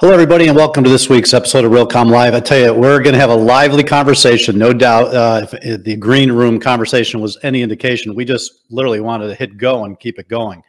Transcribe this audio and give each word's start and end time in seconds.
Hello, 0.00 0.14
everybody, 0.14 0.46
and 0.46 0.56
welcome 0.56 0.82
to 0.82 0.88
this 0.88 1.10
week's 1.10 1.34
episode 1.34 1.62
of 1.62 1.72
Realcomm 1.72 2.10
Live. 2.10 2.32
I 2.32 2.40
tell 2.40 2.58
you, 2.58 2.72
we're 2.72 3.02
going 3.02 3.12
to 3.12 3.20
have 3.20 3.28
a 3.28 3.34
lively 3.34 3.84
conversation, 3.84 4.56
no 4.56 4.72
doubt. 4.72 5.14
Uh, 5.14 5.46
if 5.52 5.84
the 5.84 5.94
green 5.96 6.32
room 6.32 6.58
conversation 6.58 7.20
was 7.20 7.36
any 7.42 7.60
indication, 7.60 8.14
we 8.14 8.24
just 8.24 8.62
literally 8.70 9.00
wanted 9.00 9.28
to 9.28 9.34
hit 9.34 9.58
go 9.58 9.84
and 9.84 10.00
keep 10.00 10.18
it 10.18 10.26
going. 10.26 10.62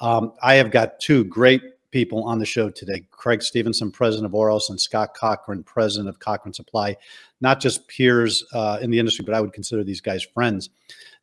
Um, 0.00 0.32
I 0.42 0.54
have 0.54 0.70
got 0.70 0.98
two 1.00 1.22
great 1.24 1.60
people 1.90 2.24
on 2.24 2.38
the 2.38 2.46
show 2.46 2.70
today 2.70 3.04
Craig 3.10 3.42
Stevenson, 3.42 3.90
president 3.90 4.24
of 4.24 4.34
Oros, 4.34 4.70
and 4.70 4.80
Scott 4.80 5.12
Cochran, 5.12 5.62
president 5.64 6.08
of 6.08 6.18
Cochran 6.18 6.54
Supply. 6.54 6.96
Not 7.42 7.60
just 7.60 7.86
peers 7.88 8.42
uh, 8.54 8.78
in 8.80 8.90
the 8.90 8.98
industry, 8.98 9.22
but 9.22 9.34
I 9.34 9.42
would 9.42 9.52
consider 9.52 9.84
these 9.84 10.00
guys 10.00 10.24
friends. 10.24 10.70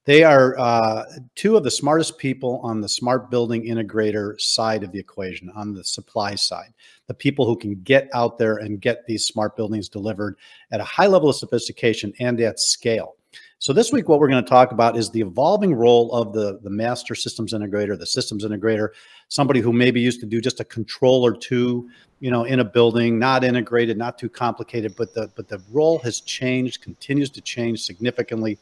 They 0.09 0.23
are 0.23 0.57
uh, 0.57 1.05
two 1.35 1.55
of 1.55 1.63
the 1.63 1.69
smartest 1.69 2.17
people 2.17 2.59
on 2.63 2.81
the 2.81 2.89
smart 2.89 3.29
building 3.29 3.65
integrator 3.65 4.41
side 4.41 4.83
of 4.83 4.91
the 4.91 4.97
equation, 4.97 5.51
on 5.55 5.71
the 5.71 5.83
supply 5.83 6.33
side. 6.33 6.73
The 7.05 7.13
people 7.13 7.45
who 7.45 7.55
can 7.55 7.75
get 7.81 8.09
out 8.15 8.39
there 8.39 8.57
and 8.57 8.81
get 8.81 9.05
these 9.05 9.27
smart 9.27 9.55
buildings 9.55 9.87
delivered 9.87 10.37
at 10.71 10.79
a 10.79 10.83
high 10.83 11.05
level 11.05 11.29
of 11.29 11.35
sophistication 11.35 12.11
and 12.19 12.41
at 12.41 12.59
scale. 12.59 13.17
So 13.59 13.71
this 13.71 13.91
week, 13.91 14.09
what 14.09 14.19
we're 14.19 14.29
going 14.29 14.43
to 14.43 14.49
talk 14.49 14.71
about 14.71 14.97
is 14.97 15.11
the 15.11 15.21
evolving 15.21 15.75
role 15.75 16.11
of 16.11 16.33
the, 16.33 16.59
the 16.63 16.71
master 16.71 17.13
systems 17.13 17.53
integrator, 17.53 17.95
the 17.95 18.07
systems 18.07 18.43
integrator, 18.43 18.89
somebody 19.27 19.59
who 19.59 19.71
maybe 19.71 20.01
used 20.01 20.21
to 20.21 20.25
do 20.25 20.41
just 20.41 20.59
a 20.59 20.63
control 20.63 21.23
or 21.23 21.37
two, 21.37 21.87
you 22.19 22.31
know, 22.31 22.45
in 22.45 22.61
a 22.61 22.65
building, 22.65 23.19
not 23.19 23.43
integrated, 23.43 23.95
not 23.95 24.17
too 24.17 24.29
complicated, 24.29 24.95
but 24.97 25.13
the 25.13 25.29
but 25.35 25.47
the 25.47 25.61
role 25.71 25.99
has 25.99 26.21
changed, 26.21 26.81
continues 26.81 27.29
to 27.29 27.41
change 27.41 27.83
significantly. 27.83 28.57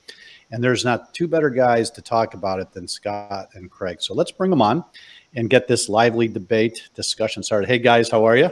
And 0.52 0.64
there's 0.64 0.86
not 0.86 1.14
two 1.14 1.28
better 1.28 1.50
guys 1.50 1.92
to 1.92 2.02
talk 2.02 2.34
about 2.34 2.60
it 2.60 2.72
than 2.72 2.88
Scott 2.88 3.50
and 3.54 3.70
Craig. 3.70 4.02
So 4.02 4.14
let's 4.14 4.32
bring 4.32 4.50
them 4.50 4.62
on 4.62 4.84
and 5.36 5.50
get 5.50 5.68
this 5.68 5.90
lively 5.90 6.28
debate 6.28 6.90
discussion 6.96 7.44
started. 7.44 7.68
Hey 7.68 7.80
guys, 7.80 8.10
how 8.10 8.26
are 8.26 8.38
you? 8.38 8.50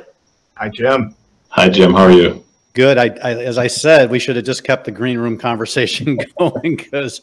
Hi, 0.57 0.69
Jim. 0.69 1.15
Hi, 1.49 1.69
Jim. 1.69 1.93
How 1.93 2.03
are 2.03 2.11
you? 2.11 2.43
Good. 2.73 2.97
I, 2.97 3.05
I, 3.23 3.35
as 3.35 3.57
I 3.57 3.67
said, 3.67 4.11
we 4.11 4.19
should 4.19 4.35
have 4.35 4.43
just 4.43 4.65
kept 4.65 4.83
the 4.83 4.91
green 4.91 5.17
room 5.17 5.37
conversation 5.37 6.17
going 6.39 6.75
because 6.75 7.21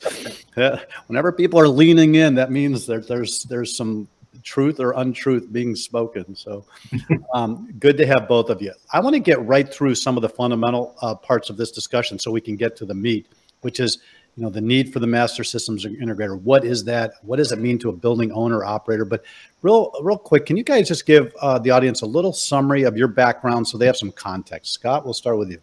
uh, 0.57 0.79
whenever 1.09 1.31
people 1.31 1.61
are 1.61 1.69
leaning 1.69 2.15
in, 2.15 2.35
that 2.37 2.51
means 2.51 2.87
that 2.87 3.07
there's 3.07 3.43
there's 3.43 3.77
some 3.77 4.09
truth 4.43 4.81
or 4.81 4.93
untruth 4.93 5.53
being 5.53 5.77
spoken. 5.77 6.35
So, 6.35 6.65
um, 7.35 7.73
good 7.79 7.99
to 7.99 8.07
have 8.07 8.27
both 8.27 8.49
of 8.49 8.63
you. 8.63 8.73
I 8.95 9.01
want 9.01 9.15
to 9.15 9.21
get 9.21 9.45
right 9.45 9.73
through 9.73 9.95
some 9.95 10.17
of 10.17 10.23
the 10.23 10.31
fundamental 10.31 10.97
uh, 11.03 11.15
parts 11.15 11.51
of 11.51 11.59
this 11.59 11.71
discussion 11.71 12.19
so 12.19 12.31
we 12.31 12.41
can 12.41 12.57
get 12.57 12.75
to 12.77 12.87
the 12.87 12.95
meat, 12.95 13.29
which 13.61 13.79
is 13.79 13.99
you 14.37 14.43
know 14.43 14.51
the 14.51 14.61
need 14.61 14.93
for 14.93 14.99
the 14.99 15.07
master 15.07 15.45
systems 15.45 15.85
integrator. 15.85 16.41
What 16.41 16.65
is 16.65 16.85
that? 16.85 17.15
What 17.23 17.37
does 17.37 17.53
it 17.53 17.59
mean 17.59 17.79
to 17.81 17.91
a 17.91 17.93
building 17.93 18.33
owner 18.33 18.65
operator? 18.65 19.05
But 19.05 19.25
real 19.61 19.93
real 20.01 20.17
quick 20.17 20.47
can 20.47 20.57
you 20.57 20.65
guys 20.65 20.89
just 20.89 21.05
give 21.05 21.35
uh, 21.41 21.59
the 21.59 21.71
audience 21.71 22.03
a 22.03 22.07
little 22.07 22.33
summary 22.33 22.85
of 22.85 22.97
your 22.97 23.09
background 23.09 23.69
so 23.69 23.77
they 23.77 23.87
have 23.87 23.97
some 23.97 24.13
context? 24.13 24.73
Scott 24.73 25.05
we'll 25.05 25.15
start 25.15 25.39
with 25.39 25.51
you. 25.51 25.61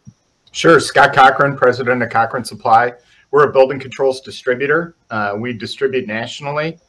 Sure. 0.51 0.79
Scott 0.79 1.13
cochran 1.13 1.57
president 1.57 2.03
of 2.03 2.09
cochran 2.09 2.43
supply. 2.43 2.93
We're 3.31 3.49
a 3.49 3.53
building 3.53 3.79
controls 3.79 4.21
distributor. 4.21 4.95
Uh, 5.09 5.35
we 5.37 5.53
distribute 5.53 6.07
nationally. 6.07 6.79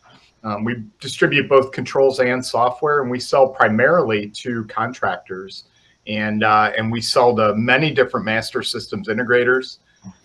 Um, 0.43 0.65
we 0.65 0.85
distribute 1.01 1.49
both 1.49 1.71
controls 1.71 2.19
and 2.19 2.45
software 2.45 3.03
and 3.03 3.11
we 3.11 3.21
sell 3.21 3.49
primarily 3.49 4.31
to 4.31 4.65
contractors. 4.65 5.65
And 6.07 6.45
uh, 6.45 6.73
and 6.77 6.91
we 6.91 7.01
sell 7.01 7.37
to 7.37 7.55
many 7.55 7.91
different 7.91 8.25
master 8.27 8.63
systems 8.63 9.09
integrators. 9.09 9.79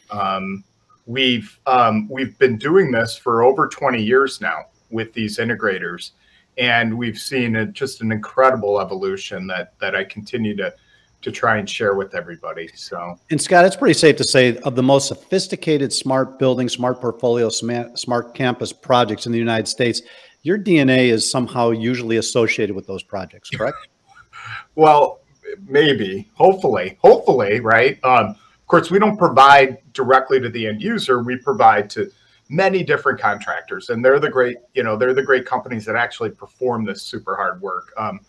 Um, 0.09 0.63
we've 1.05 1.59
um, 1.65 2.07
we've 2.09 2.37
been 2.39 2.57
doing 2.57 2.91
this 2.91 3.15
for 3.15 3.43
over 3.43 3.67
20 3.67 4.01
years 4.01 4.41
now 4.41 4.65
with 4.89 5.13
these 5.13 5.37
integrators 5.37 6.11
and 6.57 6.97
we've 6.97 7.17
seen 7.17 7.55
a, 7.57 7.65
just 7.65 8.01
an 8.01 8.11
incredible 8.11 8.79
evolution 8.79 9.47
that 9.47 9.77
that 9.79 9.95
I 9.95 10.03
continue 10.03 10.55
to 10.57 10.73
to 11.21 11.31
try 11.31 11.57
and 11.57 11.67
share 11.67 11.95
with 11.95 12.13
everybody. 12.13 12.69
So, 12.75 13.19
and 13.31 13.41
Scott, 13.41 13.65
it's 13.65 13.75
pretty 13.75 13.95
safe 13.95 14.15
to 14.17 14.23
say 14.23 14.57
of 14.57 14.75
the 14.75 14.83
most 14.83 15.07
sophisticated 15.07 15.91
smart 15.91 16.37
building, 16.37 16.69
smart 16.69 17.01
portfolio, 17.01 17.49
smart, 17.49 17.97
smart 17.97 18.35
campus 18.35 18.71
projects 18.71 19.25
in 19.25 19.31
the 19.31 19.39
United 19.39 19.67
States, 19.67 20.03
your 20.43 20.59
DNA 20.59 21.07
is 21.07 21.29
somehow 21.29 21.71
usually 21.71 22.17
associated 22.17 22.75
with 22.75 22.85
those 22.85 23.01
projects, 23.01 23.49
correct? 23.49 23.87
well, 24.75 25.21
maybe, 25.67 26.29
hopefully, 26.35 26.99
hopefully, 27.01 27.59
right? 27.59 27.97
Um, 28.03 28.35
of 28.65 28.69
course, 28.69 28.89
we 28.89 28.97
don't 28.97 29.15
provide 29.15 29.77
directly 29.93 30.39
to 30.39 30.49
the 30.49 30.65
end 30.65 30.81
user. 30.81 31.21
We 31.21 31.37
provide 31.37 31.87
to 31.91 32.11
many 32.49 32.83
different 32.83 33.19
contractors, 33.19 33.91
and 33.91 34.03
they're 34.03 34.19
the 34.19 34.27
great, 34.27 34.57
you 34.73 34.81
know, 34.81 34.97
they're 34.97 35.13
the 35.13 35.21
great 35.21 35.45
companies 35.45 35.85
that 35.85 35.95
actually 35.95 36.31
perform 36.31 36.83
this 36.83 37.03
super 37.03 37.35
hard 37.35 37.61
work. 37.61 37.93
Um, 37.95 38.21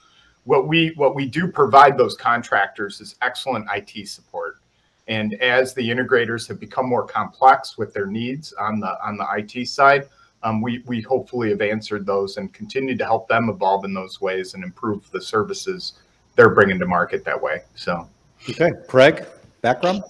what 0.44 0.69
we 0.69 0.92
what 0.96 1.14
we 1.14 1.25
do 1.25 1.50
provide 1.50 1.96
those 1.96 2.16
contractors 2.16 3.00
is 3.00 3.16
excellent 3.22 3.66
IT 3.75 4.08
support. 4.08 4.58
And 5.08 5.32
as 5.41 5.72
the 5.72 5.88
integrators 5.88 6.46
have 6.48 6.60
become 6.60 6.86
more 6.86 7.06
complex 7.06 7.78
with 7.78 7.94
their 7.94 8.06
needs 8.06 8.52
on 8.60 8.78
the 8.78 8.94
on 9.02 9.16
the 9.16 9.26
IT 9.38 9.66
side, 9.69 10.06
um, 10.42 10.60
we 10.60 10.82
we 10.84 11.00
hopefully 11.00 11.48
have 11.48 11.62
answered 11.62 12.04
those 12.04 12.36
and 12.36 12.52
continue 12.52 12.94
to 12.94 13.04
help 13.06 13.26
them 13.26 13.48
evolve 13.48 13.86
in 13.86 13.94
those 13.94 14.20
ways 14.20 14.52
and 14.52 14.62
improve 14.62 15.10
the 15.12 15.20
services 15.22 15.94
they're 16.34 16.50
bringing 16.50 16.78
to 16.78 16.86
market 16.86 17.25
that 17.25 17.41
way. 17.41 17.62
So, 17.75 18.06
okay, 18.50 18.72
Craig, 18.86 19.25
background. 19.62 20.04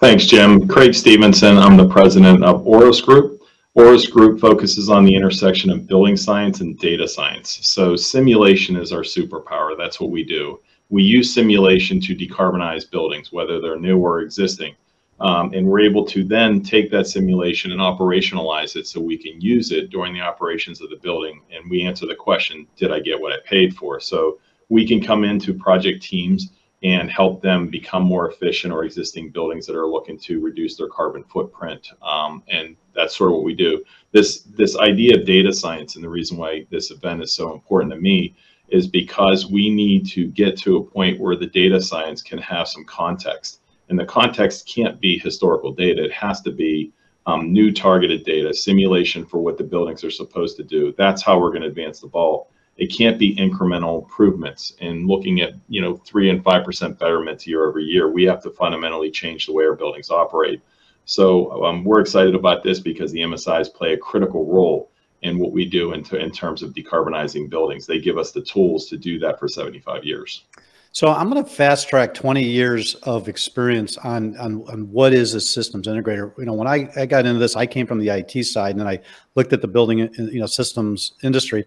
Thanks, 0.00 0.26
Jim. 0.26 0.66
Craig 0.66 0.92
Stevenson. 0.92 1.56
I'm 1.56 1.76
the 1.76 1.88
president 1.88 2.42
of 2.42 2.66
Oros 2.66 3.00
Group. 3.00 3.40
Oros 3.74 4.08
Group 4.08 4.40
focuses 4.40 4.90
on 4.90 5.04
the 5.04 5.14
intersection 5.14 5.70
of 5.70 5.86
building 5.86 6.16
science 6.16 6.60
and 6.60 6.76
data 6.80 7.06
science. 7.06 7.60
So 7.62 7.94
simulation 7.94 8.74
is 8.74 8.92
our 8.92 9.02
superpower. 9.02 9.78
That's 9.78 10.00
what 10.00 10.10
we 10.10 10.24
do. 10.24 10.60
We 10.90 11.04
use 11.04 11.32
simulation 11.32 12.00
to 12.00 12.16
decarbonize 12.16 12.90
buildings, 12.90 13.32
whether 13.32 13.60
they're 13.60 13.78
new 13.78 13.98
or 13.98 14.20
existing. 14.20 14.74
Um, 15.20 15.54
and 15.54 15.64
we're 15.64 15.80
able 15.80 16.04
to 16.06 16.24
then 16.24 16.60
take 16.60 16.90
that 16.90 17.06
simulation 17.06 17.70
and 17.70 17.80
operationalize 17.80 18.74
it 18.74 18.88
so 18.88 19.00
we 19.00 19.16
can 19.16 19.40
use 19.40 19.70
it 19.70 19.90
during 19.90 20.12
the 20.12 20.20
operations 20.20 20.80
of 20.80 20.90
the 20.90 20.96
building. 20.96 21.40
And 21.52 21.70
we 21.70 21.82
answer 21.82 22.04
the 22.04 22.16
question, 22.16 22.66
did 22.76 22.90
I 22.90 22.98
get 22.98 23.20
what 23.20 23.32
I 23.32 23.38
paid 23.46 23.76
for? 23.76 24.00
So 24.00 24.40
we 24.68 24.86
can 24.88 25.00
come 25.00 25.22
into 25.22 25.54
project 25.54 26.02
teams 26.02 26.50
and 26.84 27.10
help 27.10 27.40
them 27.40 27.68
become 27.68 28.02
more 28.02 28.30
efficient 28.30 28.72
or 28.72 28.84
existing 28.84 29.30
buildings 29.30 29.66
that 29.66 29.74
are 29.74 29.86
looking 29.86 30.18
to 30.18 30.40
reduce 30.40 30.76
their 30.76 30.88
carbon 30.88 31.24
footprint. 31.24 31.90
Um, 32.02 32.42
and 32.48 32.76
that's 32.94 33.16
sort 33.16 33.30
of 33.30 33.36
what 33.36 33.44
we 33.44 33.54
do. 33.54 33.82
This 34.12 34.42
this 34.42 34.76
idea 34.76 35.18
of 35.18 35.24
data 35.26 35.52
science 35.52 35.96
and 35.96 36.04
the 36.04 36.08
reason 36.08 36.36
why 36.36 36.66
this 36.70 36.90
event 36.90 37.22
is 37.22 37.32
so 37.32 37.52
important 37.54 37.90
to 37.92 37.98
me 37.98 38.36
is 38.68 38.86
because 38.86 39.50
we 39.50 39.70
need 39.70 40.06
to 40.08 40.26
get 40.26 40.58
to 40.58 40.76
a 40.76 40.84
point 40.84 41.18
where 41.18 41.36
the 41.36 41.46
data 41.46 41.80
science 41.80 42.22
can 42.22 42.38
have 42.38 42.68
some 42.68 42.84
context. 42.84 43.60
And 43.88 43.98
the 43.98 44.06
context 44.06 44.68
can't 44.68 45.00
be 45.00 45.18
historical 45.18 45.72
data. 45.72 46.04
It 46.04 46.12
has 46.12 46.40
to 46.42 46.50
be 46.50 46.92
um, 47.26 47.52
new 47.52 47.72
targeted 47.72 48.24
data, 48.24 48.52
simulation 48.52 49.24
for 49.24 49.38
what 49.38 49.56
the 49.56 49.64
buildings 49.64 50.04
are 50.04 50.10
supposed 50.10 50.56
to 50.58 50.62
do. 50.62 50.94
That's 50.98 51.22
how 51.22 51.38
we're 51.38 51.50
going 51.50 51.62
to 51.62 51.68
advance 51.68 52.00
the 52.00 52.08
ball 52.08 52.50
it 52.76 52.86
can't 52.86 53.18
be 53.18 53.36
incremental 53.36 54.02
improvements. 54.02 54.74
And 54.80 55.06
looking 55.06 55.40
at 55.40 55.54
you 55.68 55.80
know 55.80 55.96
three 55.98 56.30
and 56.30 56.42
five 56.42 56.64
percent 56.64 56.98
betterments 56.98 57.46
year 57.46 57.66
over 57.66 57.78
year 57.78 58.10
we 58.10 58.24
have 58.24 58.42
to 58.42 58.50
fundamentally 58.50 59.10
change 59.10 59.46
the 59.46 59.52
way 59.52 59.64
our 59.64 59.74
buildings 59.76 60.10
operate. 60.10 60.60
So 61.04 61.64
um, 61.64 61.84
we're 61.84 62.00
excited 62.00 62.34
about 62.34 62.62
this 62.62 62.80
because 62.80 63.12
the 63.12 63.20
msis 63.20 63.72
play 63.72 63.92
a 63.92 63.98
critical 63.98 64.46
role 64.46 64.90
in 65.22 65.38
what 65.38 65.52
we 65.52 65.64
do 65.64 65.92
in, 65.92 66.04
in 66.16 66.30
terms 66.30 66.62
of 66.62 66.72
decarbonizing 66.74 67.48
buildings. 67.48 67.86
They 67.86 67.98
give 67.98 68.18
us 68.18 68.30
the 68.30 68.42
tools 68.42 68.86
to 68.86 68.96
do 68.96 69.18
that 69.20 69.38
for 69.38 69.48
75 69.48 70.04
years. 70.04 70.44
So 70.92 71.08
I'm 71.08 71.28
going 71.28 71.42
to 71.42 71.50
fast 71.50 71.88
track 71.88 72.14
20 72.14 72.44
years 72.44 72.94
of 73.02 73.26
experience 73.26 73.98
on, 73.98 74.36
on, 74.36 74.62
on 74.68 74.92
what 74.92 75.12
is 75.12 75.34
a 75.34 75.40
systems 75.40 75.88
integrator. 75.88 76.36
You 76.38 76.44
know, 76.44 76.52
when 76.52 76.68
I, 76.68 76.88
I 76.96 77.06
got 77.06 77.26
into 77.26 77.40
this, 77.40 77.56
I 77.56 77.66
came 77.66 77.84
from 77.84 77.98
the 77.98 78.10
IT 78.10 78.44
side 78.44 78.72
and 78.72 78.80
then 78.80 78.86
I 78.86 79.00
looked 79.34 79.52
at 79.52 79.60
the 79.60 79.66
building, 79.66 79.98
you 79.98 80.38
know, 80.38 80.46
systems 80.46 81.14
industry 81.24 81.64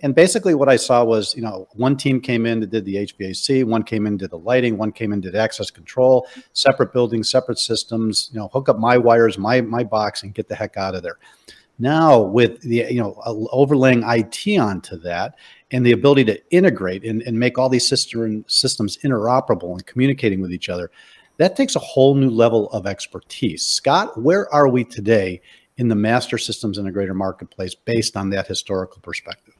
and 0.00 0.14
basically 0.14 0.54
what 0.54 0.68
I 0.68 0.76
saw 0.76 1.02
was, 1.04 1.34
you 1.34 1.42
know, 1.42 1.66
one 1.72 1.96
team 1.96 2.20
came 2.20 2.46
in 2.46 2.60
that 2.60 2.70
did 2.70 2.84
the 2.84 2.96
HVAC, 2.96 3.64
one 3.64 3.82
came 3.82 4.06
in 4.06 4.16
did 4.16 4.30
the 4.30 4.38
lighting, 4.38 4.78
one 4.78 4.92
came 4.92 5.12
in 5.12 5.20
did 5.20 5.34
access 5.34 5.70
control, 5.70 6.26
separate 6.52 6.92
buildings, 6.92 7.30
separate 7.30 7.58
systems, 7.58 8.30
you 8.32 8.38
know, 8.38 8.48
hook 8.48 8.68
up 8.68 8.78
my 8.78 8.96
wires, 8.96 9.38
my 9.38 9.60
my 9.60 9.82
box 9.82 10.22
and 10.22 10.34
get 10.34 10.48
the 10.48 10.54
heck 10.54 10.76
out 10.76 10.94
of 10.94 11.02
there. 11.02 11.18
Now 11.80 12.20
with 12.20 12.60
the, 12.62 12.86
you 12.90 13.00
know, 13.00 13.20
overlaying 13.52 14.02
IT 14.04 14.58
onto 14.58 14.96
that 15.00 15.34
and 15.70 15.84
the 15.84 15.92
ability 15.92 16.24
to 16.26 16.50
integrate 16.50 17.04
and, 17.04 17.22
and 17.22 17.38
make 17.38 17.58
all 17.58 17.68
these 17.68 17.86
system, 17.86 18.44
systems 18.48 18.98
interoperable 18.98 19.72
and 19.72 19.86
communicating 19.86 20.40
with 20.40 20.52
each 20.52 20.68
other, 20.68 20.90
that 21.36 21.56
takes 21.56 21.76
a 21.76 21.80
whole 21.80 22.14
new 22.14 22.30
level 22.30 22.68
of 22.70 22.86
expertise. 22.86 23.64
Scott, 23.64 24.20
where 24.20 24.52
are 24.52 24.68
we 24.68 24.84
today 24.84 25.40
in 25.76 25.86
the 25.86 25.94
master 25.94 26.36
systems 26.36 26.78
integrator 26.78 27.14
marketplace 27.14 27.74
based 27.74 28.16
on 28.16 28.30
that 28.30 28.46
historical 28.46 29.00
perspective? 29.00 29.54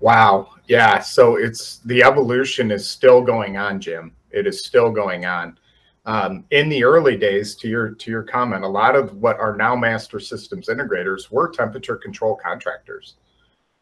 Wow. 0.00 0.50
Yeah. 0.68 1.00
So 1.00 1.36
it's 1.36 1.78
the 1.78 2.02
evolution 2.02 2.70
is 2.70 2.88
still 2.88 3.22
going 3.22 3.56
on, 3.56 3.80
Jim. 3.80 4.12
It 4.30 4.46
is 4.46 4.64
still 4.64 4.90
going 4.90 5.24
on. 5.24 5.58
Um, 6.04 6.44
in 6.52 6.68
the 6.68 6.84
early 6.84 7.16
days, 7.16 7.56
to 7.56 7.68
your 7.68 7.90
to 7.90 8.10
your 8.10 8.22
comment, 8.22 8.64
a 8.64 8.68
lot 8.68 8.94
of 8.94 9.14
what 9.16 9.38
are 9.38 9.56
now 9.56 9.74
master 9.74 10.20
systems 10.20 10.68
integrators 10.68 11.30
were 11.30 11.50
temperature 11.50 11.96
control 11.96 12.36
contractors. 12.36 13.14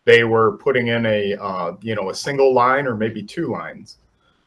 They 0.06 0.24
were 0.24 0.56
putting 0.58 0.88
in 0.88 1.04
a 1.06 1.34
uh, 1.34 1.72
you 1.82 1.94
know 1.94 2.10
a 2.10 2.14
single 2.14 2.54
line 2.54 2.86
or 2.86 2.96
maybe 2.96 3.22
two 3.22 3.48
lines. 3.52 3.98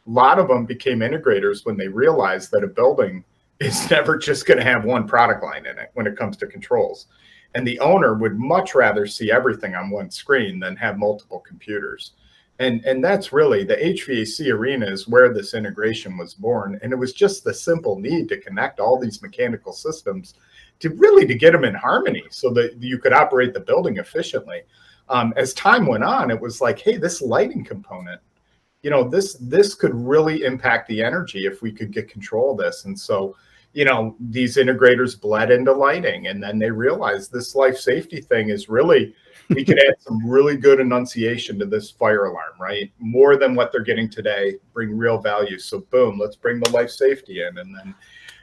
a 0.07 0.09
lot 0.09 0.39
of 0.39 0.47
them 0.47 0.65
became 0.65 0.99
integrators 0.99 1.65
when 1.65 1.77
they 1.77 1.87
realized 1.87 2.51
that 2.51 2.63
a 2.63 2.67
building 2.67 3.23
is 3.59 3.89
never 3.91 4.17
just 4.17 4.45
going 4.45 4.57
to 4.59 4.63
have 4.63 4.85
one 4.85 5.07
product 5.07 5.43
line 5.43 5.65
in 5.65 5.77
it 5.77 5.91
when 5.93 6.07
it 6.07 6.17
comes 6.17 6.37
to 6.37 6.47
controls. 6.47 7.07
And 7.55 7.65
the 7.65 7.79
owner 7.79 8.13
would 8.13 8.37
much 8.37 8.75
rather 8.75 9.07
see 9.07 9.31
everything 9.31 9.75
on 9.75 9.89
one 9.89 10.11
screen 10.11 10.59
than 10.59 10.75
have 10.75 10.97
multiple 10.97 11.39
computers. 11.39 12.11
And, 12.59 12.83
and 12.85 13.03
that's 13.03 13.31
really 13.31 13.63
the 13.63 13.75
HVAC 13.75 14.51
arena 14.51 14.87
is 14.87 15.07
where 15.07 15.33
this 15.33 15.53
integration 15.53 16.17
was 16.17 16.33
born. 16.33 16.79
And 16.81 16.91
it 16.91 16.95
was 16.95 17.13
just 17.13 17.43
the 17.43 17.53
simple 17.53 17.99
need 17.99 18.29
to 18.29 18.41
connect 18.41 18.79
all 18.79 18.99
these 18.99 19.21
mechanical 19.21 19.73
systems 19.73 20.35
to 20.79 20.89
really 20.89 21.25
to 21.27 21.35
get 21.35 21.51
them 21.51 21.65
in 21.65 21.75
harmony 21.75 22.23
so 22.29 22.49
that 22.51 22.81
you 22.81 22.97
could 22.97 23.13
operate 23.13 23.53
the 23.53 23.59
building 23.59 23.97
efficiently. 23.97 24.61
Um, 25.09 25.33
as 25.37 25.53
time 25.53 25.85
went 25.85 26.03
on, 26.03 26.31
it 26.31 26.39
was 26.39 26.59
like, 26.59 26.79
hey, 26.79 26.97
this 26.97 27.21
lighting 27.21 27.63
component 27.63 28.21
you 28.83 28.91
know 28.91 29.03
this 29.03 29.33
this 29.41 29.75
could 29.75 29.93
really 29.93 30.43
impact 30.43 30.87
the 30.87 31.03
energy 31.03 31.45
if 31.45 31.61
we 31.61 31.71
could 31.71 31.91
get 31.91 32.09
control 32.09 32.51
of 32.51 32.57
this 32.57 32.85
and 32.85 32.97
so 32.97 33.35
you 33.73 33.85
know 33.85 34.15
these 34.19 34.57
integrators 34.57 35.19
bled 35.19 35.51
into 35.51 35.71
lighting 35.71 36.27
and 36.27 36.41
then 36.41 36.57
they 36.57 36.71
realized 36.71 37.31
this 37.31 37.55
life 37.55 37.77
safety 37.77 38.21
thing 38.21 38.49
is 38.49 38.69
really 38.69 39.13
we 39.49 39.63
could 39.63 39.79
add 39.79 39.95
some 39.99 40.25
really 40.27 40.57
good 40.57 40.79
annunciation 40.79 41.57
to 41.59 41.65
this 41.65 41.91
fire 41.91 42.25
alarm 42.25 42.53
right? 42.59 42.91
More 42.99 43.37
than 43.37 43.55
what 43.55 43.71
they're 43.71 43.83
getting 43.83 44.09
today 44.09 44.55
bring 44.73 44.97
real 44.97 45.19
value. 45.19 45.59
So 45.59 45.81
boom 45.91 46.17
let's 46.17 46.35
bring 46.35 46.59
the 46.59 46.69
life 46.71 46.89
safety 46.89 47.41
in. 47.41 47.57
And 47.57 47.75
then 47.75 47.95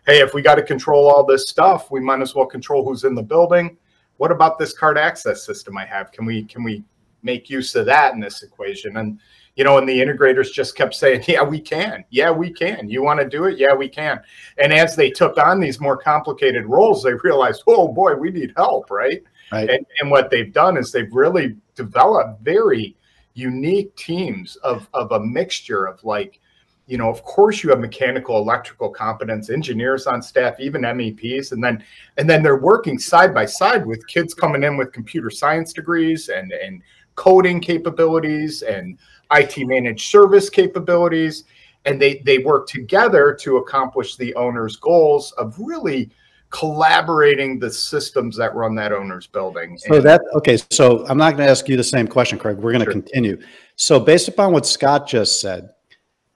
hey 0.06 0.21
if 0.21 0.35
we 0.35 0.43
got 0.43 0.56
to 0.56 0.62
control 0.62 1.11
all 1.11 1.25
this 1.25 1.49
stuff 1.49 1.91
we 1.91 2.00
might 2.00 2.21
as 2.21 2.35
well 2.35 2.47
control 2.47 2.85
who's 2.85 3.05
in 3.05 3.15
the 3.15 3.23
building. 3.23 3.76
What 4.19 4.31
about 4.31 4.59
this 4.59 4.73
card 4.73 4.97
access 4.97 5.44
system 5.44 5.76
i 5.76 5.85
have? 5.85 6.12
Can 6.12 6.25
we 6.25 6.44
can 6.44 6.62
we 6.62 6.85
make 7.23 7.50
use 7.50 7.75
of 7.75 7.87
that 7.87 8.15
in 8.15 8.21
this 8.21 8.43
equation? 8.43 8.99
And 8.99 9.19
you 9.56 9.62
know, 9.62 9.78
and 9.78 9.88
the 9.88 10.00
integrators 10.00 10.52
just 10.52 10.76
kept 10.76 10.94
saying, 10.94 11.24
yeah, 11.28 11.42
we 11.42 11.60
can. 11.60 12.04
Yeah, 12.10 12.30
we 12.30 12.52
can. 12.52 12.88
You 12.88 13.02
want 13.02 13.20
to 13.20 13.28
do 13.28 13.44
it? 13.44 13.58
Yeah, 13.58 13.74
we 13.74 13.88
can. 13.88 14.20
And 14.58 14.72
as 14.72 14.96
they 14.96 15.10
took 15.10 15.38
on 15.38 15.60
these 15.60 15.80
more 15.80 15.96
complicated 15.96 16.66
roles, 16.66 17.02
they 17.02 17.14
realized, 17.14 17.62
oh 17.66 17.88
boy, 17.88 18.14
we 18.14 18.30
need 18.30 18.52
help, 18.56 18.90
right? 18.90 19.22
Right. 19.52 19.70
And, 19.70 19.86
and 20.00 20.10
what 20.10 20.30
they've 20.30 20.52
done 20.52 20.76
is 20.76 20.90
they've 20.90 21.12
really 21.12 21.56
developed 21.74 22.42
very 22.42 22.96
unique 23.34 23.94
teams 23.96 24.56
of, 24.56 24.88
of 24.94 25.12
a 25.12 25.20
mixture 25.20 25.86
of 25.86 26.02
like, 26.02 26.40
you 26.86 26.98
know, 26.98 27.08
of 27.08 27.22
course 27.24 27.62
you 27.62 27.70
have 27.70 27.80
mechanical, 27.80 28.36
electrical 28.36 28.90
competence, 28.90 29.48
engineers 29.48 30.06
on 30.06 30.20
staff, 30.20 30.54
even 30.60 30.82
MEPs, 30.82 31.52
and 31.52 31.64
then 31.64 31.82
and 32.18 32.28
then 32.28 32.42
they're 32.42 32.58
working 32.58 32.98
side 32.98 33.32
by 33.32 33.46
side 33.46 33.86
with 33.86 34.06
kids 34.06 34.34
coming 34.34 34.62
in 34.62 34.76
with 34.76 34.92
computer 34.92 35.30
science 35.30 35.72
degrees 35.72 36.28
and 36.28 36.52
and 36.52 36.82
coding 37.14 37.61
capabilities 37.61 38.62
and 38.62 38.99
IT 39.32 39.66
managed 39.66 40.08
service 40.11 40.50
capabilities, 40.50 41.44
and 41.84 42.00
they 42.00 42.19
they 42.25 42.38
work 42.38 42.69
together 42.69 43.37
to 43.40 43.58
accomplish 43.58 44.16
the 44.16 44.34
owner's 44.34 44.76
goals 44.76 45.32
of 45.32 45.58
really 45.58 46.11
collaborating 46.50 47.58
the 47.58 47.70
systems 47.70 48.37
that 48.37 48.55
run 48.55 48.76
that 48.76 48.93
owner's 48.93 49.26
building. 49.26 49.76
So 49.76 49.96
and, 49.96 50.05
that 50.05 50.20
okay. 50.34 50.56
So 50.70 51.05
I'm 51.08 51.19
not 51.19 51.32
going 51.32 51.46
to 51.46 51.50
ask 51.50 51.69
you 51.69 51.76
the 51.76 51.82
same 51.82 52.06
question, 52.06 52.38
Craig. 52.38 52.58
We're 52.58 52.72
going 52.72 52.84
to 52.84 52.93
sure. 52.93 52.93
continue. 52.93 53.40
So 53.76 53.99
based 53.99 54.28
upon 54.28 54.52
what 54.52 54.64
Scott 54.64 55.08
just 55.08 55.40
said, 55.40 55.70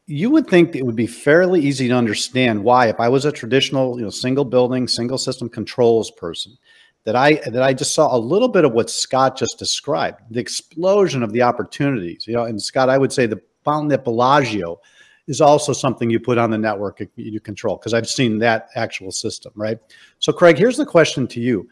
you 0.07 0.31
would 0.31 0.49
think 0.49 0.75
it 0.75 0.85
would 0.85 0.97
be 0.97 1.07
fairly 1.07 1.61
easy 1.61 1.87
to 1.87 1.95
understand 1.95 2.65
why, 2.65 2.89
if 2.89 2.99
I 2.99 3.09
was 3.09 3.27
a 3.27 3.33
traditional, 3.33 3.97
you 3.97 4.05
know, 4.05 4.11
single 4.11 4.45
building, 4.45 4.89
single 4.89 5.19
system 5.19 5.49
controls 5.49 6.11
person, 6.11 6.57
that 7.09 7.17
I 7.17 7.37
that 7.47 7.63
I 7.63 7.73
just 7.73 7.95
saw 7.95 8.15
a 8.15 8.19
little 8.19 8.49
bit 8.49 8.67
of 8.67 8.73
what 8.73 8.91
Scott 8.91 9.35
just 9.35 9.59
described, 9.59 10.21
the 10.31 10.41
explosion 10.41 11.23
of 11.23 11.33
the 11.33 11.41
opportunities. 11.41 12.27
You 12.27 12.35
know, 12.35 12.45
and 12.45 12.61
Scott, 12.61 12.91
I 12.91 12.99
would 12.99 13.15
say 13.15 13.25
the 13.25 13.41
fountain 13.65 13.91
at 13.93 14.05
Bellagio 14.05 14.79
is 15.27 15.41
also 15.41 15.73
something 15.73 16.11
you 16.11 16.21
put 16.21 16.37
on 16.37 16.51
the 16.51 16.59
network 16.59 17.01
you 17.17 17.41
control 17.41 17.79
because 17.79 17.95
I've 17.95 18.11
seen 18.11 18.39
that 18.41 18.69
actual 18.75 19.11
system, 19.11 19.53
right? 19.57 19.79
So, 20.19 20.35
Craig, 20.35 20.59
here's 20.59 20.77
the 20.77 20.85
question 20.85 21.27
to 21.29 21.41
you: 21.41 21.67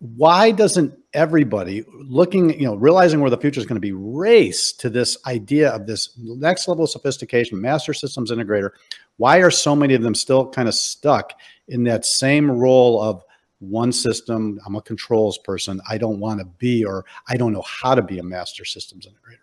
Why 0.00 0.50
doesn't 0.50 0.92
everybody 1.14 1.86
looking, 2.02 2.50
you 2.60 2.66
know, 2.66 2.74
realizing 2.74 3.20
where 3.20 3.30
the 3.30 3.38
future 3.38 3.60
is 3.60 3.66
going 3.66 3.76
to 3.76 3.80
be, 3.80 3.92
race 3.92 4.74
to 4.74 4.90
this 4.90 5.16
idea 5.26 5.70
of 5.70 5.86
this 5.86 6.10
next 6.18 6.68
level 6.68 6.84
of 6.84 6.90
sophistication, 6.90 7.58
master 7.58 7.94
systems 7.94 8.30
integrator? 8.30 8.72
Why 9.16 9.38
are 9.38 9.50
so 9.50 9.74
many 9.74 9.94
of 9.94 10.02
them 10.02 10.14
still 10.14 10.50
kind 10.50 10.68
of 10.68 10.74
stuck 10.74 11.32
in 11.68 11.84
that 11.84 12.04
same 12.04 12.50
role 12.50 13.00
of 13.00 13.24
one 13.62 13.92
system. 13.92 14.58
I'm 14.66 14.76
a 14.76 14.82
controls 14.82 15.38
person. 15.38 15.80
I 15.88 15.98
don't 15.98 16.18
want 16.18 16.40
to 16.40 16.46
be, 16.58 16.84
or 16.84 17.04
I 17.28 17.36
don't 17.36 17.52
know 17.52 17.64
how 17.66 17.94
to 17.94 18.02
be 18.02 18.18
a 18.18 18.22
master 18.22 18.64
systems 18.64 19.06
integrator. 19.06 19.38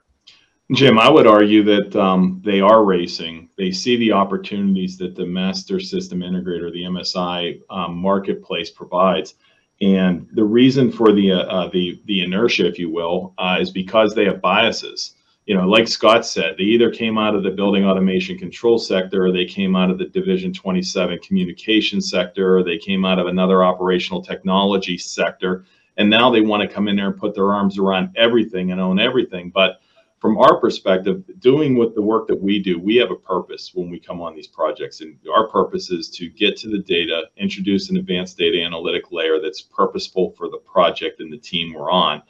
Jim, 0.73 0.99
I 0.99 1.09
would 1.09 1.25
argue 1.25 1.63
that 1.63 1.95
um, 1.95 2.41
they 2.45 2.61
are 2.61 2.83
racing. 2.83 3.49
They 3.57 3.71
see 3.71 3.97
the 3.97 4.11
opportunities 4.11 4.97
that 4.99 5.15
the 5.15 5.25
master 5.25 5.79
system 5.79 6.19
integrator, 6.19 6.71
the 6.71 6.83
MSI 6.83 7.59
um, 7.71 7.97
marketplace 7.97 8.69
provides. 8.69 9.33
And 9.81 10.27
the 10.33 10.43
reason 10.43 10.91
for 10.91 11.11
the, 11.11 11.31
uh, 11.31 11.69
the, 11.69 11.99
the 12.05 12.21
inertia, 12.21 12.67
if 12.67 12.77
you 12.77 12.91
will, 12.91 13.33
uh, 13.39 13.57
is 13.59 13.71
because 13.71 14.13
they 14.13 14.25
have 14.25 14.41
biases 14.41 15.15
you 15.49 15.55
know, 15.55 15.67
like 15.67 15.87
Scott 15.87 16.27
said, 16.27 16.57
they 16.59 16.63
either 16.63 16.91
came 16.91 17.17
out 17.17 17.33
of 17.33 17.41
the 17.41 17.49
building 17.49 17.83
automation 17.83 18.37
control 18.37 18.77
sector 18.77 19.25
or 19.25 19.31
they 19.31 19.45
came 19.45 19.75
out 19.75 19.89
of 19.89 19.97
the 19.97 20.05
Division 20.05 20.53
27 20.53 21.17
communication 21.23 22.01
sector 22.01 22.55
or 22.55 22.63
they 22.63 22.77
came 22.77 23.03
out 23.03 23.17
of 23.17 23.25
another 23.25 23.63
operational 23.63 24.21
technology 24.21 24.95
sector. 24.95 25.65
And 25.97 26.07
now 26.07 26.29
they 26.29 26.41
want 26.41 26.61
to 26.61 26.71
come 26.71 26.87
in 26.87 26.95
there 26.95 27.07
and 27.07 27.17
put 27.17 27.33
their 27.33 27.51
arms 27.51 27.79
around 27.79 28.15
everything 28.15 28.71
and 28.71 28.79
own 28.79 28.99
everything. 28.99 29.49
But 29.49 29.81
from 30.19 30.37
our 30.37 30.57
perspective, 30.57 31.23
doing 31.39 31.75
what 31.75 31.95
the 31.95 32.01
work 32.03 32.27
that 32.27 32.39
we 32.39 32.61
do, 32.61 32.77
we 32.77 32.97
have 32.97 33.09
a 33.09 33.15
purpose 33.15 33.71
when 33.73 33.89
we 33.89 33.99
come 33.99 34.21
on 34.21 34.35
these 34.35 34.45
projects. 34.45 35.01
And 35.01 35.17
our 35.33 35.47
purpose 35.47 35.89
is 35.89 36.11
to 36.11 36.29
get 36.29 36.57
to 36.57 36.69
the 36.69 36.77
data, 36.77 37.23
introduce 37.37 37.89
an 37.89 37.97
advanced 37.97 38.37
data 38.37 38.61
analytic 38.61 39.11
layer 39.11 39.41
that's 39.41 39.63
purposeful 39.63 40.29
for 40.37 40.47
the 40.47 40.59
project 40.59 41.21
and 41.21 41.33
the 41.33 41.39
team 41.39 41.73
we're 41.73 41.89
on 41.89 42.21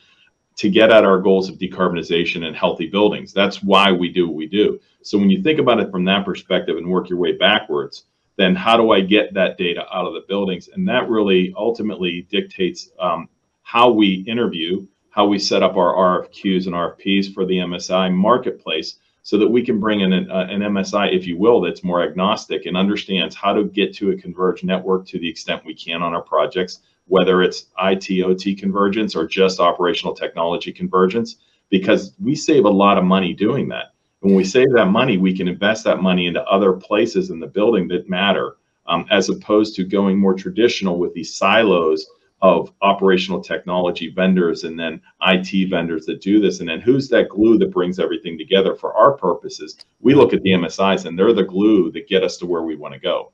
to 0.60 0.70
get 0.70 0.92
at 0.92 1.06
our 1.06 1.20
goals 1.20 1.48
of 1.48 1.58
decarbonization 1.58 2.46
and 2.46 2.54
healthy 2.54 2.86
buildings. 2.86 3.32
That's 3.32 3.64
why 3.64 3.94
we 3.94 4.10
do 4.10 4.28
what 4.28 4.36
we 4.36 4.46
do. 4.46 4.78
So 5.02 5.18
when 5.18 5.30
you 5.30 5.42
think 5.42 5.58
about 5.58 5.80
it 5.80 5.90
from 5.90 6.04
that 6.04 6.26
perspective 6.26 6.76
and 6.76 6.90
work 6.90 7.08
your 7.08 7.18
way 7.18 7.38
backwards, 7.38 8.04
then 8.36 8.56
how 8.56 8.76
do 8.76 8.92
I 8.92 9.00
get 9.00 9.34
that 9.36 9.58
data 9.58 9.86
out 9.96 10.06
of 10.06 10.14
the 10.14 10.26
buildings? 10.28 10.68
And 10.68 10.86
that 10.90 11.08
really 11.08 11.54
ultimately 11.56 12.28
dictates 12.30 12.90
um, 13.00 13.30
how 13.62 13.90
we 13.90 14.26
interview, 14.28 14.86
how 15.12 15.28
we 15.28 15.40
set 15.40 15.64
up 15.64 15.78
our 15.78 16.28
RFQs 16.28 16.66
and 16.66 16.76
RFPs 16.76 17.34
for 17.34 17.46
the 17.46 17.60
MSI 17.60 18.14
marketplace 18.14 18.98
so 19.24 19.38
that 19.38 19.48
we 19.48 19.64
can 19.64 19.80
bring 19.80 20.02
in 20.02 20.12
an, 20.12 20.30
uh, 20.30 20.48
an 20.50 20.60
MSI, 20.60 21.16
if 21.16 21.26
you 21.26 21.38
will, 21.38 21.62
that's 21.62 21.86
more 21.86 22.04
agnostic 22.04 22.66
and 22.66 22.76
understands 22.76 23.34
how 23.34 23.54
to 23.54 23.64
get 23.64 23.96
to 23.96 24.12
a 24.12 24.18
converged 24.18 24.66
network 24.66 25.08
to 25.08 25.20
the 25.20 25.30
extent 25.30 25.64
we 25.64 25.74
can 25.74 26.04
on 26.04 26.14
our 26.14 26.22
projects 26.22 26.80
whether 27.10 27.44
it's 27.44 27.66
IT, 27.82 28.24
OT 28.24 28.56
convergence 28.56 29.16
or 29.16 29.28
just 29.28 29.60
operational 29.60 30.14
technology 30.14 30.72
convergence, 30.72 31.36
because 31.70 32.14
we 32.20 32.36
save 32.36 32.66
a 32.66 32.70
lot 32.70 32.98
of 32.98 33.04
money 33.04 33.34
doing 33.34 33.68
that. 33.70 33.94
And 34.22 34.32
when 34.32 34.36
we 34.36 34.44
save 34.44 34.72
that 34.74 34.88
money, 34.88 35.18
we 35.18 35.36
can 35.36 35.48
invest 35.48 35.84
that 35.84 36.02
money 36.02 36.28
into 36.28 36.44
other 36.44 36.74
places 36.74 37.30
in 37.30 37.40
the 37.40 37.48
building 37.48 37.88
that 37.90 38.10
matter, 38.10 38.58
um, 38.88 39.06
as 39.12 39.30
opposed 39.30 39.76
to 39.76 39.84
going 39.84 40.18
more 40.20 40.34
traditional 40.34 40.98
with 40.98 41.14
these 41.14 41.36
silos 41.36 42.06
of 42.42 42.72
operational 42.82 43.42
technology 43.42 44.10
vendors 44.10 44.64
and 44.64 44.80
then 44.80 45.02
IT 45.24 45.70
vendors 45.70 46.06
that 46.06 46.22
do 46.22 46.40
this. 46.40 46.60
And 46.60 46.70
then 46.70 46.80
who's 46.80 47.10
that 47.10 47.30
glue 47.30 47.58
that 47.58 47.72
brings 47.72 48.00
everything 48.00 48.38
together 48.38 48.76
for 48.76 48.94
our 48.94 49.14
purposes? 49.14 49.78
We 50.00 50.14
look 50.14 50.34
at 50.34 50.42
the 50.44 50.52
MSIs 50.52 51.06
and 51.06 51.18
they're 51.18 51.34
the 51.34 51.44
glue 51.44 51.92
that 51.92 52.08
get 52.08 52.24
us 52.24 52.38
to 52.38 52.46
where 52.46 52.64
we 52.64 52.76
want 52.76 52.94
to 52.94 53.00
go. 53.00 53.34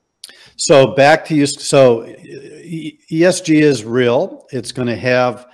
So 0.57 0.95
back 0.95 1.25
to 1.25 1.35
you. 1.35 1.45
So 1.45 2.03
ESG 2.03 3.61
is 3.61 3.83
real. 3.83 4.47
It's 4.51 4.71
going 4.71 4.87
to 4.87 4.95
have 4.95 5.47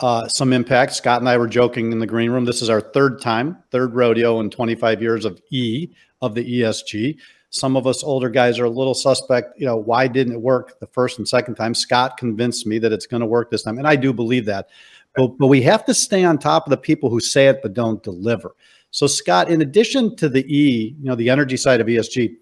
uh, 0.00 0.28
some 0.28 0.52
impact. 0.52 0.92
Scott 0.92 1.20
and 1.20 1.28
I 1.28 1.36
were 1.36 1.48
joking 1.48 1.92
in 1.92 1.98
the 1.98 2.06
green 2.06 2.30
room. 2.30 2.44
This 2.44 2.62
is 2.62 2.70
our 2.70 2.80
third 2.80 3.20
time, 3.20 3.58
third 3.70 3.94
rodeo 3.94 4.40
in 4.40 4.50
25 4.50 5.02
years 5.02 5.24
of 5.24 5.40
E 5.50 5.88
of 6.22 6.34
the 6.34 6.60
ESG. 6.60 7.16
Some 7.50 7.76
of 7.76 7.86
us 7.86 8.02
older 8.02 8.28
guys 8.28 8.58
are 8.58 8.64
a 8.64 8.70
little 8.70 8.94
suspect. 8.94 9.58
You 9.58 9.66
know, 9.66 9.76
why 9.76 10.08
didn't 10.08 10.34
it 10.34 10.40
work 10.40 10.78
the 10.80 10.88
first 10.88 11.18
and 11.18 11.28
second 11.28 11.54
time? 11.54 11.74
Scott 11.74 12.16
convinced 12.16 12.66
me 12.66 12.78
that 12.80 12.92
it's 12.92 13.06
going 13.06 13.20
to 13.20 13.26
work 13.26 13.50
this 13.50 13.62
time, 13.62 13.78
and 13.78 13.86
I 13.86 13.94
do 13.94 14.12
believe 14.12 14.44
that. 14.46 14.68
But, 15.14 15.38
but 15.38 15.46
we 15.46 15.62
have 15.62 15.84
to 15.84 15.94
stay 15.94 16.24
on 16.24 16.38
top 16.38 16.66
of 16.66 16.70
the 16.70 16.76
people 16.76 17.10
who 17.10 17.20
say 17.20 17.46
it 17.46 17.60
but 17.62 17.72
don't 17.72 18.02
deliver. 18.02 18.56
So, 18.90 19.06
Scott, 19.06 19.48
in 19.50 19.62
addition 19.62 20.16
to 20.16 20.28
the 20.28 20.44
E, 20.52 20.96
you 20.98 21.04
know, 21.04 21.14
the 21.14 21.30
energy 21.30 21.56
side 21.56 21.80
of 21.80 21.86
ESG, 21.86 22.34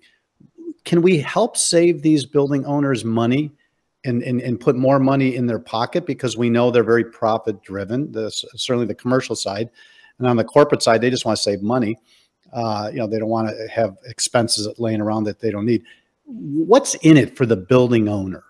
can 0.84 1.02
we 1.02 1.18
help 1.18 1.56
save 1.56 2.02
these 2.02 2.24
building 2.24 2.64
owners 2.66 3.04
money 3.04 3.52
and, 4.04 4.22
and, 4.22 4.40
and 4.40 4.58
put 4.60 4.76
more 4.76 4.98
money 4.98 5.36
in 5.36 5.46
their 5.46 5.58
pocket? 5.58 6.06
Because 6.06 6.36
we 6.36 6.50
know 6.50 6.70
they're 6.70 6.82
very 6.82 7.04
profit 7.04 7.62
driven 7.62 8.12
certainly 8.30 8.86
the 8.86 8.94
commercial 8.94 9.36
side. 9.36 9.70
And 10.18 10.26
on 10.26 10.36
the 10.36 10.44
corporate 10.44 10.82
side 10.82 11.00
they 11.00 11.10
just 11.10 11.24
want 11.24 11.36
to 11.36 11.42
save 11.42 11.62
money. 11.62 11.96
Uh, 12.52 12.90
you 12.92 12.98
know 12.98 13.06
they 13.06 13.18
don't 13.18 13.30
want 13.30 13.48
to 13.48 13.68
have 13.68 13.96
expenses 14.04 14.68
laying 14.78 15.00
around 15.00 15.24
that 15.24 15.40
they 15.40 15.50
don't 15.50 15.64
need. 15.64 15.82
What's 16.26 16.94
in 16.96 17.16
it 17.16 17.36
for 17.36 17.46
the 17.46 17.56
building 17.56 18.08
owner? 18.08 18.44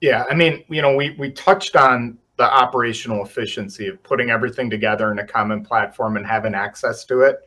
Yeah 0.00 0.24
i 0.30 0.34
mean 0.34 0.64
you 0.68 0.80
know 0.80 0.94
we 0.94 1.16
we 1.18 1.32
touched 1.32 1.74
on 1.74 2.18
the 2.38 2.44
operational 2.44 3.24
efficiency 3.24 3.88
of 3.88 4.02
putting 4.04 4.30
everything 4.30 4.70
together 4.70 5.10
in 5.10 5.18
a 5.18 5.26
common 5.26 5.62
platform 5.64 6.16
and 6.16 6.24
having 6.24 6.54
access 6.54 7.04
to 7.04 7.20
it. 7.20 7.40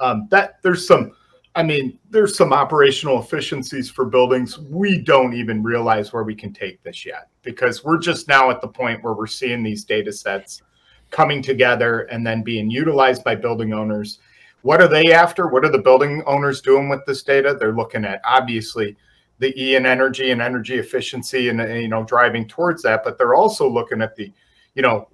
Um, 0.00 0.26
that 0.30 0.56
there's 0.62 0.86
some 0.86 1.12
I 1.54 1.62
mean, 1.62 1.98
there's 2.08 2.36
some 2.36 2.52
operational 2.52 3.20
efficiencies 3.20 3.90
for 3.90 4.06
buildings. 4.06 4.58
We 4.58 4.98
don't 4.98 5.34
even 5.34 5.62
realize 5.62 6.12
where 6.12 6.22
we 6.22 6.34
can 6.34 6.52
take 6.52 6.82
this 6.82 7.04
yet 7.04 7.28
because 7.42 7.84
we're 7.84 7.98
just 7.98 8.26
now 8.26 8.50
at 8.50 8.60
the 8.62 8.68
point 8.68 9.04
where 9.04 9.12
we're 9.12 9.26
seeing 9.26 9.62
these 9.62 9.84
data 9.84 10.12
sets 10.12 10.62
coming 11.10 11.42
together 11.42 12.02
and 12.02 12.26
then 12.26 12.42
being 12.42 12.70
utilized 12.70 13.22
by 13.22 13.34
building 13.34 13.74
owners. 13.74 14.18
What 14.62 14.80
are 14.80 14.88
they 14.88 15.12
after? 15.12 15.46
What 15.46 15.64
are 15.64 15.70
the 15.70 15.78
building 15.78 16.22
owners 16.26 16.62
doing 16.62 16.88
with 16.88 17.04
this 17.06 17.22
data? 17.22 17.54
They're 17.58 17.74
looking 17.74 18.04
at 18.04 18.22
obviously 18.24 18.96
the 19.38 19.52
E 19.60 19.76
and 19.76 19.86
energy 19.86 20.30
and 20.30 20.40
energy 20.40 20.78
efficiency 20.78 21.48
and 21.48 21.60
you 21.82 21.88
know 21.88 22.04
driving 22.04 22.48
towards 22.48 22.82
that, 22.82 23.04
but 23.04 23.18
they're 23.18 23.34
also 23.34 23.68
looking 23.68 24.00
at 24.00 24.16
the, 24.16 24.32
you 24.74 24.82
know, 24.82 25.08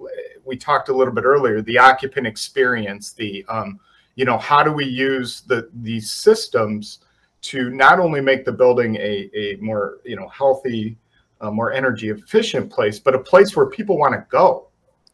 we 0.45 0.57
talked 0.57 0.89
a 0.89 0.95
little 0.95 1.15
bit 1.15 1.25
earlier, 1.25 1.63
the 1.63 1.79
occupant 1.79 2.27
experience, 2.27 3.13
the 3.13 3.45
um, 3.49 3.81
you 4.19 4.25
know, 4.25 4.37
how 4.37 4.65
do 4.65 4.73
we 4.73 4.85
use 4.85 5.43
the 5.43 5.71
these 5.73 6.11
systems 6.11 6.99
to 7.41 7.71
not 7.71 8.01
only 8.01 8.21
make 8.21 8.45
the 8.45 8.51
building 8.51 8.97
a, 8.97 9.31
a 9.33 9.57
more, 9.61 9.99
you 10.05 10.17
know, 10.17 10.27
healthy, 10.27 10.99
uh, 11.41 11.53
more 11.53 11.73
energy 11.73 12.11
efficient 12.11 12.69
place, 12.69 12.99
but 12.99 13.15
a 13.15 13.19
place 13.21 13.55
where 13.55 13.67
people 13.67 13.97
want 13.97 14.13
to 14.15 14.27
go. 14.29 14.65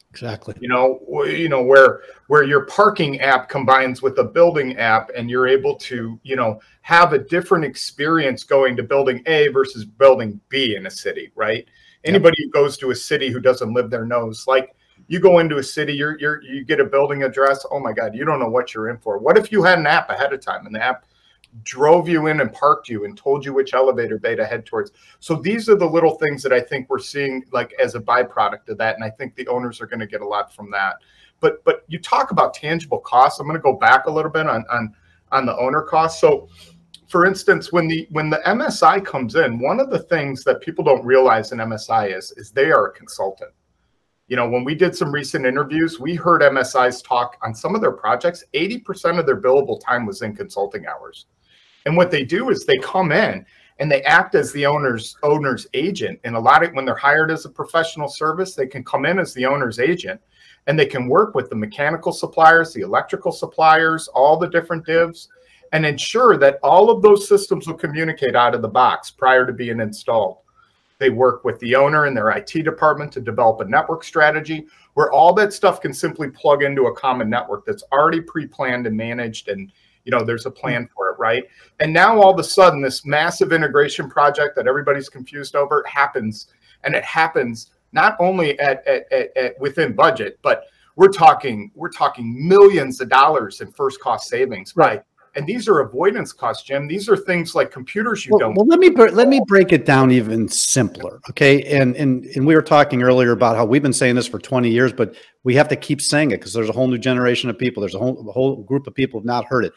Exactly. 0.09 0.55
you 0.61 0.69
know 0.69 1.01
you 1.25 1.49
know 1.49 1.61
where 1.61 2.03
where 2.29 2.45
your 2.45 2.67
parking 2.67 3.21
app 3.21 3.49
combines 3.49 4.01
with 4.01 4.17
a 4.21 4.23
building 4.23 4.77
app 4.77 5.11
and 5.17 5.29
you're 5.29 5.49
able 5.49 5.75
to 5.75 6.21
you 6.23 6.37
know 6.37 6.61
have 6.83 7.13
a 7.13 7.19
different 7.19 7.65
experience 7.65 8.45
going 8.45 8.77
to 8.77 8.85
building 8.85 9.25
a 9.27 9.49
versus 9.49 9.85
building 9.85 10.41
b 10.51 10.77
in 10.77 10.87
a 10.87 10.91
city 10.91 11.33
right? 11.35 11.67
Anybody 12.05 12.37
who 12.45 12.51
goes 12.51 12.77
to 12.77 12.93
a 12.93 12.95
city 12.95 13.29
who 13.29 13.41
doesn't 13.41 13.75
live 13.75 13.91
there 13.91 14.07
knows 14.07 14.47
like 14.47 14.77
you 15.07 15.21
go 15.21 15.39
into 15.39 15.59
a 15.59 15.63
city 15.63 15.93
you're 15.93 16.19
you're 16.19 16.43
you 16.43 16.65
get 16.65 16.81
a 16.81 16.85
building 16.85 17.23
address 17.23 17.67
oh 17.71 17.79
my 17.79 17.93
god 17.93 18.15
you 18.15 18.25
don't 18.25 18.39
know 18.39 18.49
what 18.49 18.75
you're 18.75 18.89
in 18.89 18.99
for 18.99 19.19
what 19.19 19.37
if 19.37 19.53
you 19.53 19.63
had 19.63 19.79
an 19.79 19.87
app 19.87 20.09
ahead 20.11 20.33
of 20.33 20.41
time 20.41 20.67
and 20.67 20.75
the 20.75 20.83
app 20.83 21.05
drove 21.63 22.09
you 22.09 22.27
in 22.27 22.41
and 22.41 22.53
parked 22.53 22.89
you 22.89 23.05
and 23.05 23.17
told 23.17 23.45
you 23.45 23.53
which 23.53 23.75
elevator 23.75 24.19
bay 24.19 24.35
to 24.35 24.45
head 24.45 24.67
towards. 24.67 24.91
So 25.21 25.37
these 25.37 25.69
are 25.69 25.77
the 25.77 25.87
little 25.87 26.17
things 26.17 26.43
that 26.43 26.53
I 26.53 26.61
think 26.61 26.91
we're 26.91 26.99
seeing 26.99 27.45
like 27.53 27.73
as 27.81 27.95
a 27.95 28.01
byproduct 28.01 28.69
of 28.69 28.79
that. 28.79 28.97
And 28.97 29.05
I 29.05 29.11
think 29.11 29.37
the 29.37 29.47
owners 29.49 29.81
are 29.81 29.87
going 29.87 30.01
to 30.01 30.07
get 30.07 30.21
a 30.21 30.27
lot 30.27 30.53
from 30.53 30.71
that. 30.73 30.97
But 31.41 31.65
but 31.65 31.85
you 31.89 31.99
talk 31.99 32.31
about 32.31 32.55
tangible 32.55 32.99
costs. 32.99 33.39
I'm 33.39 33.47
going 33.47 33.59
to 33.59 33.63
go 33.63 33.75
back 33.75 34.07
a 34.07 34.11
little 34.11 34.31
bit 34.31 34.47
on 34.47 34.65
on 34.71 34.95
on 35.31 35.47
the 35.47 35.57
owner 35.57 35.83
costs. 35.83 36.21
So 36.21 36.49
for 37.09 37.27
instance, 37.27 37.73
when 37.73 37.87
the 37.87 38.07
when 38.11 38.31
the 38.31 38.41
MSI 38.47 39.05
comes 39.05 39.37
in, 39.37 39.59
one 39.59 39.79
of 39.79 39.91
the 39.91 40.01
things 40.01 40.43
that 40.45 40.61
people 40.61 40.85
don't 40.85 41.05
realize 41.05 41.53
in 41.53 41.59
MSI 41.59 42.17
is 42.17 42.33
is 42.37 42.51
they 42.51 42.73
are 42.73 42.87
a 42.87 42.93
consultant. 42.93 43.53
You 44.27 44.37
know, 44.37 44.49
when 44.49 44.65
we 44.65 44.75
did 44.75 44.97
some 44.97 45.13
recent 45.13 45.45
interviews, 45.45 46.01
we 46.01 46.15
heard 46.15 46.41
MSI's 46.41 47.03
talk 47.03 47.37
on 47.43 47.55
some 47.55 47.75
of 47.75 47.83
their 47.83 47.93
projects. 47.93 48.43
80% 48.55 49.19
of 49.19 49.27
their 49.27 49.41
billable 49.41 49.79
time 49.85 50.07
was 50.07 50.23
in 50.23 50.35
consulting 50.35 50.87
hours. 50.87 51.27
And 51.85 51.95
what 51.95 52.11
they 52.11 52.25
do 52.25 52.49
is 52.49 52.65
they 52.65 52.79
come 52.79 53.13
in 53.13 53.45
and 53.79 53.93
they 53.93 54.03
act 54.05 54.35
as 54.35 54.51
the 54.53 54.65
owner's 54.65 55.17
owner's 55.23 55.67
agent. 55.75 56.21
And 56.25 56.37
a 56.37 56.41
lot 56.41 56.63
of 56.63 56.73
when 56.73 56.87
they're 56.87 56.95
hired 56.95 57.31
as 57.31 57.45
a 57.45 57.51
professional 57.51 58.09
service, 58.09 58.55
they 58.55 58.67
can 58.67 58.83
come 58.83 59.05
in 59.05 59.19
as 59.19 59.35
the 59.35 59.45
owner's 59.45 59.79
agent 59.79 60.19
and 60.67 60.79
they 60.79 60.87
can 60.87 61.07
work 61.07 61.35
with 61.35 61.51
the 61.51 61.57
mechanical 61.57 62.13
suppliers, 62.13 62.73
the 62.73 62.81
electrical 62.81 63.33
suppliers, 63.33 64.09
all 64.09 64.39
the 64.39 64.49
different 64.49 64.87
divs, 64.87 65.29
and 65.73 65.85
ensure 65.85 66.39
that 66.39 66.59
all 66.63 66.89
of 66.89 67.03
those 67.03 67.29
systems 67.29 67.67
will 67.67 67.75
communicate 67.75 68.35
out 68.35 68.55
of 68.55 68.63
the 68.63 68.69
box 68.69 69.11
prior 69.11 69.45
to 69.45 69.53
being 69.53 69.81
installed. 69.81 70.39
They 70.99 71.11
work 71.11 71.45
with 71.45 71.59
the 71.61 71.75
owner 71.75 72.07
and 72.07 72.17
their 72.17 72.31
IT 72.31 72.53
department 72.63 73.13
to 73.13 73.21
develop 73.21 73.61
a 73.61 73.65
network 73.65 74.05
strategy 74.05 74.67
where 74.95 75.11
all 75.13 75.33
that 75.35 75.53
stuff 75.53 75.81
can 75.81 75.93
simply 75.93 76.31
plug 76.31 76.63
into 76.63 76.87
a 76.87 76.95
common 76.95 77.29
network 77.29 77.65
that's 77.67 77.83
already 77.93 78.21
pre-planned 78.21 78.87
and 78.87 78.97
managed 78.97 79.49
and 79.49 79.73
you 80.05 80.11
know 80.13 80.25
there's 80.25 80.47
a 80.47 80.51
plan 80.51 80.85
mm-hmm. 80.85 80.93
for 80.95 81.11
it 81.11 81.19
right? 81.19 81.45
And 81.81 81.93
now 81.93 82.21
all 82.21 82.33
of 82.33 82.39
a 82.39 82.45
sudden 82.45 82.81
this 82.81 83.05
massive 83.05 83.53
integration 83.53 84.09
project 84.09 84.57
that 84.57 84.67
everybody's 84.67 85.09
confused 85.09 85.57
over 85.57 85.85
happens. 85.87 86.49
And 86.85 86.95
it 86.95 87.05
happens 87.05 87.71
not 87.93 88.17
only 88.19 88.59
at, 88.61 88.87
at, 88.87 89.11
at, 89.11 89.37
at 89.37 89.61
within 89.61 89.95
budget 89.95 90.39
but 90.43 90.65
we're 90.97 91.09
talking 91.09 91.71
we're 91.75 91.91
talking 91.91 92.47
millions 92.47 93.01
of 93.01 93.09
dollars 93.09 93.61
in 93.61 93.71
first 93.73 94.01
cost 94.01 94.29
savings 94.29 94.75
right 94.77 95.03
and 95.37 95.47
these 95.47 95.69
are 95.69 95.81
avoidance 95.81 96.33
costs 96.33 96.63
jim. 96.65 96.87
These 96.87 97.09
are 97.09 97.17
things 97.17 97.55
like 97.55 97.71
computers 97.71 98.25
you 98.25 98.33
well, 98.33 98.41
don't 98.41 98.55
well 98.55 98.67
let 98.67 98.79
me 98.79 98.91
let 98.91 99.29
me 99.29 99.41
break 99.47 99.73
it 99.73 99.85
down 99.85 100.11
even 100.11 100.49
simpler 100.49 101.21
okay? 101.31 101.63
And 101.65 101.97
and 101.97 102.25
and 102.25 102.47
we 102.47 102.55
were 102.55 102.63
talking 102.63 103.03
earlier 103.03 103.33
about 103.33 103.57
how 103.57 103.65
we've 103.65 103.83
been 103.83 103.93
saying 103.93 104.15
this 104.15 104.27
for 104.27 104.39
20 104.39 104.69
years 104.71 104.93
but 104.93 105.15
we 105.45 105.55
have 105.55 105.69
to 105.69 105.77
keep 105.77 106.01
saying 106.01 106.33
it 106.33 106.39
because 106.39 106.53
there's 106.53 106.69
a 106.69 106.73
whole 106.73 106.89
new 106.89 106.99
generation 106.99 107.49
of 107.49 107.59
people. 107.59 107.83
There's 107.83 107.95
a 107.95 107.99
whole, 107.99 108.29
a 108.29 108.33
whole 108.33 108.63
group 108.63 108.87
of 108.87 108.95
people 108.95 109.21
have 109.21 109.27
not 109.27 109.45
heard 109.45 109.65
it. 109.65 109.73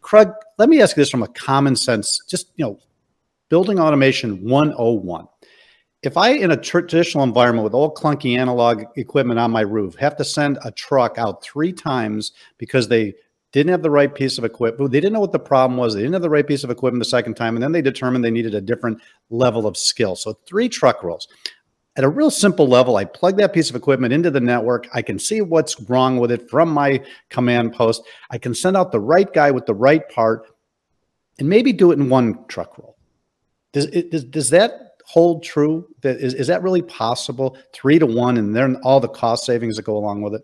Craig, 0.00 0.28
let 0.58 0.68
me 0.68 0.80
ask 0.80 0.96
you 0.96 1.02
this 1.02 1.10
from 1.10 1.24
a 1.24 1.28
common 1.28 1.76
sense, 1.76 2.22
just 2.28 2.52
you 2.56 2.64
know, 2.64 2.78
building 3.48 3.78
automation 3.78 4.42
101. 4.48 5.26
If 6.04 6.16
I 6.16 6.30
in 6.30 6.52
a 6.52 6.56
traditional 6.56 7.24
environment 7.24 7.64
with 7.64 7.74
all 7.74 7.92
clunky 7.92 8.38
analog 8.38 8.84
equipment 8.96 9.40
on 9.40 9.50
my 9.50 9.62
roof 9.62 9.96
have 9.96 10.16
to 10.16 10.24
send 10.24 10.58
a 10.64 10.70
truck 10.70 11.18
out 11.18 11.42
three 11.42 11.72
times 11.72 12.32
because 12.56 12.86
they 12.86 13.14
didn't 13.52 13.70
have 13.70 13.82
the 13.82 13.90
right 13.90 14.14
piece 14.14 14.38
of 14.38 14.44
equipment, 14.44 14.90
they 14.90 15.00
didn't 15.00 15.14
know 15.14 15.20
what 15.20 15.32
the 15.32 15.38
problem 15.38 15.76
was, 15.78 15.94
they 15.94 16.00
didn't 16.00 16.12
have 16.14 16.22
the 16.22 16.30
right 16.30 16.46
piece 16.46 16.64
of 16.64 16.70
equipment 16.70 17.00
the 17.00 17.08
second 17.08 17.34
time, 17.34 17.56
and 17.56 17.62
then 17.62 17.72
they 17.72 17.82
determined 17.82 18.24
they 18.24 18.30
needed 18.30 18.54
a 18.54 18.60
different 18.60 19.00
level 19.30 19.66
of 19.66 19.76
skill. 19.76 20.16
So 20.16 20.38
three 20.46 20.68
truck 20.68 21.02
rolls 21.02 21.28
at 21.98 22.04
a 22.04 22.08
real 22.08 22.30
simple 22.30 22.68
level, 22.68 22.96
I 22.96 23.04
plug 23.04 23.36
that 23.38 23.52
piece 23.52 23.70
of 23.70 23.74
equipment 23.74 24.12
into 24.12 24.30
the 24.30 24.40
network. 24.40 24.86
I 24.94 25.02
can 25.02 25.18
see 25.18 25.40
what's 25.40 25.80
wrong 25.90 26.18
with 26.18 26.30
it 26.30 26.48
from 26.48 26.68
my 26.68 27.02
command 27.28 27.72
post. 27.72 28.04
I 28.30 28.38
can 28.38 28.54
send 28.54 28.76
out 28.76 28.92
the 28.92 29.00
right 29.00 29.30
guy 29.34 29.50
with 29.50 29.66
the 29.66 29.74
right 29.74 30.08
part 30.08 30.46
and 31.40 31.48
maybe 31.48 31.72
do 31.72 31.90
it 31.90 31.98
in 31.98 32.08
one 32.08 32.44
truck 32.46 32.78
roll. 32.78 32.96
Does, 33.72 33.86
does, 33.86 34.22
does 34.22 34.50
that 34.50 34.92
hold 35.06 35.42
true? 35.42 35.88
That 36.02 36.18
is, 36.18 36.34
is 36.34 36.46
that 36.46 36.62
really 36.62 36.82
possible? 36.82 37.58
Three 37.72 37.98
to 37.98 38.06
one, 38.06 38.36
and 38.36 38.54
then 38.54 38.76
all 38.84 39.00
the 39.00 39.08
cost 39.08 39.44
savings 39.44 39.74
that 39.74 39.82
go 39.82 39.96
along 39.96 40.22
with 40.22 40.34
it? 40.34 40.42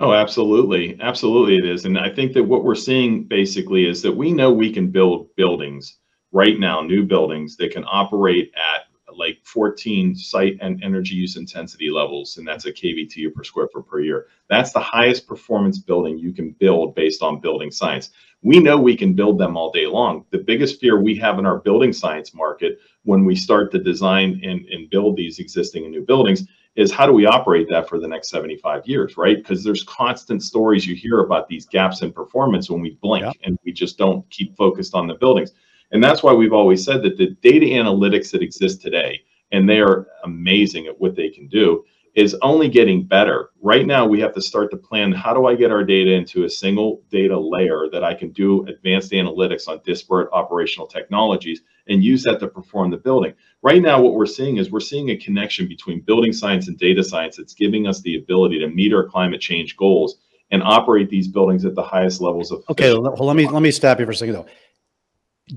Oh, 0.00 0.12
absolutely. 0.12 0.98
Absolutely, 1.00 1.56
it 1.56 1.64
is. 1.64 1.84
And 1.84 1.98
I 1.98 2.10
think 2.10 2.32
that 2.34 2.42
what 2.42 2.64
we're 2.64 2.74
seeing 2.74 3.24
basically 3.24 3.86
is 3.88 4.02
that 4.02 4.12
we 4.12 4.32
know 4.32 4.52
we 4.52 4.72
can 4.72 4.90
build 4.90 5.34
buildings 5.36 5.98
right 6.32 6.58
now, 6.58 6.80
new 6.80 7.04
buildings 7.04 7.56
that 7.58 7.70
can 7.72 7.84
operate 7.86 8.52
at 8.56 8.82
like 9.16 9.38
14 9.44 10.16
site 10.16 10.56
and 10.60 10.82
energy 10.82 11.14
use 11.14 11.36
intensity 11.36 11.88
levels, 11.88 12.36
and 12.36 12.46
that's 12.48 12.66
a 12.66 12.72
kBtu 12.72 13.32
per 13.32 13.44
square 13.44 13.68
foot 13.72 13.86
per 13.86 14.00
year. 14.00 14.26
That's 14.50 14.72
the 14.72 14.80
highest 14.80 15.28
performance 15.28 15.78
building 15.78 16.18
you 16.18 16.32
can 16.32 16.50
build 16.58 16.96
based 16.96 17.22
on 17.22 17.40
building 17.40 17.70
science. 17.70 18.10
We 18.42 18.58
know 18.58 18.76
we 18.76 18.96
can 18.96 19.14
build 19.14 19.38
them 19.38 19.56
all 19.56 19.70
day 19.70 19.86
long. 19.86 20.24
The 20.30 20.38
biggest 20.38 20.80
fear 20.80 21.00
we 21.00 21.14
have 21.16 21.38
in 21.38 21.46
our 21.46 21.60
building 21.60 21.92
science 21.92 22.34
market 22.34 22.80
when 23.04 23.24
we 23.24 23.36
start 23.36 23.70
to 23.72 23.78
design 23.78 24.40
and, 24.42 24.66
and 24.66 24.90
build 24.90 25.16
these 25.16 25.38
existing 25.38 25.84
and 25.84 25.92
new 25.92 26.04
buildings 26.04 26.48
is 26.76 26.90
how 26.90 27.06
do 27.06 27.12
we 27.12 27.26
operate 27.26 27.68
that 27.70 27.88
for 27.88 28.00
the 28.00 28.08
next 28.08 28.28
75 28.30 28.86
years, 28.86 29.16
right? 29.16 29.36
Because 29.36 29.62
there's 29.62 29.84
constant 29.84 30.42
stories 30.42 30.86
you 30.86 30.94
hear 30.94 31.20
about 31.20 31.48
these 31.48 31.66
gaps 31.66 32.02
in 32.02 32.12
performance 32.12 32.68
when 32.68 32.80
we 32.80 32.98
blink 33.00 33.24
yeah. 33.24 33.32
and 33.44 33.58
we 33.64 33.72
just 33.72 33.96
don't 33.96 34.28
keep 34.30 34.56
focused 34.56 34.94
on 34.94 35.06
the 35.06 35.14
buildings. 35.14 35.52
And 35.92 36.02
that's 36.02 36.22
why 36.22 36.32
we've 36.32 36.52
always 36.52 36.84
said 36.84 37.02
that 37.02 37.16
the 37.16 37.30
data 37.42 37.66
analytics 37.66 38.32
that 38.32 38.42
exist 38.42 38.82
today, 38.82 39.22
and 39.52 39.68
they 39.68 39.78
are 39.78 40.08
amazing 40.24 40.86
at 40.86 41.00
what 41.00 41.14
they 41.14 41.28
can 41.28 41.46
do, 41.46 41.84
is 42.14 42.36
only 42.42 42.68
getting 42.68 43.04
better. 43.04 43.50
Right 43.60 43.86
now, 43.86 44.06
we 44.06 44.20
have 44.20 44.32
to 44.34 44.40
start 44.40 44.70
to 44.70 44.76
plan 44.76 45.10
how 45.10 45.34
do 45.34 45.46
I 45.46 45.56
get 45.56 45.72
our 45.72 45.82
data 45.82 46.12
into 46.12 46.44
a 46.44 46.48
single 46.48 47.02
data 47.10 47.38
layer 47.38 47.88
that 47.90 48.04
I 48.04 48.14
can 48.14 48.30
do 48.30 48.64
advanced 48.66 49.10
analytics 49.12 49.66
on 49.66 49.80
disparate 49.84 50.28
operational 50.32 50.86
technologies 50.86 51.62
and 51.88 52.04
use 52.04 52.22
that 52.22 52.38
to 52.40 52.48
perform 52.48 52.90
the 52.90 52.96
building. 52.96 53.34
Right 53.62 53.82
now, 53.82 54.00
what 54.00 54.14
we're 54.14 54.26
seeing 54.26 54.58
is 54.58 54.70
we're 54.70 54.80
seeing 54.80 55.10
a 55.10 55.16
connection 55.16 55.66
between 55.66 56.00
building 56.02 56.32
science 56.32 56.68
and 56.68 56.78
data 56.78 57.02
science 57.02 57.36
that's 57.36 57.54
giving 57.54 57.86
us 57.86 58.00
the 58.00 58.16
ability 58.16 58.60
to 58.60 58.68
meet 58.68 58.94
our 58.94 59.04
climate 59.04 59.40
change 59.40 59.76
goals 59.76 60.18
and 60.50 60.62
operate 60.62 61.10
these 61.10 61.26
buildings 61.26 61.64
at 61.64 61.74
the 61.74 61.82
highest 61.82 62.20
levels 62.20 62.52
of. 62.52 62.62
Okay, 62.70 62.92
well, 62.92 63.16
let 63.18 63.36
me 63.36 63.48
let 63.48 63.62
me 63.62 63.70
stop 63.70 63.98
you 63.98 64.04
for 64.04 64.12
a 64.12 64.16
second 64.16 64.34
though. 64.34 64.46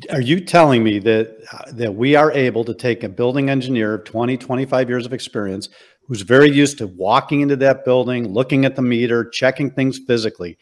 Are 0.09 0.21
you 0.21 0.41
telling 0.41 0.83
me 0.83 0.99
that 0.99 1.37
uh, 1.53 1.71
that 1.73 1.95
we 1.95 2.15
are 2.15 2.31
able 2.31 2.65
to 2.65 2.73
take 2.73 3.03
a 3.03 3.09
building 3.09 3.49
engineer 3.49 3.93
of 3.93 4.03
20, 4.03 4.35
25 4.35 4.89
years 4.89 5.05
of 5.05 5.13
experience 5.13 5.69
who's 6.07 6.21
very 6.21 6.49
used 6.49 6.77
to 6.77 6.87
walking 6.87 7.41
into 7.41 7.55
that 7.57 7.83
building, 7.85 8.33
looking 8.33 8.65
at 8.65 8.75
the 8.75 8.81
meter, 8.81 9.29
checking 9.29 9.69
things 9.69 9.99
physically? 10.07 10.57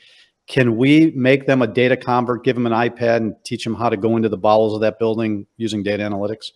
Can 0.48 0.76
we 0.76 1.12
make 1.16 1.48
them 1.48 1.62
a 1.62 1.68
data 1.68 1.98
convert, 1.98 2.44
give 2.44 2.56
them 2.56 2.66
an 2.66 2.74
iPad 2.74 3.18
and 3.18 3.36
teach 3.44 3.64
them 3.64 3.76
how 3.76 3.90
to 3.90 3.98
go 3.98 4.16
into 4.16 4.30
the 4.30 4.38
bowels 4.38 4.74
of 4.74 4.82
that 4.82 5.00
building 5.00 5.48
using 5.58 5.84
data 5.84 6.04
analytics? 6.04 6.52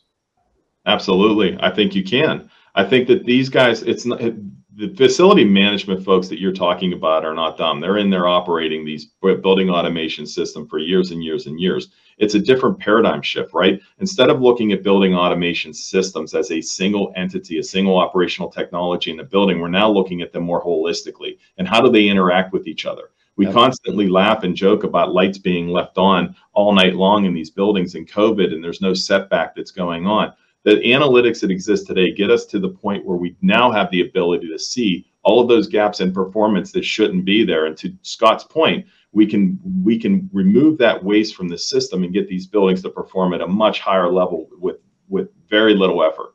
Absolutely. 0.86 1.58
I 1.60 1.72
think 1.74 1.96
you 1.96 2.04
can. 2.04 2.50
I 2.76 2.84
think 2.84 3.08
that 3.08 3.26
these 3.26 3.50
guys, 3.50 3.82
it's 3.84 4.06
not, 4.06 4.20
the 4.20 4.94
facility 4.96 5.44
management 5.44 6.06
folks 6.06 6.28
that 6.30 6.40
you're 6.40 6.54
talking 6.54 6.94
about 6.94 7.26
are 7.26 7.34
not 7.34 7.58
dumb. 7.58 7.82
They're 7.82 7.98
in 7.98 8.10
there 8.10 8.28
operating 8.28 8.86
these 8.86 9.08
building 9.22 9.70
automation 9.70 10.26
system 10.26 10.68
for 10.68 10.80
years 10.80 11.12
and 11.12 11.24
years 11.24 11.48
and 11.48 11.60
years. 11.60 11.90
It's 12.20 12.36
a 12.36 12.40
different 12.40 12.78
paradigm 12.78 13.22
shift, 13.22 13.54
right? 13.54 13.82
Instead 14.00 14.30
of 14.30 14.42
looking 14.42 14.72
at 14.72 14.84
building 14.84 15.16
automation 15.16 15.74
systems 15.74 16.36
as 16.36 16.52
a 16.52 16.62
single 16.62 17.14
entity, 17.16 17.58
a 17.58 17.64
single 17.64 17.98
operational 17.98 18.50
technology 18.50 19.10
in 19.10 19.18
the 19.18 19.24
building, 19.24 19.60
we're 19.60 19.70
now 19.70 19.90
looking 19.90 20.22
at 20.22 20.32
them 20.32 20.44
more 20.44 20.64
holistically. 20.64 21.38
And 21.58 21.68
how 21.68 21.82
do 21.82 21.90
they 21.90 22.08
interact 22.08 22.54
with 22.54 22.68
each 22.68 22.86
other? 22.86 23.10
We 23.38 23.46
Yep. 23.46 23.54
constantly 23.54 24.10
laugh 24.10 24.44
and 24.44 24.54
joke 24.54 24.84
about 24.84 25.14
lights 25.14 25.38
being 25.38 25.70
left 25.70 25.98
on 25.98 26.36
all 26.54 26.74
night 26.74 26.96
long 26.96 27.24
in 27.24 27.34
these 27.34 27.50
buildings 27.50 27.96
and 27.96 28.06
COVID, 28.06 28.54
and 28.54 28.62
there's 28.62 28.82
no 28.82 28.94
setback 28.94 29.56
that's 29.56 29.72
going 29.72 30.06
on. 30.06 30.34
The 30.66 30.82
analytics 30.82 31.40
that 31.40 31.50
exist 31.50 31.88
today 31.88 32.12
get 32.12 32.30
us 32.30 32.46
to 32.48 32.60
the 32.60 32.68
point 32.68 33.06
where 33.06 33.16
we 33.16 33.38
now 33.42 33.72
have 33.72 33.90
the 33.92 34.02
ability 34.02 34.50
to 34.50 34.60
see 34.60 35.06
all 35.24 35.40
of 35.40 35.48
those 35.48 35.68
gaps 35.68 36.02
in 36.02 36.12
performance 36.12 36.74
that 36.74 36.84
shouldn't 36.84 37.24
be 37.24 37.46
there. 37.46 37.66
And 37.66 37.78
to 37.78 37.94
Scott's 38.02 38.44
point, 38.44 38.86
we 39.12 39.26
can 39.26 39.60
we 39.84 39.98
can 39.98 40.30
remove 40.32 40.78
that 40.78 41.04
waste 41.04 41.36
from 41.36 41.48
the 41.48 41.58
system 41.58 42.04
and 42.04 42.14
get 42.14 42.28
these 42.28 42.48
buildings 42.48 42.82
to 42.84 42.90
perform 42.90 43.34
at 43.34 43.42
a 43.42 43.48
much 43.48 43.80
higher 43.80 44.12
level 44.12 44.48
with 44.60 44.78
with 45.08 45.30
very 45.50 45.74
little 45.74 46.04
effort. 46.04 46.34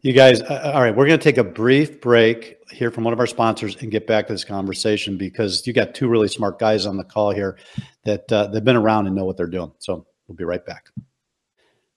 You 0.00 0.12
guys, 0.12 0.42
uh, 0.42 0.72
all 0.74 0.82
right, 0.82 0.94
we're 0.94 1.06
going 1.06 1.18
to 1.18 1.24
take 1.24 1.38
a 1.38 1.44
brief 1.44 1.98
break, 1.98 2.58
hear 2.70 2.90
from 2.90 3.04
one 3.04 3.14
of 3.14 3.20
our 3.20 3.26
sponsors, 3.26 3.76
and 3.80 3.90
get 3.90 4.06
back 4.06 4.26
to 4.26 4.34
this 4.34 4.44
conversation 4.44 5.16
because 5.16 5.66
you 5.66 5.72
got 5.72 5.94
two 5.94 6.08
really 6.08 6.28
smart 6.28 6.58
guys 6.58 6.84
on 6.84 6.98
the 6.98 7.04
call 7.04 7.30
here 7.30 7.56
that 8.04 8.30
uh, 8.30 8.48
they've 8.48 8.64
been 8.64 8.76
around 8.76 9.06
and 9.06 9.16
know 9.16 9.24
what 9.24 9.38
they're 9.38 9.46
doing. 9.46 9.72
So 9.78 10.06
we'll 10.28 10.36
be 10.36 10.44
right 10.44 10.64
back. 10.64 10.90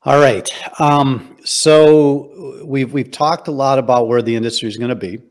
All 0.04 0.22
right. 0.22 0.50
Um, 0.80 1.36
so 1.44 2.62
we've 2.64 2.94
we've 2.94 3.12
talked 3.12 3.50
a 3.50 3.52
lot 3.52 3.78
about 3.78 4.08
where 4.08 4.22
the 4.22 4.38
industry 4.38 4.70
is 4.70 4.78
going 4.78 4.90
to 4.90 4.96
be, 4.96 5.22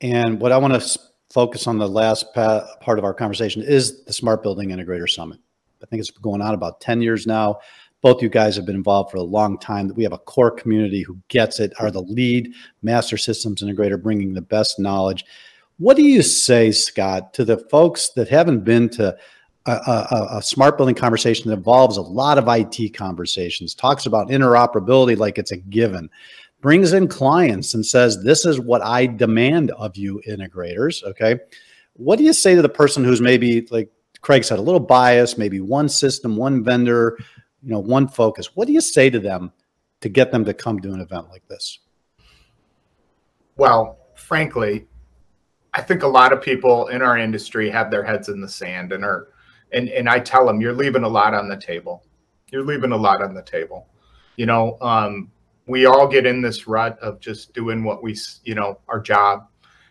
and 0.00 0.40
what 0.40 0.52
I 0.52 0.58
want 0.58 0.80
to 0.80 0.98
focus 1.36 1.66
on 1.66 1.76
the 1.76 1.86
last 1.88 2.32
pa- 2.32 2.66
part 2.80 2.98
of 2.98 3.04
our 3.04 3.12
conversation 3.12 3.60
is 3.60 4.04
the 4.04 4.12
Smart 4.12 4.42
Building 4.42 4.70
Integrator 4.70 5.08
Summit. 5.08 5.38
I 5.82 5.86
think 5.86 6.00
it's 6.00 6.10
going 6.10 6.40
on 6.40 6.54
about 6.54 6.80
ten 6.80 7.02
years 7.02 7.26
now 7.26 7.58
both 8.02 8.22
you 8.22 8.28
guys 8.28 8.54
have 8.54 8.64
been 8.64 8.76
involved 8.76 9.10
for 9.10 9.16
a 9.16 9.22
long 9.22 9.58
time. 9.58 9.90
We 9.96 10.04
have 10.04 10.12
a 10.12 10.18
core 10.18 10.52
community 10.52 11.02
who 11.02 11.18
gets 11.26 11.58
it, 11.58 11.72
are 11.80 11.90
the 11.90 12.02
lead 12.02 12.54
master 12.82 13.16
systems 13.16 13.62
integrator, 13.62 14.00
bringing 14.00 14.32
the 14.32 14.40
best 14.40 14.78
knowledge. 14.78 15.24
What 15.78 15.96
do 15.96 16.04
you 16.04 16.22
say, 16.22 16.70
Scott, 16.70 17.34
to 17.34 17.44
the 17.44 17.58
folks 17.58 18.10
that 18.10 18.28
haven't 18.28 18.64
been 18.64 18.88
to 18.90 19.16
a, 19.66 19.72
a, 19.72 20.28
a 20.38 20.42
smart 20.42 20.76
building 20.76 20.94
conversation 20.94 21.50
that 21.50 21.56
involves 21.56 21.96
a 21.96 22.02
lot 22.02 22.38
of 22.38 22.46
IT 22.48 22.94
conversations, 22.94 23.74
talks 23.74 24.06
about 24.06 24.28
interoperability 24.28 25.16
like 25.16 25.38
it's 25.38 25.50
a 25.50 25.56
given, 25.56 26.08
brings 26.66 26.92
in 26.92 27.06
clients 27.06 27.74
and 27.74 27.86
says, 27.86 28.22
This 28.24 28.44
is 28.44 28.58
what 28.58 28.82
I 28.82 29.06
demand 29.06 29.70
of 29.72 29.96
you, 29.96 30.20
integrators. 30.28 31.04
Okay. 31.04 31.38
What 31.92 32.18
do 32.18 32.24
you 32.24 32.32
say 32.32 32.56
to 32.56 32.62
the 32.62 32.68
person 32.68 33.04
who's 33.04 33.20
maybe, 33.20 33.66
like 33.70 33.88
Craig 34.20 34.44
said, 34.44 34.58
a 34.58 34.62
little 34.62 34.80
biased, 34.80 35.38
maybe 35.38 35.60
one 35.60 35.88
system, 35.88 36.36
one 36.36 36.64
vendor, 36.64 37.16
you 37.66 37.72
know 37.72 37.80
one 37.80 38.06
focus 38.06 38.54
what 38.54 38.66
do 38.66 38.72
you 38.72 38.80
say 38.80 39.10
to 39.10 39.18
them 39.18 39.52
to 40.00 40.08
get 40.08 40.30
them 40.30 40.44
to 40.44 40.54
come 40.54 40.78
to 40.78 40.92
an 40.92 41.00
event 41.00 41.28
like 41.30 41.46
this 41.48 41.80
well 43.56 43.98
frankly 44.14 44.86
i 45.74 45.82
think 45.82 46.04
a 46.04 46.08
lot 46.08 46.32
of 46.32 46.40
people 46.40 46.86
in 46.88 47.02
our 47.02 47.18
industry 47.18 47.68
have 47.68 47.90
their 47.90 48.04
heads 48.04 48.28
in 48.28 48.40
the 48.40 48.48
sand 48.48 48.92
and 48.92 49.04
are 49.04 49.28
and 49.72 49.88
and 49.88 50.08
i 50.08 50.18
tell 50.18 50.46
them 50.46 50.60
you're 50.60 50.72
leaving 50.72 51.02
a 51.02 51.08
lot 51.08 51.34
on 51.34 51.48
the 51.48 51.56
table 51.56 52.04
you're 52.52 52.64
leaving 52.64 52.92
a 52.92 52.96
lot 52.96 53.20
on 53.20 53.34
the 53.34 53.42
table 53.42 53.88
you 54.36 54.46
know 54.46 54.78
um, 54.80 55.30
we 55.66 55.86
all 55.86 56.06
get 56.06 56.26
in 56.26 56.40
this 56.40 56.66
rut 56.66 56.98
of 57.00 57.20
just 57.20 57.52
doing 57.52 57.82
what 57.82 58.02
we 58.02 58.16
you 58.44 58.54
know 58.54 58.78
our 58.88 59.00
job 59.00 59.46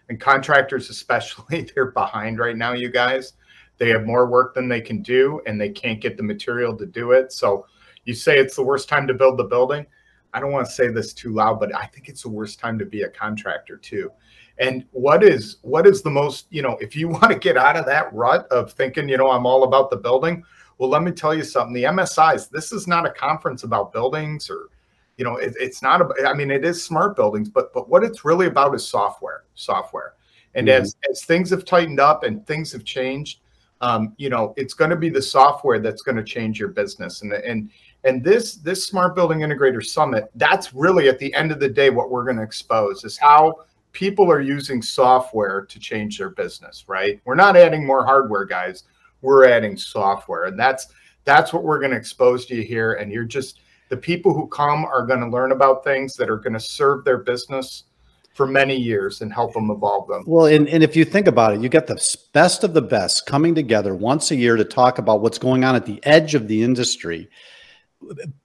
and 0.10 0.20
contractors 0.20 0.90
especially 0.90 1.70
they're 1.76 1.92
behind 1.92 2.40
right 2.40 2.58
now 2.58 2.74
you 2.74 2.90
guys 2.90 3.34
they 3.78 3.90
have 3.90 4.06
more 4.06 4.28
work 4.28 4.54
than 4.54 4.68
they 4.68 4.82
can 4.82 5.02
do 5.02 5.42
and 5.46 5.60
they 5.60 5.70
can't 5.70 6.02
get 6.02 6.18
the 6.18 6.24
material 6.24 6.76
to 6.78 6.86
do 6.86 7.12
it. 7.12 7.32
So 7.32 7.66
you 8.06 8.14
say 8.14 8.38
it's 8.38 8.56
the 8.56 8.64
worst 8.64 8.88
time 8.88 9.08
to 9.08 9.14
build 9.14 9.38
the 9.38 9.44
building. 9.44 9.86
I 10.34 10.40
don't 10.40 10.52
want 10.52 10.68
to 10.68 10.72
say 10.72 10.90
this 10.90 11.14
too 11.14 11.34
loud, 11.34 11.60
but 11.60 11.74
I 11.74 11.86
think 11.86 12.10
it's 12.10 12.24
the 12.24 12.30
worst 12.30 12.60
time 12.60 12.78
to 12.80 12.86
be 12.86 13.04
a 13.04 13.10
contractor 13.10 13.78
too. 13.78 14.12
And 14.58 14.86
what 14.92 15.24
is 15.24 15.58
what 15.62 15.86
is 15.86 16.02
the 16.02 16.10
most, 16.10 16.48
you 16.50 16.62
know, 16.62 16.78
if 16.80 16.96
you 16.96 17.08
want 17.10 17.32
to 17.32 17.40
get 17.40 17.58
out 17.58 17.78
of 17.78 17.86
that 17.86 18.14
rut 18.14 18.48
of 18.52 18.72
thinking, 18.74 19.10
you 19.10 19.18
know, 19.18 19.30
I'm 19.30 19.46
all 19.46 19.64
about 19.64 19.90
the 19.90 19.98
building, 19.98 20.44
well, 20.78 20.90
let 20.90 21.04
me 21.04 21.12
tell 21.12 21.34
you 21.34 21.44
something. 21.44 21.74
The 21.74 21.84
MSIs, 21.84 22.50
this 22.50 22.72
is 22.72 22.86
not 22.86 23.06
a 23.06 23.12
conference 23.12 23.64
about 23.64 23.94
buildings 23.94 24.50
or, 24.50 24.70
you 25.18 25.24
know, 25.24 25.38
it, 25.38 25.54
it's 25.60 25.82
not. 25.82 26.02
A, 26.02 26.28
I 26.28 26.34
mean, 26.34 26.52
it 26.52 26.66
is 26.66 26.84
smart 26.84 27.16
buildings, 27.16 27.50
but 27.50 27.74
but 27.74 27.90
what 27.90 28.04
it's 28.04 28.26
really 28.26 28.48
about 28.48 28.76
is 28.76 28.86
software, 28.86 29.44
software. 29.56 30.14
And 30.56 30.68
mm-hmm. 30.68 30.84
as 30.84 30.96
as 31.10 31.24
things 31.24 31.50
have 31.52 31.66
tightened 31.66 32.00
up 32.00 32.24
and 32.24 32.46
things 32.46 32.72
have 32.74 32.84
changed, 32.84 33.40
um, 33.82 34.14
you 34.18 34.30
know, 34.30 34.54
it's 34.58 34.74
going 34.74 34.90
to 34.90 34.96
be 34.96 35.10
the 35.10 35.22
software 35.22 35.80
that's 35.80 36.02
going 36.02 36.18
to 36.18 36.24
change 36.24 36.60
your 36.60 36.70
business. 36.70 37.22
And 37.22 37.34
and 37.34 37.70
and 38.04 38.24
this 38.24 38.56
this 38.56 38.86
smart 38.86 39.16
building 39.16 39.40
integrator 39.40 39.84
summit, 39.84 40.30
that's 40.36 40.74
really 40.74 41.08
at 41.08 41.20
the 41.20 41.34
end 41.34 41.52
of 41.52 41.60
the 41.60 41.70
day 41.70 41.90
what 41.90 42.10
we're 42.10 42.26
going 42.26 42.38
to 42.38 42.44
expose 42.44 43.04
is 43.04 43.18
how 43.18 43.62
people 43.94 44.30
are 44.30 44.42
using 44.42 44.82
software 44.82 45.66
to 45.66 45.80
change 45.80 46.18
their 46.18 46.30
business. 46.30 46.86
Right? 46.88 47.22
We're 47.24 47.36
not 47.36 47.56
adding 47.56 47.86
more 47.86 48.06
hardware, 48.06 48.46
guys. 48.46 48.84
We're 49.22 49.48
adding 49.48 49.78
software, 49.78 50.46
and 50.46 50.60
that's 50.60 50.88
that's 51.24 51.54
what 51.54 51.64
we're 51.64 51.80
going 51.80 51.92
to 51.92 51.98
expose 51.98 52.46
to 52.48 52.56
you 52.56 52.64
here. 52.64 52.94
And 52.94 53.12
you're 53.12 53.24
just 53.24 53.62
the 53.96 54.02
people 54.02 54.34
who 54.34 54.48
come 54.48 54.84
are 54.86 55.06
going 55.06 55.22
to 55.22 55.28
learn 55.28 55.54
about 55.54 55.84
things 55.84 56.16
that 56.16 56.30
are 56.30 56.38
going 56.38 56.54
to 56.54 56.60
serve 56.60 57.06
their 57.06 57.18
business 57.18 57.86
for 58.34 58.46
many 58.46 58.76
years 58.76 59.22
and 59.22 59.32
help 59.32 59.54
them 59.54 59.72
evolve 59.72 60.10
them. 60.10 60.24
Well, 60.28 60.48
and, 60.48 60.68
and 60.68 60.84
if 60.84 60.98
you 60.98 61.06
think 61.06 61.28
about 61.28 61.54
it, 61.54 61.62
you 61.62 61.70
get 61.70 61.88
the 61.88 62.18
best 62.34 62.66
of 62.66 62.74
the 62.74 62.82
best 62.82 63.26
coming 63.26 63.56
together 63.56 63.96
once 63.96 64.32
a 64.32 64.36
year 64.36 64.58
to 64.58 64.66
talk 64.66 64.98
about 64.98 65.22
what's 65.22 65.38
going 65.38 65.64
on 65.64 65.76
at 65.76 65.86
the 65.86 66.06
edge 66.06 66.36
of 66.36 66.50
the 66.50 66.62
industry. 66.62 67.30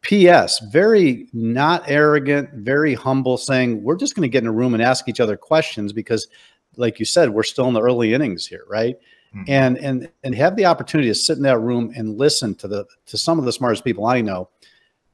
P.S. 0.03 0.61
Very 0.71 1.29
not 1.33 1.83
arrogant, 1.91 2.51
very 2.55 2.95
humble, 2.95 3.37
saying 3.37 3.83
we're 3.83 3.97
just 3.97 4.15
going 4.15 4.23
to 4.23 4.33
get 4.33 4.45
in 4.45 4.49
a 4.49 4.53
room 4.53 4.75
and 4.75 4.83
ask 4.83 5.09
each 5.09 5.19
other 5.19 5.37
questions 5.37 5.93
because, 5.93 6.29
like 6.77 7.01
you 7.01 7.05
said, 7.05 7.29
we're 7.31 7.43
still 7.43 7.67
in 7.67 7.75
the 7.75 7.83
early 7.83 8.15
innings 8.15 8.47
here, 8.47 8.65
right? 8.69 8.95
Mm-hmm. 9.35 9.51
And 9.51 9.79
and 9.79 10.11
and 10.23 10.35
have 10.37 10.55
the 10.55 10.67
opportunity 10.67 11.09
to 11.09 11.15
sit 11.15 11.37
in 11.37 11.43
that 11.43 11.59
room 11.59 11.93
and 11.97 12.17
listen 12.17 12.55
to 12.57 12.69
the 12.69 12.87
to 13.07 13.19
some 13.19 13.41
of 13.41 13.45
the 13.45 13.53
smartest 13.53 13.85
people 13.85 14.07
I 14.07 14.21
know. 14.21 14.49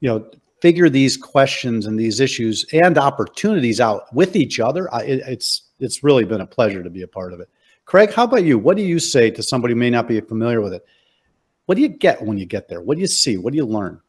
You 0.00 0.08
know, 0.08 0.30
figure 0.60 0.88
these 0.88 1.16
questions 1.16 1.86
and 1.86 1.98
these 1.98 2.20
issues 2.20 2.64
and 2.72 2.98
opportunities 2.98 3.80
out 3.80 4.12
with 4.14 4.36
each 4.36 4.60
other. 4.60 4.92
I, 4.92 5.02
it, 5.02 5.22
it's 5.26 5.62
it's 5.78 6.02
really 6.02 6.24
been 6.24 6.40
a 6.40 6.46
pleasure 6.46 6.82
to 6.82 6.90
be 6.90 7.02
a 7.02 7.08
part 7.08 7.32
of 7.32 7.40
it. 7.40 7.48
Craig, 7.84 8.12
how 8.12 8.24
about 8.24 8.44
you? 8.44 8.58
What 8.58 8.76
do 8.76 8.82
you 8.82 8.98
say 8.98 9.30
to 9.30 9.42
somebody 9.42 9.74
who 9.74 9.80
may 9.80 9.90
not 9.90 10.08
be 10.08 10.20
familiar 10.20 10.60
with 10.60 10.72
it? 10.72 10.84
What 11.66 11.76
do 11.76 11.82
you 11.82 11.88
get 11.88 12.22
when 12.22 12.38
you 12.38 12.46
get 12.46 12.68
there? 12.68 12.80
What 12.80 12.96
do 12.96 13.00
you 13.00 13.06
see? 13.06 13.36
What 13.36 13.52
do 13.52 13.56
you 13.56 13.66
learn? 13.66 14.00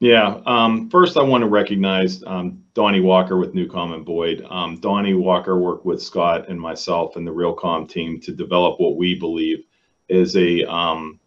Yeah. 0.00 0.40
Um, 0.44 0.90
first, 0.90 1.16
I 1.16 1.22
want 1.22 1.42
to 1.42 1.48
recognize 1.48 2.22
um, 2.24 2.62
Donnie 2.74 3.00
Walker 3.00 3.36
with 3.36 3.54
Newcomb 3.54 3.92
and 3.92 4.04
Boyd. 4.04 4.44
Um, 4.50 4.78
Donnie 4.80 5.14
Walker 5.14 5.58
worked 5.58 5.86
with 5.86 6.02
Scott 6.02 6.48
and 6.48 6.60
myself 6.60 7.16
and 7.16 7.26
the 7.26 7.32
Realcomm 7.32 7.88
team 7.88 8.20
to 8.20 8.32
develop 8.32 8.80
what 8.80 8.96
we 8.96 9.18
believe 9.18 9.64
is 10.08 10.36
a 10.36 10.62
um, 10.64 11.18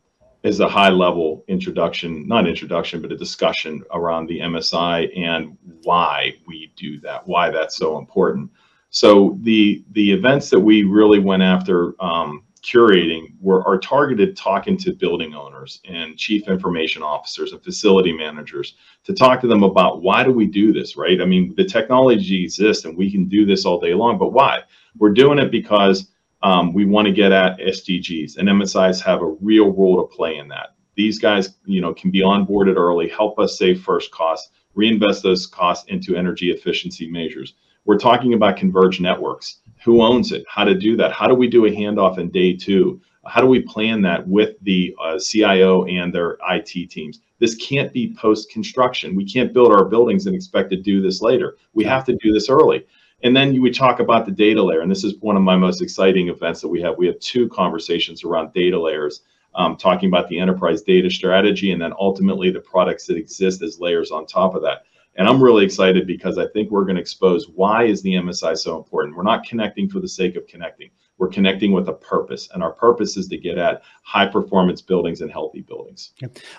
is 0.44 0.60
a 0.60 0.68
high 0.68 0.90
level 0.90 1.44
introduction, 1.48 2.28
not 2.28 2.48
introduction, 2.48 3.02
but 3.02 3.12
a 3.12 3.18
discussion 3.18 3.84
around 3.94 4.28
the 4.28 4.40
MSI 4.40 5.18
and 5.18 5.58
why 5.84 6.34
we 6.48 6.72
do 6.76 7.00
that, 7.02 7.28
why 7.28 7.50
that's 7.50 7.78
so 7.78 7.98
important. 7.98 8.50
So 8.90 9.38
the 9.42 9.84
the 9.92 10.12
events 10.12 10.50
that 10.50 10.60
we 10.60 10.84
really 10.84 11.20
went 11.20 11.44
after 11.44 12.02
um, 12.02 12.44
curating 12.62 13.34
were 13.40 13.66
are 13.68 13.78
targeted 13.78 14.36
talking 14.36 14.78
to 14.78 14.94
building 14.94 15.34
owners 15.34 15.82
and 15.86 16.18
chief 16.18 16.48
information 16.48 17.04
officers 17.04 17.52
and 17.52 17.64
facility 17.64 18.12
managers 18.12 18.76
to 19.04 19.14
talk 19.14 19.42
to 19.42 19.48
them 19.48 19.64
about 19.64 20.02
why 20.02 20.24
do 20.24 20.32
we 20.32 20.46
do 20.46 20.74
this, 20.74 20.98
right? 20.98 21.22
I 21.22 21.26
mean, 21.26 21.54
the 21.56 21.66
technology 21.66 22.44
exists 22.44 22.86
and 22.86 22.98
we 22.98 23.12
can 23.12 23.28
do 23.28 23.46
this 23.46 23.66
all 23.66 23.80
day 23.80 23.94
long, 23.94 24.18
but 24.18 24.34
why? 24.34 24.62
We're 24.98 25.12
doing 25.12 25.40
it 25.40 25.52
because 25.52 26.10
um, 26.44 26.74
we 26.74 26.86
want 26.86 27.08
to 27.08 27.14
get 27.14 27.32
at 27.32 27.60
SDGs, 27.60 28.38
and 28.38 28.48
MSIs 28.48 29.04
have 29.04 29.22
a 29.22 29.36
real 29.42 29.72
role 29.72 29.98
to 29.98 30.16
play 30.16 30.38
in 30.38 30.48
that. 30.50 30.76
These 30.96 31.20
guys, 31.20 31.56
you 31.66 31.82
know, 31.82 31.94
can 31.94 32.12
be 32.12 32.22
onboarded 32.22 32.76
early, 32.76 33.08
help 33.08 33.40
us 33.40 33.58
save 33.58 33.82
first 33.82 34.12
costs, 34.12 34.52
reinvest 34.74 35.24
those 35.24 35.46
costs 35.46 35.88
into 35.90 36.16
energy 36.16 36.52
efficiency 36.52 37.08
measures. 37.08 37.54
We're 37.86 37.98
talking 37.98 38.34
about 38.34 38.58
converged 38.58 39.02
networks. 39.02 39.62
Who 39.86 40.02
owns 40.02 40.32
it? 40.32 40.44
How 40.50 40.64
to 40.64 40.76
do 40.76 40.98
that? 40.98 41.12
How 41.12 41.28
do 41.28 41.36
we 41.36 41.48
do 41.48 41.66
a 41.66 41.72
handoff 41.72 42.18
in 42.18 42.30
day 42.30 42.54
two? 42.54 43.02
How 43.26 43.42
do 43.42 43.48
we 43.48 43.62
plan 43.62 44.02
that 44.04 44.28
with 44.28 44.56
the 44.62 44.96
uh, 45.02 45.20
CIO 45.20 45.86
and 45.86 46.14
their 46.14 46.38
IT 46.50 46.90
teams? 46.90 47.20
This 47.40 47.56
can't 47.56 47.94
be 47.94 48.14
post 48.16 48.50
construction. 48.52 49.16
We 49.16 49.26
can't 49.26 49.54
build 49.54 49.72
our 49.72 49.86
buildings 49.86 50.26
and 50.26 50.36
expect 50.36 50.70
to 50.72 50.78
do 50.78 51.02
this 51.02 51.22
later. 51.22 51.58
We 51.74 51.84
have 51.84 52.04
to 52.06 52.18
do 52.22 52.34
this 52.34 52.50
early. 52.50 52.86
And 53.24 53.36
then 53.36 53.54
you 53.54 53.62
would 53.64 53.74
talk 53.74 54.00
about 54.00 54.26
the 54.26 54.32
data 54.32 54.62
layer. 54.62 54.82
And 54.82 54.92
this 54.92 55.04
is 55.04 55.16
one 55.22 55.36
of 55.36 55.42
my 55.42 55.56
most 55.56 55.82
exciting 55.82 56.30
events 56.30 56.62
that 56.62 56.68
we 56.68 56.82
have. 56.82 56.98
We 56.98 57.08
have 57.08 57.20
two 57.20 57.50
conversations 57.50 58.24
around 58.24 58.54
data 58.54 58.80
layers, 58.80 59.22
um, 59.56 59.76
talking 59.76 60.08
about 60.08 60.30
the 60.30 60.40
enterprise 60.40 60.84
data 60.84 61.10
strategy 61.10 61.72
and 61.72 61.82
then 61.82 61.94
ultimately 62.00 62.52
the 62.52 62.60
products 62.60 63.08
that 63.08 63.18
exist 63.18 63.64
as 63.64 63.80
layers 63.80 64.12
on 64.12 64.28
top 64.28 64.54
of 64.54 64.62
that. 64.62 64.84
And 65.16 65.28
I'm 65.28 65.42
really 65.42 65.66
excited 65.66 66.06
because 66.06 66.38
I 66.38 66.46
think 66.48 66.70
we're 66.70 66.84
going 66.84 66.96
to 66.96 67.02
expose 67.02 67.50
why 67.50 67.86
is 67.86 68.04
the 68.04 68.14
MSI 68.14 68.56
so 68.56 68.78
important. 68.78 69.18
We're 69.18 69.24
not 69.24 69.46
connecting 69.46 69.90
for 69.90 70.00
the 70.00 70.08
sake 70.08 70.36
of 70.36 70.46
connecting. 70.46 70.92
We're 71.18 71.30
connecting 71.30 71.72
with 71.72 71.90
a 71.90 71.94
purpose, 71.94 72.48
and 72.54 72.62
our 72.62 72.72
purpose 72.72 73.18
is 73.18 73.28
to 73.30 73.38
get 73.38 73.58
at 73.58 73.82
high 74.04 74.28
performance 74.28 74.82
buildings 74.82 75.22
and 75.22 75.32
healthy 75.32 75.62
buildings. 75.62 76.12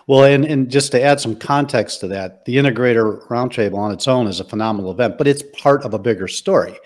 Well, 0.09 0.25
and, 0.25 0.45
and 0.45 0.69
just 0.69 0.91
to 0.93 1.03
add 1.03 1.21
some 1.21 1.37
context 1.37 2.01
to 2.01 2.09
that, 2.09 2.45
the 2.45 2.57
Integrator 2.57 3.25
Roundtable 3.29 3.79
on 3.79 3.93
its 3.93 4.09
own 4.09 4.27
is 4.27 4.41
a 4.41 4.45
phenomenal 4.45 4.91
event, 4.91 5.17
but 5.17 5.29
it's 5.29 5.45
part 5.57 5.85
of 5.85 5.95
a 5.95 5.99
bigger 5.99 6.27
story. 6.27 6.77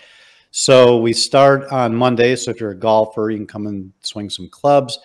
So 0.51 0.99
we 0.99 1.13
start 1.13 1.65
on 1.71 1.95
Monday. 1.95 2.35
So 2.35 2.51
if 2.51 2.59
you're 2.59 2.71
a 2.71 2.77
golfer, 2.77 3.31
you 3.31 3.37
can 3.37 3.47
come 3.47 3.65
and 3.65 3.91
swing 4.01 4.29
some 4.29 4.49
clubs. 4.49 4.99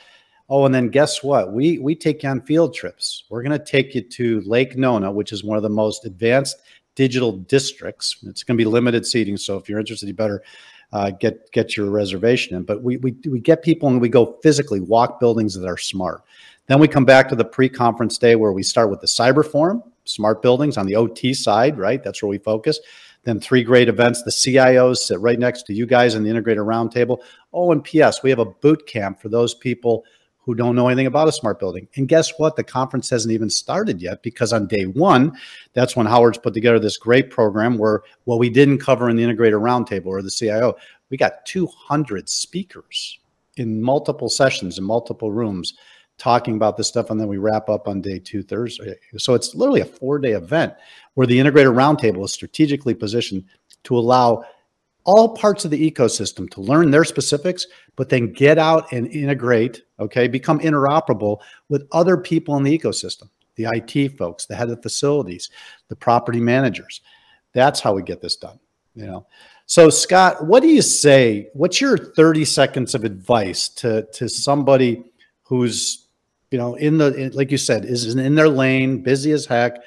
Oh, 0.51 0.67
and 0.67 0.75
then 0.75 0.89
guess 0.89 1.23
what? 1.23 1.55
We 1.55 1.79
we 1.79 1.95
take 1.95 2.23
you 2.23 2.29
on 2.29 2.43
field 2.43 2.75
trips. 2.75 3.25
We're 3.31 3.43
going 3.43 3.59
to 3.59 3.65
take 3.65 3.95
you 3.95 4.03
to 4.03 4.43
Lake 4.43 4.77
Nona, 4.77 5.11
which 5.11 5.33
is 5.33 5.43
one 5.45 5.57
of 5.57 5.63
the 5.63 5.71
most 5.71 6.05
advanced 6.05 6.59
digital 6.95 7.33
districts. 7.33 8.19
It's 8.25 8.43
going 8.43 8.59
to 8.59 8.63
be 8.63 8.69
limited 8.69 9.07
seating, 9.07 9.39
so 9.39 9.57
if 9.57 9.71
you're 9.71 9.79
interested, 9.79 10.07
you 10.07 10.15
better 10.15 10.43
uh, 10.93 11.11
get 11.11 11.51
get 11.53 11.77
your 11.77 11.91
reservation 11.91 12.57
in. 12.57 12.63
But 12.63 12.83
we 12.83 12.97
we 12.99 13.17
we 13.27 13.41
get 13.41 13.63
people 13.63 13.89
and 13.89 14.01
we 14.01 14.09
go 14.09 14.39
physically 14.43 14.81
walk 14.81 15.21
buildings 15.21 15.55
that 15.55 15.69
are 15.69 15.77
smart. 15.77 16.23
Then 16.67 16.79
we 16.79 16.89
come 16.89 17.05
back 17.05 17.29
to 17.29 17.37
the 17.37 17.45
pre-conference 17.45 18.19
day 18.19 18.37
where 18.37 18.53
we 18.53 18.63
start 18.63 18.91
with 18.91 19.01
the 19.01 19.07
cyber 19.07 19.45
forum, 19.45 19.83
smart 20.05 20.43
buildings 20.43 20.77
on 20.77 20.87
the 20.87 20.97
OT 20.97 21.33
side, 21.33 21.79
right? 21.79 22.03
That's 22.03 22.23
where 22.23 22.29
we 22.29 22.39
focus. 22.39 22.79
Then 23.25 23.41
three 23.41 23.63
great 23.63 23.89
events. 23.89 24.23
The 24.23 24.31
CIOs 24.31 24.99
sit 24.99 25.19
right 25.21 25.39
next 25.39 25.65
to 25.65 25.75
you 25.75 25.87
guys 25.87 26.15
in 26.15 26.25
the 26.25 26.31
integrated 26.31 26.63
roundtable. 26.63 27.19
Oh, 27.53 27.73
and 27.73 27.83
PS, 27.83 28.23
we 28.23 28.31
have 28.31 28.39
a 28.39 28.45
boot 28.45 28.87
camp 28.87 29.21
for 29.21 29.29
those 29.29 29.55
people 29.55 30.05
who 30.49 30.55
don't 30.55 30.75
know 30.75 30.89
anything 30.89 31.05
about 31.05 31.29
a 31.29 31.33
smart 31.33 31.59
building. 31.59 31.87
And 31.97 32.09
guess 32.09 32.39
what? 32.39 32.57
The 32.57 32.65
conference 32.65 33.11
hasn't 33.11 33.35
even 33.35 33.51
started 33.51 34.01
yet 34.01 34.23
because 34.23 34.51
on 34.51 34.67
day 34.67 34.87
one, 34.87 35.37
that's 35.75 35.95
when 35.95 36.07
Howard's 36.07 36.39
put 36.39 36.55
together 36.55 36.79
this 36.79 36.97
great 36.97 37.29
program 37.29 37.77
where 37.77 38.01
what 38.25 38.39
we 38.39 38.49
didn't 38.49 38.79
cover 38.79 39.11
in 39.11 39.17
the 39.17 39.23
integrated 39.23 39.59
roundtable 39.59 40.07
or 40.07 40.23
the 40.23 40.31
CIO, 40.31 40.75
we 41.11 41.19
got 41.19 41.45
200 41.45 42.31
speakers 42.31 43.19
in 43.59 43.83
multiple 43.83 44.31
sessions 44.31 44.79
in 44.79 44.85
multiple 44.85 45.31
rooms 45.31 45.75
talking 46.17 46.57
about 46.57 46.79
this 46.79 46.89
stuff. 46.89 47.11
And 47.11 47.21
then 47.21 47.29
we 47.29 47.37
wrap 47.37 47.69
up 47.69 47.87
on 47.87 48.01
day 48.01 48.19
two 48.19 48.43
Thursday. 48.43 48.95
So 49.19 49.35
it's 49.35 49.55
literally 49.55 49.83
a 49.83 49.85
four 49.85 50.19
day 50.19 50.33
event 50.33 50.73
where 51.13 51.27
the 51.27 51.39
integrated 51.39 51.73
roundtable 51.73 52.25
is 52.25 52.33
strategically 52.33 52.95
positioned 52.95 53.45
to 53.85 53.99
allow 53.99 54.45
all 55.05 55.31
parts 55.31 55.65
of 55.65 55.71
the 55.71 55.91
ecosystem 55.91 56.49
to 56.51 56.61
learn 56.61 56.91
their 56.91 57.05
specifics, 57.05 57.67
but 57.97 58.09
then 58.09 58.33
get 58.33 58.59
out 58.59 58.93
and 58.93 59.07
integrate, 59.09 59.83
okay, 59.99 60.29
become 60.29 60.61
interoperable 60.61 61.41
with 61.69 61.89
other 61.93 62.17
people 62.17 62.57
in 62.57 62.63
the 62.63 62.79
ecosystem, 62.79 63.29
the 63.57 63.65
IT 63.65 64.17
folks, 64.19 64.47
the 64.47 64.55
head 64.55 64.71
of 64.71 64.83
facilities, 64.83 65.51
the 65.89 65.97
property 65.97 66.41
managers. 66.41 67.01
That's 67.53 67.81
how 67.81 67.95
we 67.95 68.03
get 68.03 68.21
this 68.21 68.37
done, 68.37 68.59
you 68.95 69.07
know. 69.07 69.27
So 69.67 69.91
Scott, 69.91 70.47
what 70.47 70.63
do 70.63 70.69
you 70.69 70.83
say? 70.83 71.49
What's 71.53 71.81
your 71.81 71.99
30 71.99 72.45
seconds 72.45 72.95
of 72.95 73.05
advice 73.05 73.69
to 73.71 74.07
to 74.13 74.29
somebody 74.29 75.05
who's, 75.43 76.07
you 76.51 76.59
know, 76.59 76.75
in 76.75 76.99
the 76.99 77.31
like 77.35 77.51
you 77.51 77.59
said, 77.59 77.85
is 77.85 78.15
in 78.15 78.35
their 78.35 78.49
lane, 78.49 79.03
busy 79.03 79.33
as 79.33 79.47
heck, 79.47 79.79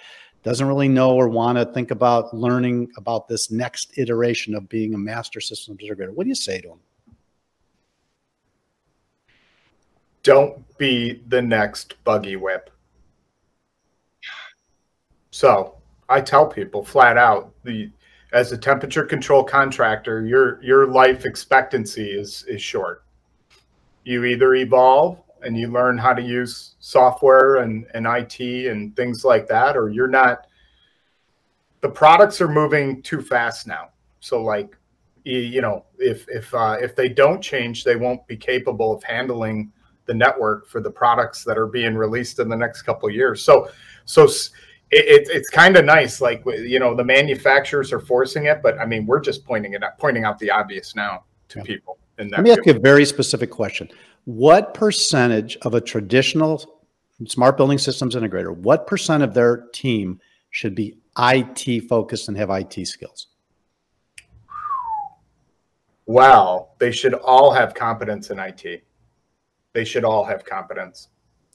doesn't 0.44 0.68
really 0.68 0.88
know 0.88 1.16
or 1.16 1.30
want 1.30 1.58
to 1.58 1.66
think 1.66 1.92
about 1.92 2.34
learning 2.34 2.90
about 2.98 3.28
this 3.28 3.52
next 3.52 3.98
iteration 3.98 4.56
of 4.56 4.68
being 4.70 4.94
a 4.94 4.98
master 4.98 5.40
systems 5.40 5.80
integrator, 5.82 6.14
what 6.14 6.24
do 6.24 6.30
you 6.30 6.36
say 6.36 6.60
to 6.62 6.70
them? 6.70 6.80
Don't 10.24 10.78
be 10.78 11.22
the 11.28 11.42
next 11.42 11.96
buggy 12.04 12.36
whip. 12.36 12.70
So 15.32 15.78
I 16.10 16.22
tell 16.22 16.46
people 16.46 16.84
flat 16.84 17.18
out 17.18 17.54
the 17.64 17.92
as 18.34 18.52
a 18.52 18.58
temperature 18.58 19.04
control 19.04 19.44
contractor, 19.44 20.26
your 20.26 20.64
your 20.64 20.88
life 20.88 21.26
expectancy 21.26 22.12
is 22.12 22.46
is 22.48 22.62
short. 22.62 23.04
You 24.04 24.26
either 24.26 24.56
evolve 24.56 25.20
and 25.44 25.58
you 25.58 25.68
learn 25.68 25.98
how 25.98 26.14
to 26.14 26.22
use 26.22 26.76
software 26.80 27.58
and, 27.58 27.86
and 27.94 28.06
IT 28.06 28.40
and 28.68 28.96
things 28.96 29.26
like 29.26 29.48
that, 29.48 29.76
or 29.78 29.90
you're 29.90 30.08
not. 30.08 30.48
The 31.82 31.90
products 31.90 32.42
are 32.42 32.48
moving 32.48 33.02
too 33.02 33.22
fast 33.22 33.66
now. 33.68 33.90
So 34.20 34.44
like, 34.44 34.78
you 35.24 35.62
know, 35.62 35.86
if 35.98 36.28
if 36.30 36.54
uh, 36.54 36.78
if 36.80 36.96
they 36.96 37.10
don't 37.10 37.42
change, 37.42 37.84
they 37.84 37.96
won't 37.96 38.26
be 38.28 38.38
capable 38.38 38.94
of 38.94 39.04
handling 39.04 39.72
the 40.06 40.14
network 40.14 40.68
for 40.68 40.82
the 40.82 40.90
products 40.90 41.44
that 41.44 41.58
are 41.58 41.68
being 41.68 41.96
released 41.96 42.40
in 42.40 42.50
the 42.50 42.56
next 42.56 42.84
couple 42.84 43.10
of 43.10 43.16
years. 43.16 43.44
So 43.44 43.70
so 44.06 44.26
it, 44.26 44.46
it 44.92 45.30
it's 45.32 45.50
kind 45.50 45.78
of 45.78 45.86
nice. 45.86 46.22
Like 46.22 46.44
you 46.46 46.80
know, 46.80 46.96
the 46.96 47.04
manufacturers 47.04 47.92
are 47.94 48.00
forcing 48.00 48.46
it, 48.46 48.62
but 48.62 48.80
I 48.80 48.86
mean, 48.86 49.06
we're 49.06 49.22
just 49.22 49.46
pointing 49.46 49.74
it 49.74 49.84
out, 49.84 49.98
pointing 49.98 50.24
out 50.24 50.38
the 50.40 50.52
obvious 50.52 50.96
now 50.96 51.26
to 51.50 51.60
yeah. 51.60 51.66
people. 51.66 51.98
Let 52.18 52.44
me 52.44 52.52
ask 52.52 52.66
you 52.66 52.74
a 52.74 52.80
very 52.80 53.06
specific 53.06 53.50
question. 53.50 53.90
What 54.26 54.74
percentage 54.74 55.58
of 55.64 55.74
a 55.74 55.82
traditional 55.82 56.64
smart 57.28 57.58
building 57.58 57.78
systems 57.78 58.16
integrator, 58.16 58.56
what 58.56 58.88
percent 58.88 59.24
of 59.24 59.34
their 59.34 59.68
team 59.74 60.20
should 60.50 60.76
be 60.76 60.98
IT 61.18 61.88
focused 61.88 62.28
and 62.28 62.38
have 62.38 62.50
IT 62.50 62.86
skills? 62.88 63.28
Well, 66.06 66.76
they 66.80 66.92
should 66.92 67.14
all 67.14 67.52
have 67.52 67.74
competence 67.74 68.32
in 68.32 68.40
IT. 68.40 68.84
They 69.74 69.86
should 69.86 70.04
all 70.04 70.26
have 70.26 70.44
competence. 70.44 71.08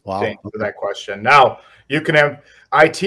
Wow. 0.05 0.21
To 0.21 0.29
answer 0.29 0.59
that 0.59 0.77
question. 0.77 1.23
Now, 1.23 1.59
you 1.89 2.01
can 2.01 2.15
have 2.15 2.43
IT 2.73 3.03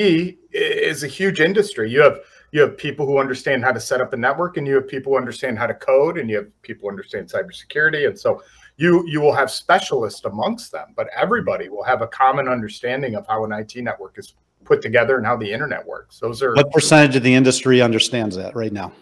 is 0.51 1.03
a 1.03 1.07
huge 1.07 1.39
industry. 1.39 1.89
You 1.89 2.01
have 2.01 2.19
you 2.51 2.61
have 2.61 2.77
people 2.77 3.05
who 3.05 3.19
understand 3.19 3.63
how 3.63 3.71
to 3.71 3.79
set 3.79 4.01
up 4.01 4.13
a 4.13 4.17
network, 4.17 4.57
and 4.57 4.67
you 4.67 4.75
have 4.75 4.87
people 4.87 5.13
who 5.13 5.17
understand 5.17 5.57
how 5.57 5.67
to 5.67 5.73
code, 5.73 6.17
and 6.17 6.29
you 6.29 6.37
have 6.37 6.61
people 6.61 6.87
who 6.87 6.89
understand 6.89 7.29
cybersecurity. 7.29 8.07
And 8.07 8.19
so 8.19 8.41
you 8.79 9.05
you 9.07 9.19
will 9.19 9.33
have 9.33 9.51
specialists 9.51 10.23
amongst 10.23 10.71
them, 10.71 10.93
but 10.95 11.07
everybody 11.15 11.67
will 11.67 11.83
have 11.83 12.01
a 12.01 12.07
common 12.07 12.47
understanding 12.47 13.15
of 13.15 13.27
how 13.27 13.43
an 13.43 13.51
IT 13.51 13.75
network 13.75 14.17
is 14.17 14.35
put 14.63 14.81
together 14.81 15.17
and 15.17 15.25
how 15.25 15.35
the 15.35 15.51
internet 15.51 15.85
works. 15.85 16.17
Those 16.19 16.41
are 16.41 16.53
what 16.53 16.71
percentage 16.71 17.17
of 17.17 17.23
the 17.23 17.33
industry 17.33 17.81
understands 17.81 18.37
that 18.37 18.55
right 18.55 18.71
now? 18.71 18.93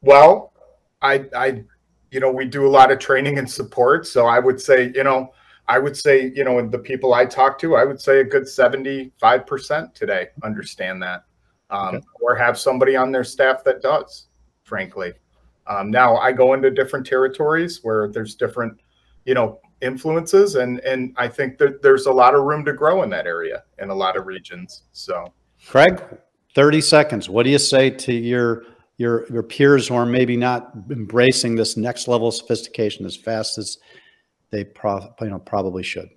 Well, 0.00 0.54
I 1.02 1.26
I 1.36 1.64
you 2.10 2.20
know 2.20 2.32
we 2.32 2.46
do 2.46 2.66
a 2.66 2.72
lot 2.78 2.90
of 2.90 2.98
training 2.98 3.38
and 3.38 3.48
support, 3.48 4.06
so 4.06 4.26
I 4.26 4.38
would 4.38 4.58
say 4.58 4.90
you 4.94 5.04
know 5.04 5.34
I 5.68 5.78
would 5.78 5.98
say 5.98 6.32
you 6.34 6.44
know 6.44 6.66
the 6.66 6.78
people 6.78 7.12
I 7.12 7.26
talk 7.26 7.58
to, 7.58 7.76
I 7.76 7.84
would 7.84 8.00
say 8.00 8.20
a 8.20 8.24
good 8.24 8.48
seventy 8.48 9.12
five 9.20 9.46
percent 9.46 9.94
today 9.94 10.28
understand 10.42 11.02
that, 11.02 11.24
um, 11.68 11.96
okay. 11.96 12.06
or 12.22 12.34
have 12.36 12.58
somebody 12.58 12.96
on 12.96 13.12
their 13.12 13.24
staff 13.24 13.62
that 13.64 13.82
does. 13.82 14.28
Frankly, 14.64 15.12
um, 15.68 15.90
now 15.90 16.16
I 16.16 16.32
go 16.32 16.54
into 16.54 16.70
different 16.70 17.06
territories 17.06 17.80
where 17.82 18.08
there's 18.08 18.34
different, 18.34 18.80
you 19.24 19.34
know, 19.34 19.60
influences, 19.80 20.54
and 20.54 20.80
and 20.80 21.14
I 21.16 21.28
think 21.28 21.58
that 21.58 21.82
there's 21.82 22.06
a 22.06 22.12
lot 22.12 22.34
of 22.34 22.44
room 22.44 22.64
to 22.64 22.72
grow 22.72 23.02
in 23.02 23.10
that 23.10 23.26
area 23.26 23.64
in 23.78 23.90
a 23.90 23.94
lot 23.94 24.16
of 24.16 24.26
regions. 24.26 24.84
So, 24.92 25.32
Craig, 25.66 26.02
thirty 26.54 26.80
seconds. 26.80 27.28
What 27.28 27.42
do 27.42 27.50
you 27.50 27.58
say 27.58 27.90
to 27.90 28.12
your 28.12 28.64
your 28.96 29.26
your 29.30 29.42
peers 29.42 29.88
who 29.88 29.94
are 29.94 30.06
maybe 30.06 30.36
not 30.36 30.72
embracing 30.90 31.56
this 31.56 31.76
next 31.76 32.08
level 32.08 32.28
of 32.28 32.34
sophistication 32.34 33.04
as 33.04 33.16
fast 33.16 33.58
as 33.58 33.78
they 34.50 34.64
pro, 34.64 35.12
you 35.20 35.30
know 35.30 35.38
probably 35.38 35.82
should? 35.82 36.08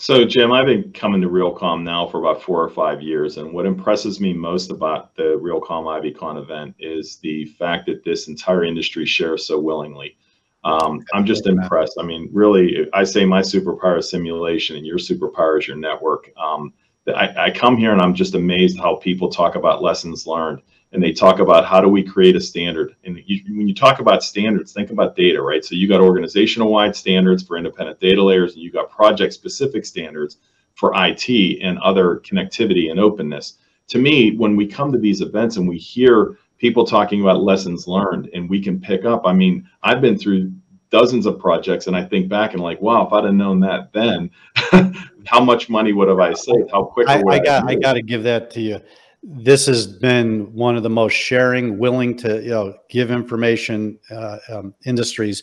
So, 0.00 0.24
Jim, 0.24 0.50
I've 0.50 0.64
been 0.64 0.94
coming 0.94 1.20
to 1.20 1.28
Realcomm 1.28 1.82
now 1.82 2.06
for 2.06 2.20
about 2.20 2.42
four 2.42 2.64
or 2.64 2.70
five 2.70 3.02
years, 3.02 3.36
and 3.36 3.52
what 3.52 3.66
impresses 3.66 4.18
me 4.18 4.32
most 4.32 4.70
about 4.70 5.14
the 5.14 5.38
Realcomm 5.38 5.84
IBCon 5.84 6.40
event 6.40 6.74
is 6.78 7.16
the 7.16 7.44
fact 7.44 7.84
that 7.84 8.02
this 8.02 8.26
entire 8.26 8.64
industry 8.64 9.04
shares 9.04 9.46
so 9.46 9.60
willingly. 9.60 10.16
Um, 10.64 11.04
I'm 11.12 11.26
just 11.26 11.46
impressed. 11.46 11.98
I 12.00 12.02
mean, 12.02 12.30
really, 12.32 12.88
I 12.94 13.04
say 13.04 13.26
my 13.26 13.42
superpower 13.42 13.98
is 13.98 14.08
simulation, 14.08 14.76
and 14.76 14.86
your 14.86 14.96
superpower 14.96 15.58
is 15.58 15.68
your 15.68 15.76
network. 15.76 16.32
Um, 16.38 16.72
I, 17.06 17.34
I 17.36 17.50
come 17.50 17.76
here 17.76 17.92
and 17.92 18.00
I'm 18.00 18.14
just 18.14 18.34
amazed 18.34 18.78
how 18.78 18.96
people 18.96 19.28
talk 19.28 19.54
about 19.54 19.82
lessons 19.82 20.26
learned 20.26 20.62
and 20.92 21.02
they 21.02 21.12
talk 21.12 21.38
about 21.38 21.64
how 21.64 21.80
do 21.80 21.88
we 21.88 22.02
create 22.02 22.34
a 22.34 22.40
standard. 22.40 22.96
And 23.04 23.22
you, 23.24 23.42
when 23.56 23.68
you 23.68 23.74
talk 23.74 24.00
about 24.00 24.24
standards, 24.24 24.72
think 24.72 24.90
about 24.90 25.14
data, 25.14 25.40
right? 25.40 25.64
So 25.64 25.74
you 25.74 25.86
got 25.86 26.00
organizational 26.00 26.70
wide 26.70 26.96
standards 26.96 27.42
for 27.42 27.56
independent 27.56 28.00
data 28.00 28.22
layers, 28.22 28.54
and 28.54 28.62
you 28.62 28.72
got 28.72 28.90
project 28.90 29.32
specific 29.32 29.84
standards 29.84 30.38
for 30.74 30.92
IT 30.96 31.60
and 31.62 31.78
other 31.78 32.16
connectivity 32.16 32.90
and 32.90 32.98
openness. 32.98 33.58
To 33.88 33.98
me, 33.98 34.36
when 34.36 34.56
we 34.56 34.66
come 34.66 34.90
to 34.92 34.98
these 34.98 35.20
events 35.20 35.56
and 35.56 35.68
we 35.68 35.78
hear 35.78 36.38
people 36.58 36.84
talking 36.84 37.20
about 37.20 37.42
lessons 37.42 37.86
learned 37.86 38.28
and 38.34 38.48
we 38.48 38.62
can 38.62 38.80
pick 38.80 39.04
up, 39.04 39.26
I 39.26 39.32
mean, 39.32 39.68
I've 39.82 40.00
been 40.00 40.18
through 40.18 40.52
dozens 40.90 41.24
of 41.24 41.38
projects 41.38 41.86
and 41.86 41.94
I 41.94 42.04
think 42.04 42.28
back 42.28 42.52
and 42.52 42.62
like, 42.62 42.80
wow, 42.80 43.06
if 43.06 43.12
I'd 43.12 43.24
have 43.24 43.34
known 43.34 43.60
that 43.60 43.92
then, 43.92 44.30
how 45.26 45.40
much 45.40 45.68
money 45.68 45.92
would 45.92 46.08
have 46.08 46.18
I 46.18 46.32
saved? 46.34 46.70
How 46.70 46.84
quick 46.84 47.08
I, 47.08 47.22
I 47.28 47.38
got 47.38 47.68
I 47.68 47.74
got 47.76 47.92
to 47.94 48.02
give 48.02 48.24
that 48.24 48.50
to 48.52 48.60
you 48.60 48.80
this 49.22 49.66
has 49.66 49.86
been 49.86 50.52
one 50.54 50.76
of 50.76 50.82
the 50.82 50.90
most 50.90 51.12
sharing, 51.12 51.78
willing 51.78 52.16
to 52.18 52.42
you 52.42 52.50
know 52.50 52.74
give 52.88 53.10
information 53.10 53.98
uh, 54.10 54.38
um, 54.48 54.74
industries 54.84 55.42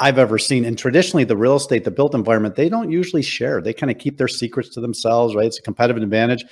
I've 0.00 0.18
ever 0.18 0.38
seen. 0.38 0.64
And 0.64 0.78
traditionally, 0.78 1.24
the 1.24 1.36
real 1.36 1.56
estate, 1.56 1.84
the 1.84 1.90
built 1.90 2.14
environment, 2.14 2.54
they 2.54 2.68
don't 2.68 2.90
usually 2.90 3.22
share. 3.22 3.60
They 3.60 3.72
kind 3.72 3.90
of 3.90 3.98
keep 3.98 4.16
their 4.16 4.28
secrets 4.28 4.68
to 4.70 4.80
themselves, 4.80 5.34
right? 5.34 5.46
It's 5.46 5.58
a 5.58 5.62
competitive 5.62 6.02
advantage. 6.02 6.44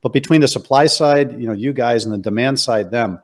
But 0.00 0.12
between 0.12 0.40
the 0.40 0.48
supply 0.48 0.86
side, 0.86 1.32
you 1.40 1.46
know, 1.46 1.52
you 1.52 1.72
guys, 1.72 2.04
and 2.04 2.12
the 2.12 2.18
demand 2.18 2.60
side, 2.60 2.90
them, 2.90 3.20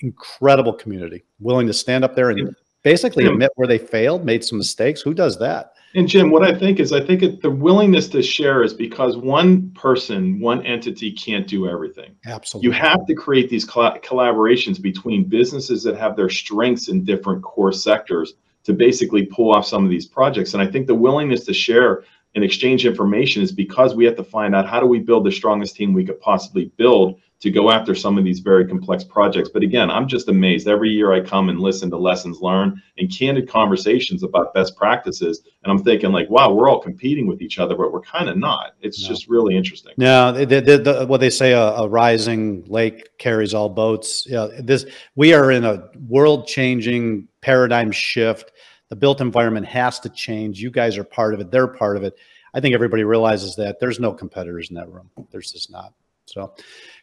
incredible 0.00 0.72
community, 0.72 1.24
willing 1.40 1.66
to 1.66 1.72
stand 1.72 2.04
up 2.04 2.14
there 2.14 2.30
and 2.30 2.54
basically 2.88 3.26
admit 3.26 3.50
where 3.56 3.68
they 3.68 3.78
failed, 3.78 4.24
made 4.24 4.44
some 4.44 4.58
mistakes. 4.58 5.00
Who 5.02 5.14
does 5.14 5.38
that? 5.38 5.74
And 5.94 6.06
Jim, 6.06 6.30
what 6.30 6.42
I 6.42 6.56
think 6.56 6.80
is, 6.80 6.92
I 6.92 7.00
think 7.00 7.22
it, 7.22 7.40
the 7.40 7.50
willingness 7.50 8.08
to 8.08 8.22
share 8.22 8.62
is 8.62 8.74
because 8.74 9.16
one 9.16 9.70
person, 9.70 10.38
one 10.38 10.64
entity 10.66 11.12
can't 11.12 11.46
do 11.46 11.68
everything. 11.68 12.14
Absolutely. 12.26 12.68
You 12.68 12.72
have 12.72 13.06
to 13.06 13.14
create 13.14 13.48
these 13.48 13.66
collaborations 13.66 14.80
between 14.80 15.24
businesses 15.24 15.82
that 15.84 15.96
have 15.96 16.14
their 16.14 16.28
strengths 16.28 16.88
in 16.88 17.04
different 17.04 17.42
core 17.42 17.72
sectors 17.72 18.34
to 18.64 18.74
basically 18.74 19.24
pull 19.26 19.52
off 19.52 19.66
some 19.66 19.82
of 19.82 19.90
these 19.90 20.06
projects. 20.06 20.52
And 20.52 20.62
I 20.62 20.66
think 20.66 20.86
the 20.86 20.94
willingness 20.94 21.44
to 21.46 21.54
share 21.54 22.04
and 22.34 22.44
exchange 22.44 22.84
information 22.84 23.42
is 23.42 23.50
because 23.50 23.94
we 23.94 24.04
have 24.04 24.16
to 24.16 24.24
find 24.24 24.54
out 24.54 24.68
how 24.68 24.78
do 24.78 24.86
we 24.86 24.98
build 24.98 25.24
the 25.24 25.32
strongest 25.32 25.74
team 25.74 25.94
we 25.94 26.04
could 26.04 26.20
possibly 26.20 26.66
build 26.76 27.18
to 27.40 27.50
go 27.52 27.70
after 27.70 27.94
some 27.94 28.18
of 28.18 28.24
these 28.24 28.40
very 28.40 28.66
complex 28.66 29.04
projects. 29.04 29.48
But 29.48 29.62
again, 29.62 29.90
I'm 29.90 30.08
just 30.08 30.28
amazed. 30.28 30.66
Every 30.66 30.88
year 30.88 31.12
I 31.12 31.20
come 31.20 31.48
and 31.48 31.60
listen 31.60 31.88
to 31.90 31.96
lessons 31.96 32.40
learned 32.40 32.82
and 32.98 33.14
candid 33.14 33.48
conversations 33.48 34.24
about 34.24 34.52
best 34.54 34.76
practices. 34.76 35.42
And 35.62 35.70
I'm 35.70 35.78
thinking 35.78 36.10
like, 36.10 36.28
wow, 36.28 36.52
we're 36.52 36.68
all 36.68 36.80
competing 36.80 37.28
with 37.28 37.40
each 37.40 37.60
other, 37.60 37.76
but 37.76 37.92
we're 37.92 38.00
kind 38.00 38.28
of 38.28 38.36
not. 38.36 38.72
It's 38.80 39.02
no. 39.02 39.08
just 39.08 39.28
really 39.28 39.56
interesting. 39.56 39.94
No, 39.96 40.32
the, 40.32 40.46
the, 40.60 40.78
the, 40.78 41.06
what 41.06 41.20
they 41.20 41.30
say, 41.30 41.52
a, 41.52 41.60
a, 41.60 41.88
rising 41.88 42.64
lake 42.66 43.16
carries 43.18 43.54
all 43.54 43.68
boats. 43.68 44.26
Yeah, 44.28 44.48
this 44.58 44.84
we 45.14 45.32
are 45.32 45.52
in 45.52 45.64
a 45.64 45.88
world 46.08 46.46
changing 46.48 47.28
paradigm 47.40 47.92
shift. 47.92 48.52
The 48.88 48.96
built 48.96 49.20
environment 49.20 49.66
has 49.66 50.00
to 50.00 50.08
change. 50.08 50.60
You 50.60 50.70
guys 50.70 50.98
are 50.98 51.04
part 51.04 51.34
of 51.34 51.40
it. 51.40 51.50
They're 51.50 51.68
part 51.68 51.96
of 51.96 52.02
it. 52.02 52.16
I 52.52 52.60
think 52.60 52.74
everybody 52.74 53.04
realizes 53.04 53.54
that 53.56 53.78
there's 53.78 54.00
no 54.00 54.12
competitors 54.12 54.70
in 54.70 54.76
that 54.76 54.88
room. 54.88 55.10
There's 55.30 55.52
just 55.52 55.70
not. 55.70 55.92
So, 56.28 56.54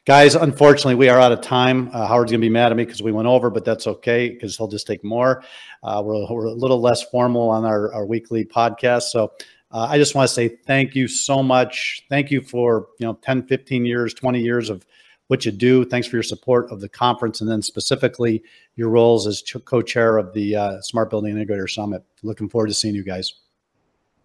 guys, 0.06 0.36
unfortunately, 0.36 0.96
we 0.96 1.10
are 1.10 1.20
out 1.20 1.32
of 1.32 1.42
time. 1.42 1.90
Uh, 1.92 2.08
Howard's 2.08 2.32
going 2.32 2.42
to 2.42 2.46
be 2.46 2.50
mad 2.50 2.72
at 2.72 2.78
me 2.78 2.86
because 2.86 3.02
we 3.02 3.12
went 3.12 3.28
over, 3.28 3.50
but 3.50 3.66
that's 3.66 3.88
okay 3.88 4.30
because 4.30 4.56
he'll 4.56 4.68
just 4.68 4.88
take 4.88 5.04
more. 5.04 5.44
Uh, 5.84 6.02
we're, 6.06 6.26
we're, 6.32 6.46
a 6.46 6.54
little 6.54 6.80
less 6.80 7.04
formal 7.04 7.50
on 7.50 7.66
our, 7.66 7.94
our 7.94 8.06
weekly 8.06 8.46
podcast. 8.46 9.04
So, 9.04 9.34
uh, 9.72 9.88
I 9.90 9.98
just 9.98 10.16
want 10.16 10.30
to 10.30 10.34
say 10.34 10.48
thank 10.48 10.96
you 10.96 11.08
so 11.08 11.44
much. 11.44 12.06
Thank 12.08 12.32
you 12.32 12.42
for, 12.42 12.88
you 13.00 13.08
know, 13.08 13.20
10, 13.22 13.48
15 13.48 13.86
years, 13.86 14.14
20 14.14 14.40
years 14.40 14.70
of 14.70 14.86
what 15.28 15.44
you 15.44 15.52
do. 15.52 15.84
Thanks 15.84 16.08
for 16.08 16.16
your 16.16 16.24
support 16.24 16.72
of 16.72 16.80
the 16.80 16.88
conference 16.88 17.42
and 17.42 17.50
then 17.50 17.62
specifically 17.62 18.44
your 18.76 18.90
roles 18.90 19.28
as 19.28 19.44
co-chair 19.66 20.18
of 20.18 20.34
the 20.34 20.56
uh, 20.56 20.82
Smart 20.82 21.10
Building 21.10 21.36
Integrator 21.36 21.70
Summit. 21.70 22.04
Looking 22.24 22.48
forward 22.48 22.68
to 22.68 22.74
seeing 22.74 22.96
you 22.96 23.04
guys. 23.04 23.34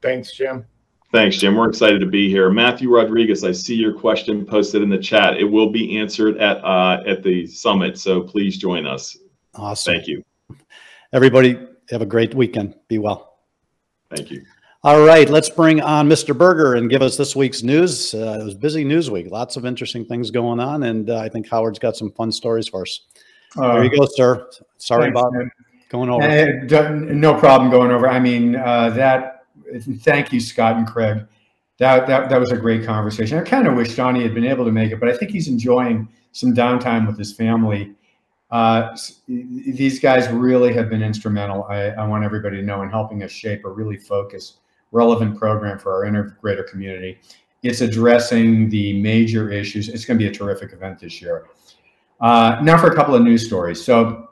Thanks, 0.02 0.32
Jim. 0.32 0.66
Thanks, 1.12 1.38
Jim. 1.38 1.56
We're 1.56 1.68
excited 1.68 1.98
to 2.00 2.06
be 2.06 2.28
here. 2.28 2.50
Matthew 2.50 2.88
Rodriguez, 2.94 3.42
I 3.42 3.50
see 3.50 3.74
your 3.74 3.92
question 3.92 4.46
posted 4.46 4.80
in 4.80 4.88
the 4.88 4.98
chat. 4.98 5.38
It 5.38 5.44
will 5.44 5.70
be 5.70 5.98
answered 5.98 6.38
at 6.38 6.64
uh, 6.64 7.02
at 7.04 7.24
the 7.24 7.46
summit, 7.48 7.98
so 7.98 8.20
please 8.20 8.56
join 8.56 8.86
us. 8.86 9.16
Awesome. 9.56 9.94
Thank 9.94 10.06
you. 10.06 10.24
Everybody, 11.12 11.58
have 11.90 12.02
a 12.02 12.06
great 12.06 12.32
weekend. 12.34 12.76
Be 12.86 12.98
well. 12.98 13.38
Thank 14.14 14.30
you. 14.30 14.44
All 14.84 15.04
right, 15.04 15.28
let's 15.28 15.50
bring 15.50 15.80
on 15.82 16.08
Mr. 16.08 16.36
Berger 16.36 16.76
and 16.76 16.88
give 16.88 17.02
us 17.02 17.16
this 17.16 17.34
week's 17.36 17.62
news. 17.62 18.14
Uh, 18.14 18.38
it 18.40 18.44
was 18.44 18.54
busy 18.54 18.84
news 18.84 19.10
week, 19.10 19.30
lots 19.30 19.56
of 19.56 19.66
interesting 19.66 20.06
things 20.06 20.30
going 20.30 20.60
on, 20.60 20.84
and 20.84 21.10
uh, 21.10 21.18
I 21.18 21.28
think 21.28 21.48
Howard's 21.50 21.78
got 21.78 21.96
some 21.96 22.12
fun 22.12 22.30
stories 22.32 22.68
for 22.68 22.82
us. 22.82 23.00
Uh, 23.58 23.74
there 23.74 23.84
you 23.84 23.98
go, 23.98 24.06
sir. 24.14 24.48
Sorry 24.78 25.06
thanks, 25.06 25.20
about 25.20 25.32
man. 25.34 25.50
going 25.90 26.08
over. 26.08 26.22
Uh, 26.22 26.90
no 26.92 27.34
problem 27.34 27.70
going 27.70 27.90
over. 27.90 28.08
I 28.08 28.20
mean, 28.20 28.56
uh, 28.56 28.90
that 28.90 29.39
thank 30.00 30.32
you, 30.32 30.40
Scott 30.40 30.76
and 30.76 30.86
Craig. 30.86 31.26
That, 31.78 32.06
that, 32.06 32.28
that 32.28 32.38
was 32.38 32.52
a 32.52 32.56
great 32.56 32.84
conversation. 32.84 33.38
I 33.38 33.42
kind 33.42 33.66
of 33.66 33.74
wish 33.74 33.94
Johnny 33.94 34.22
had 34.22 34.34
been 34.34 34.44
able 34.44 34.66
to 34.66 34.72
make 34.72 34.92
it, 34.92 35.00
but 35.00 35.08
I 35.08 35.16
think 35.16 35.30
he's 35.30 35.48
enjoying 35.48 36.08
some 36.32 36.54
downtime 36.54 37.06
with 37.06 37.18
his 37.18 37.32
family. 37.32 37.94
Uh, 38.50 38.96
these 39.28 39.98
guys 39.98 40.28
really 40.28 40.74
have 40.74 40.90
been 40.90 41.02
instrumental. 41.02 41.64
I, 41.64 41.90
I, 41.90 42.06
want 42.06 42.24
everybody 42.24 42.56
to 42.56 42.62
know 42.62 42.82
in 42.82 42.90
helping 42.90 43.22
us 43.22 43.30
shape 43.30 43.64
a 43.64 43.70
really 43.70 43.96
focused, 43.96 44.58
relevant 44.90 45.38
program 45.38 45.78
for 45.78 45.94
our 45.94 46.10
integrator 46.10 46.68
community. 46.68 47.20
It's 47.62 47.80
addressing 47.80 48.68
the 48.68 49.00
major 49.00 49.50
issues. 49.50 49.88
It's 49.88 50.04
going 50.04 50.18
to 50.18 50.24
be 50.24 50.28
a 50.28 50.34
terrific 50.34 50.72
event 50.72 50.98
this 50.98 51.22
year. 51.22 51.46
Uh, 52.20 52.58
now 52.62 52.76
for 52.76 52.88
a 52.88 52.94
couple 52.94 53.14
of 53.14 53.22
news 53.22 53.46
stories. 53.46 53.82
So 53.82 54.29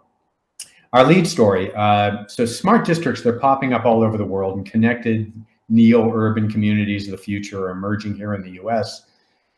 our 0.93 1.05
lead 1.05 1.27
story. 1.27 1.73
Uh, 1.75 2.27
so 2.29 2.47
smart 2.47 2.85
districts, 2.87 3.23
they're 3.23 3.39
popping 3.39 3.73
up 3.73 3.85
all 3.85 4.03
over 4.03 4.17
the 4.17 4.25
world 4.25 4.57
and 4.57 4.71
connected 4.71 5.33
neo-urban 5.69 6.51
communities 6.51 7.07
of 7.07 7.13
the 7.13 7.19
future 7.19 7.67
are 7.67 7.71
emerging 7.71 8.15
here 8.15 8.35
in 8.35 8.43
the 8.43 8.63
US. 8.63 9.03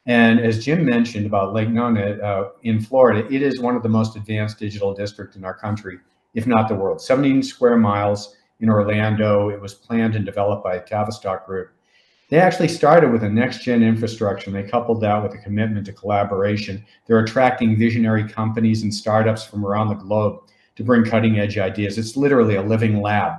And 0.06 0.40
as 0.40 0.64
Jim 0.64 0.84
mentioned 0.84 1.26
about 1.26 1.52
Lake 1.52 1.68
Nona 1.68 2.18
uh, 2.18 2.50
in 2.62 2.80
Florida, 2.80 3.32
it 3.32 3.42
is 3.42 3.60
one 3.60 3.76
of 3.76 3.82
the 3.82 3.88
most 3.88 4.16
advanced 4.16 4.58
digital 4.58 4.92
districts 4.92 5.36
in 5.36 5.44
our 5.44 5.54
country, 5.54 5.98
if 6.34 6.46
not 6.46 6.68
the 6.68 6.74
world. 6.74 7.00
17 7.00 7.42
square 7.42 7.76
miles 7.76 8.36
in 8.58 8.68
Orlando. 8.68 9.50
It 9.50 9.60
was 9.60 9.74
planned 9.74 10.16
and 10.16 10.24
developed 10.24 10.64
by 10.64 10.78
Tavistock 10.78 11.46
Group. 11.46 11.70
They 12.28 12.38
actually 12.38 12.68
started 12.68 13.10
with 13.10 13.24
a 13.24 13.28
next-gen 13.28 13.82
infrastructure 13.82 14.50
and 14.50 14.56
they 14.56 14.68
coupled 14.68 15.00
that 15.02 15.22
with 15.22 15.34
a 15.34 15.38
commitment 15.38 15.86
to 15.86 15.92
collaboration. 15.92 16.84
They're 17.06 17.18
attracting 17.20 17.76
visionary 17.76 18.28
companies 18.28 18.82
and 18.82 18.94
startups 18.94 19.44
from 19.44 19.66
around 19.66 19.88
the 19.88 19.94
globe 19.94 20.42
to 20.80 20.84
bring 20.84 21.04
cutting 21.04 21.38
edge 21.38 21.58
ideas. 21.58 21.98
It's 21.98 22.16
literally 22.16 22.54
a 22.54 22.62
living 22.62 23.02
lab. 23.02 23.34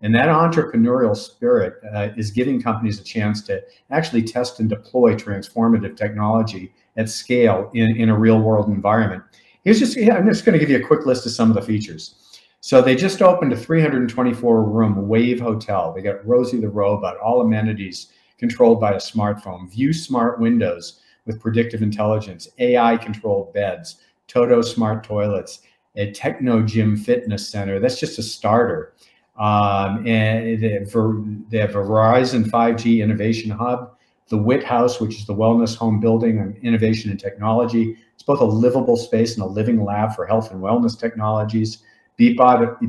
And 0.00 0.14
that 0.14 0.28
entrepreneurial 0.28 1.16
spirit 1.16 1.74
uh, 1.92 2.10
is 2.16 2.30
giving 2.30 2.62
companies 2.62 3.00
a 3.00 3.02
chance 3.02 3.42
to 3.42 3.60
actually 3.90 4.22
test 4.22 4.60
and 4.60 4.68
deploy 4.68 5.16
transformative 5.16 5.96
technology 5.96 6.72
at 6.96 7.10
scale 7.10 7.68
in, 7.74 7.96
in 7.96 8.10
a 8.10 8.16
real 8.16 8.40
world 8.40 8.68
environment. 8.68 9.24
Here's 9.64 9.80
just, 9.80 9.98
I'm 9.98 10.24
just 10.24 10.44
going 10.44 10.52
to 10.52 10.64
give 10.64 10.70
you 10.70 10.76
a 10.76 10.86
quick 10.86 11.04
list 11.04 11.26
of 11.26 11.32
some 11.32 11.50
of 11.50 11.56
the 11.56 11.62
features. 11.62 12.14
So 12.60 12.80
they 12.80 12.94
just 12.94 13.22
opened 13.22 13.52
a 13.52 13.56
324 13.56 14.62
room 14.62 15.08
Wave 15.08 15.40
Hotel. 15.40 15.92
They 15.92 16.00
got 16.00 16.24
Rosie 16.24 16.60
the 16.60 16.68
robot, 16.68 17.16
all 17.16 17.40
amenities 17.40 18.12
controlled 18.38 18.80
by 18.80 18.92
a 18.92 18.98
smartphone, 18.98 19.68
View 19.68 19.92
smart 19.92 20.38
windows 20.38 21.00
with 21.26 21.40
predictive 21.40 21.82
intelligence, 21.82 22.46
AI 22.60 22.96
controlled 22.98 23.52
beds, 23.52 23.96
Toto 24.28 24.62
smart 24.62 25.02
toilets, 25.02 25.60
a 25.96 26.12
Technogym 26.12 26.98
Fitness 26.98 27.48
Center. 27.48 27.78
That's 27.78 27.98
just 27.98 28.18
a 28.18 28.22
starter. 28.22 28.94
Um, 29.38 30.06
and 30.06 30.60
they 30.60 30.70
have, 30.70 30.92
they 30.92 31.58
Verizon 31.58 32.44
5G 32.44 33.02
Innovation 33.02 33.50
Hub, 33.50 33.96
the 34.28 34.38
WHIT 34.38 34.62
House, 34.62 35.00
which 35.00 35.16
is 35.16 35.26
the 35.26 35.34
wellness 35.34 35.76
home 35.76 36.00
building 36.00 36.38
and 36.38 36.56
innovation 36.58 37.10
and 37.10 37.18
technology. 37.18 37.96
It's 38.14 38.22
both 38.22 38.40
a 38.40 38.44
livable 38.44 38.96
space 38.96 39.34
and 39.34 39.42
a 39.42 39.46
living 39.46 39.84
lab 39.84 40.14
for 40.14 40.24
health 40.24 40.50
and 40.50 40.60
wellness 40.60 40.98
technologies. 40.98 41.82
Beep, 42.16 42.38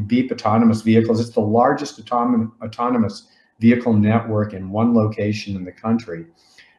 Beep 0.06 0.32
autonomous 0.32 0.82
vehicles. 0.82 1.20
It's 1.20 1.32
the 1.32 1.41
largest 1.41 2.04
autom 2.06 2.52
autonomous 2.62 3.28
vehicle 3.60 3.94
network 3.94 4.54
in 4.54 4.70
one 4.70 4.94
location 4.94 5.56
in 5.56 5.63
the 5.63 5.72
country. 5.72 6.26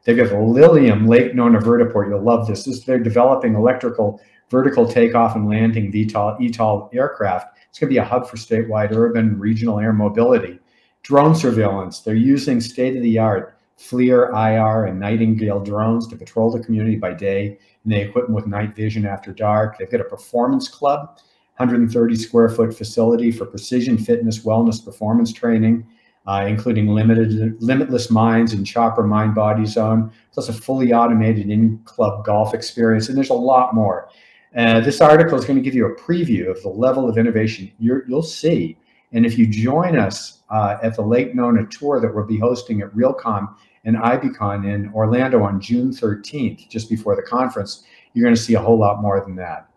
They've 0.05 0.17
got 0.17 0.33
Lilium 0.33 1.09
Lake 1.09 1.35
Nona 1.35 1.59
Vertiport. 1.59 2.09
You'll 2.09 2.23
love 2.23 2.47
this. 2.47 2.65
this 2.65 2.85
they're 2.85 3.01
developing 3.01 3.57
electrical 3.57 4.21
vertical 4.51 4.87
takeoff 4.87 5.37
and 5.37 5.49
landing 5.49 5.93
VTOL, 5.93 6.41
ETOL 6.41 6.95
aircraft. 6.95 7.59
It's 7.69 7.79
going 7.79 7.89
to 7.89 7.95
be 7.95 7.99
a 7.99 8.05
hub 8.05 8.29
for 8.29 8.37
statewide 8.37 8.93
urban 8.93 9.39
regional 9.39 9.79
air 9.79 9.93
mobility. 9.93 10.59
Drone 11.03 11.35
surveillance. 11.35 12.01
They're 12.01 12.15
using 12.15 12.61
state-of-the-art 12.61 13.57
FLIR, 13.79 14.31
IR, 14.33 14.87
and 14.87 14.99
Nightingale 14.99 15.61
drones 15.61 16.07
to 16.09 16.17
patrol 16.17 16.51
the 16.51 16.61
community 16.61 16.97
by 16.97 17.13
day, 17.13 17.59
and 17.85 17.93
they 17.93 18.03
equip 18.03 18.27
them 18.27 18.35
with 18.35 18.47
night 18.47 18.75
vision 18.75 19.05
after 19.05 19.33
dark. 19.33 19.79
They've 19.79 19.91
got 19.91 20.01
a 20.01 20.05
performance 20.05 20.69
club, 20.69 21.19
130 21.57 22.17
square 22.17 22.49
foot 22.49 22.77
facility 22.77 23.31
for 23.31 23.45
precision 23.45 23.99
fitness, 23.99 24.45
wellness, 24.45 24.83
performance 24.83 25.33
training, 25.33 25.87
uh, 26.27 26.45
including 26.49 26.89
limited 26.89 27.63
limitless 27.63 28.11
minds 28.11 28.53
and 28.53 28.67
Chopra 28.67 29.07
mind 29.07 29.35
body 29.35 29.67
zone, 29.67 30.11
plus 30.33 30.49
a 30.49 30.53
fully 30.53 30.93
automated 30.93 31.51
in-club 31.51 32.25
golf 32.25 32.55
experience, 32.55 33.09
and 33.09 33.17
there's 33.17 33.31
a 33.31 33.35
lot 33.35 33.75
more. 33.75 34.09
Uh, 34.57 34.81
this 34.81 35.03
article 35.03 35.39
is 35.39 35.45
going 35.45 35.57
to 35.57 35.63
give 35.63 35.75
you 35.75 35.87
a 35.87 35.95
preview 35.97 36.51
of 36.51 36.63
the 36.63 36.69
level 36.69 37.09
of 37.09 37.19
innovation 37.19 37.71
you 37.79 38.03
will 38.09 38.23
see. 38.23 38.79
And 39.13 39.27
if 39.27 39.39
you 39.39 39.47
join 39.47 39.99
us 39.99 40.43
uh, 40.51 40.79
at 40.83 40.97
the 40.97 41.03
Lake 41.03 41.35
Nona 41.35 41.67
tour 41.67 42.01
that 42.01 42.15
we'll 42.15 42.25
be 42.25 42.39
hosting 42.39 42.81
at 42.81 42.91
Realcomm 42.95 43.55
and 43.85 43.97
IBCon 43.97 44.67
in 44.67 44.93
Orlando 44.95 45.43
on 45.43 45.61
June 45.61 45.91
13th, 45.91 46.69
just 46.69 46.89
before 46.89 47.15
the 47.17 47.23
conference, 47.23 47.85
you're 48.15 48.25
going 48.25 48.35
to 48.35 48.41
see 48.41 48.55
a 48.55 48.61
whole 48.61 48.79
lot 48.79 49.03
more 49.03 49.21
than 49.21 49.37
that. 49.37 49.69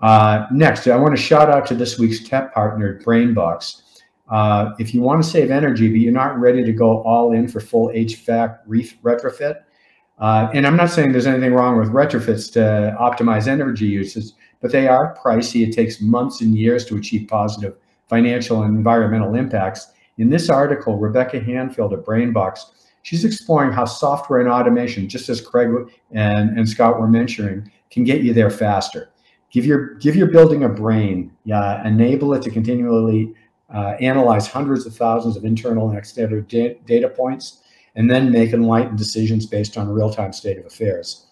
Uh, 0.00 0.46
next, 0.52 0.86
I 0.86 0.96
want 0.96 1.14
to 1.14 1.20
shout 1.20 1.50
out 1.50 1.66
to 1.66 1.74
this 1.74 1.98
week's 1.98 2.26
tech 2.26 2.54
partner, 2.54 3.00
BrainBox. 3.04 3.82
Uh, 4.30 4.70
if 4.78 4.94
you 4.94 5.02
want 5.02 5.22
to 5.22 5.28
save 5.28 5.50
energy, 5.50 5.88
but 5.88 5.98
you're 5.98 6.12
not 6.12 6.38
ready 6.38 6.64
to 6.64 6.72
go 6.72 7.02
all 7.02 7.32
in 7.32 7.48
for 7.48 7.58
full 7.58 7.88
HVAC 7.88 8.60
retrofit, 8.68 9.62
uh, 10.20 10.50
and 10.52 10.66
I'm 10.66 10.76
not 10.76 10.90
saying 10.90 11.12
there's 11.12 11.26
anything 11.26 11.54
wrong 11.54 11.78
with 11.78 11.88
retrofits 11.88 12.52
to 12.52 12.96
optimize 13.00 13.48
energy 13.48 13.86
uses, 13.86 14.34
but 14.60 14.70
they 14.70 14.86
are 14.86 15.16
pricey. 15.16 15.66
It 15.66 15.72
takes 15.72 16.00
months 16.00 16.42
and 16.42 16.54
years 16.54 16.84
to 16.86 16.96
achieve 16.96 17.26
positive 17.28 17.76
financial 18.08 18.62
and 18.62 18.76
environmental 18.76 19.34
impacts. 19.34 19.92
In 20.18 20.28
this 20.28 20.50
article, 20.50 20.98
Rebecca 20.98 21.40
Hanfield 21.40 21.94
at 21.94 22.04
Brainbox, 22.04 22.60
she's 23.02 23.24
exploring 23.24 23.72
how 23.72 23.86
software 23.86 24.40
and 24.40 24.48
automation, 24.50 25.08
just 25.08 25.30
as 25.30 25.40
Craig 25.40 25.70
and, 26.10 26.58
and 26.58 26.68
Scott 26.68 27.00
were 27.00 27.08
mentioning, 27.08 27.70
can 27.90 28.04
get 28.04 28.20
you 28.20 28.34
there 28.34 28.50
faster. 28.50 29.10
Give 29.50 29.64
your, 29.64 29.94
give 29.94 30.16
your 30.16 30.28
building 30.28 30.64
a 30.64 30.68
brain, 30.68 31.32
yeah, 31.44 31.86
enable 31.88 32.34
it 32.34 32.42
to 32.42 32.50
continually 32.50 33.34
uh, 33.72 33.94
analyze 34.00 34.46
hundreds 34.46 34.84
of 34.84 34.94
thousands 34.94 35.36
of 35.36 35.44
internal 35.44 35.88
and 35.88 35.96
external 35.96 36.42
data 36.42 37.08
points 37.08 37.62
and 37.96 38.10
then 38.10 38.30
make 38.30 38.52
enlightened 38.52 38.98
decisions 38.98 39.46
based 39.46 39.76
on 39.76 39.88
real-time 39.88 40.32
state 40.32 40.58
of 40.58 40.66
affairs. 40.66 41.26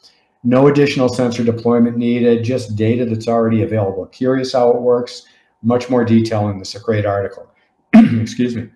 No 0.44 0.68
additional 0.68 1.08
sensor 1.08 1.44
deployment 1.44 1.96
needed, 1.96 2.44
just 2.44 2.76
data 2.76 3.04
that's 3.04 3.28
already 3.28 3.62
available. 3.62 4.06
Curious 4.06 4.52
how 4.52 4.70
it 4.70 4.80
works? 4.80 5.26
Much 5.62 5.90
more 5.90 6.04
detail 6.04 6.48
in 6.48 6.58
this 6.58 6.74
great 6.78 7.04
article. 7.04 7.50
Excuse 7.94 8.54
me. 8.54 8.68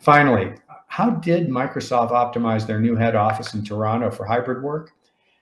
Finally, 0.00 0.54
how 0.88 1.10
did 1.10 1.48
Microsoft 1.48 2.10
optimize 2.10 2.66
their 2.66 2.80
new 2.80 2.94
head 2.94 3.16
office 3.16 3.52
in 3.54 3.64
Toronto 3.64 4.10
for 4.10 4.24
hybrid 4.24 4.62
work? 4.62 4.92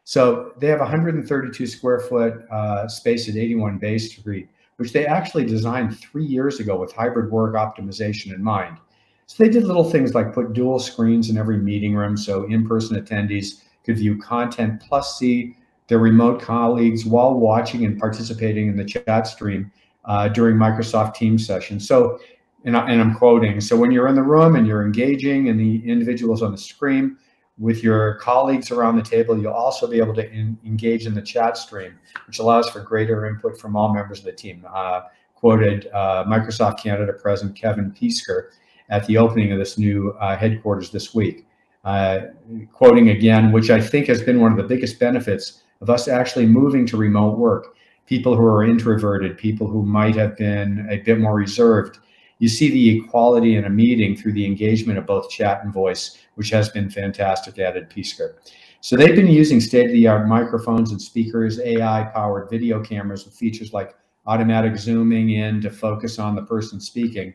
So 0.05 0.53
they 0.59 0.67
have 0.69 0.81
132 0.81 1.67
square 1.67 2.01
foot 2.01 2.45
uh, 2.51 2.89
space 2.89 3.29
at 3.29 3.37
81 3.37 3.79
Bay 3.79 3.99
Street, 3.99 4.49
which 4.77 4.93
they 4.93 5.07
actually 5.07 5.45
designed 5.45 5.99
three 5.99 6.25
years 6.25 6.59
ago 6.59 6.77
with 6.77 6.93
hybrid 6.93 7.31
work 7.31 7.55
optimization 7.55 8.35
in 8.35 8.43
mind. 8.43 8.79
So 9.27 9.43
they 9.43 9.49
did 9.49 9.65
little 9.65 9.89
things 9.89 10.15
like 10.15 10.35
put 10.35 10.53
dual 10.53 10.79
screens 10.79 11.31
in 11.31 11.39
every 11.39 11.59
meeting 11.59 11.95
room 11.95 12.17
so 12.17 12.45
in-person 12.45 13.03
attendees 13.03 13.63
could 13.85 13.97
view 13.97 14.19
content 14.19 14.83
plus 14.87 15.19
see 15.19 15.57
their 15.89 15.99
remote 15.99 16.41
colleagues 16.41 17.05
while 17.05 17.35
watching 17.35 17.85
and 17.85 17.99
participating 17.99 18.69
in 18.69 18.77
the 18.77 18.85
chat 18.85 19.27
stream 19.27 19.71
uh, 20.05 20.29
during 20.29 20.57
Microsoft 20.57 21.15
Teams 21.15 21.47
sessions. 21.47 21.87
So, 21.87 22.19
and, 22.65 22.77
I, 22.77 22.91
I'm 22.91 23.15
quoting, 23.15 23.61
so 23.61 23.77
when 23.77 23.91
you're 23.91 24.09
in 24.09 24.15
the 24.15 24.23
room 24.23 24.57
and 24.57 24.67
you're 24.67 24.85
engaging 24.85 25.49
and 25.49 25.59
the 25.59 25.89
individuals 25.89 26.43
on 26.43 26.53
the 26.53 26.59
screen 26.59 27.17
with 27.59 27.83
your 27.83 28.15
colleagues 28.17 28.71
around 28.71 28.97
the 28.97 29.03
table, 29.03 29.39
you'll 29.39 29.53
also 29.53 29.87
be 29.87 29.99
able 29.99 30.15
to 30.15 30.31
in, 30.31 30.57
engage 30.65 31.07
in 31.07 31.15
the 31.15 31.23
chat 31.23 31.57
stream, 31.57 31.99
which 32.27 32.39
allows 32.39 32.69
for 32.71 32.81
greater 32.81 33.27
input 33.27 33.61
from 33.61 33.77
all 33.77 33.93
members 33.93 34.21
of 34.21 34.25
the 34.25 34.33
team. 34.33 34.65
Uh, 34.73 35.03
quoted 35.35 35.89
uh, 35.93 36.25
Microsoft 36.25 36.81
Canada 36.81 37.13
President 37.13 37.57
Kevin 37.57 37.91
Peesker 37.91 38.51
at 38.93 39.07
the 39.07 39.17
opening 39.17 39.51
of 39.51 39.59
this 39.59 39.79
new 39.79 40.11
uh, 40.21 40.37
headquarters 40.37 40.91
this 40.91 41.15
week. 41.15 41.47
Uh, 41.85 42.27
quoting 42.73 43.09
again, 43.09 43.51
which 43.51 43.71
I 43.71 43.81
think 43.81 44.07
has 44.07 44.23
been 44.23 44.39
one 44.39 44.53
of 44.53 44.59
the 44.59 44.63
biggest 44.63 45.01
benefits 45.01 45.63
of 45.81 45.91
us 45.91 46.07
actually 46.07 46.47
moving 46.47 46.87
to 46.87 46.97
remote 46.97 47.39
work. 47.39 47.75
People 48.07 48.37
who 48.37 48.45
are 48.45 48.63
introverted, 48.63 49.39
people 49.39 49.67
who 49.67 49.83
might 49.83 50.15
have 50.15 50.37
been 50.37 50.87
a 50.91 50.99
bit 50.99 51.19
more 51.19 51.35
reserved, 51.35 51.99
you 52.39 52.49
see 52.49 52.71
the 52.71 52.99
equality 52.99 53.57
in 53.57 53.65
a 53.65 53.71
meeting 53.71 54.15
through 54.15 54.33
the 54.33 54.45
engagement 54.45 54.99
of 54.99 55.07
both 55.07 55.31
chat 55.31 55.65
and 55.65 55.73
voice, 55.73 56.19
which 56.35 56.51
has 56.51 56.69
been 56.69 56.91
fantastic, 56.91 57.59
added 57.59 57.89
Peesker. 57.89 58.35
So 58.81 58.97
they've 58.97 59.17
been 59.17 59.29
using 59.29 59.61
state-of-the-art 59.61 60.29
microphones 60.29 60.91
and 60.91 61.01
speakers, 61.01 61.61
AI-powered 61.61 62.51
video 62.51 62.83
cameras 62.83 63.25
with 63.25 63.35
features 63.35 63.73
like 63.73 63.95
automatic 64.27 64.77
zooming 64.77 65.31
in 65.31 65.61
to 65.63 65.71
focus 65.71 66.19
on 66.19 66.35
the 66.35 66.43
person 66.43 66.81
speaking. 66.81 67.33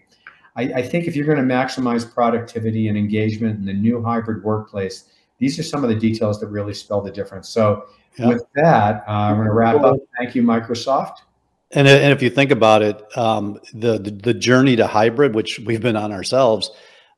I, 0.58 0.64
I 0.64 0.82
think 0.82 1.08
if 1.08 1.16
you're 1.16 1.26
going 1.26 1.38
to 1.38 1.54
maximize 1.54 2.12
productivity 2.12 2.88
and 2.88 2.98
engagement 2.98 3.60
in 3.60 3.66
the 3.66 3.74
new 3.74 4.04
hybrid 4.04 4.44
workplace, 4.44 5.06
these 5.38 5.58
are 5.60 5.64
some 5.64 5.84
of 5.84 5.90
the 5.90 5.96
details 5.96 6.40
that 6.40 6.48
really 6.48 6.74
spell 6.74 7.00
the 7.00 7.12
difference. 7.12 7.50
So 7.50 7.86
yeah. 8.18 8.28
with 8.28 8.44
that, 8.56 9.04
uh, 9.08 9.12
I'm 9.12 9.36
going 9.36 9.48
to 9.48 9.54
wrap 9.54 9.82
up. 9.82 9.98
Thank 10.18 10.36
you, 10.36 10.42
Microsoft. 10.42 11.18
And, 11.72 11.88
and 11.88 12.12
if 12.12 12.22
you 12.22 12.30
think 12.30 12.52
about 12.52 12.82
it, 12.82 13.18
um, 13.18 13.60
the, 13.74 14.00
the, 14.00 14.12
the 14.12 14.34
journey 14.34 14.76
to 14.78 14.88
hybrid, 14.88 15.36
which 15.36 15.60
we've 15.60 15.82
been 15.82 15.98
on 15.98 16.12
ourselves, 16.12 16.72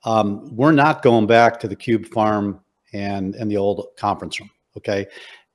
um, 0.04 0.56
we're 0.56 0.72
not 0.72 1.02
going 1.02 1.28
back 1.28 1.60
to 1.62 1.68
the 1.68 1.76
cube 1.76 2.06
farm 2.08 2.60
and 2.94 3.36
and 3.36 3.52
the 3.52 3.58
old 3.58 3.88
conference 3.98 4.40
room. 4.40 4.50
Okay, 4.78 5.08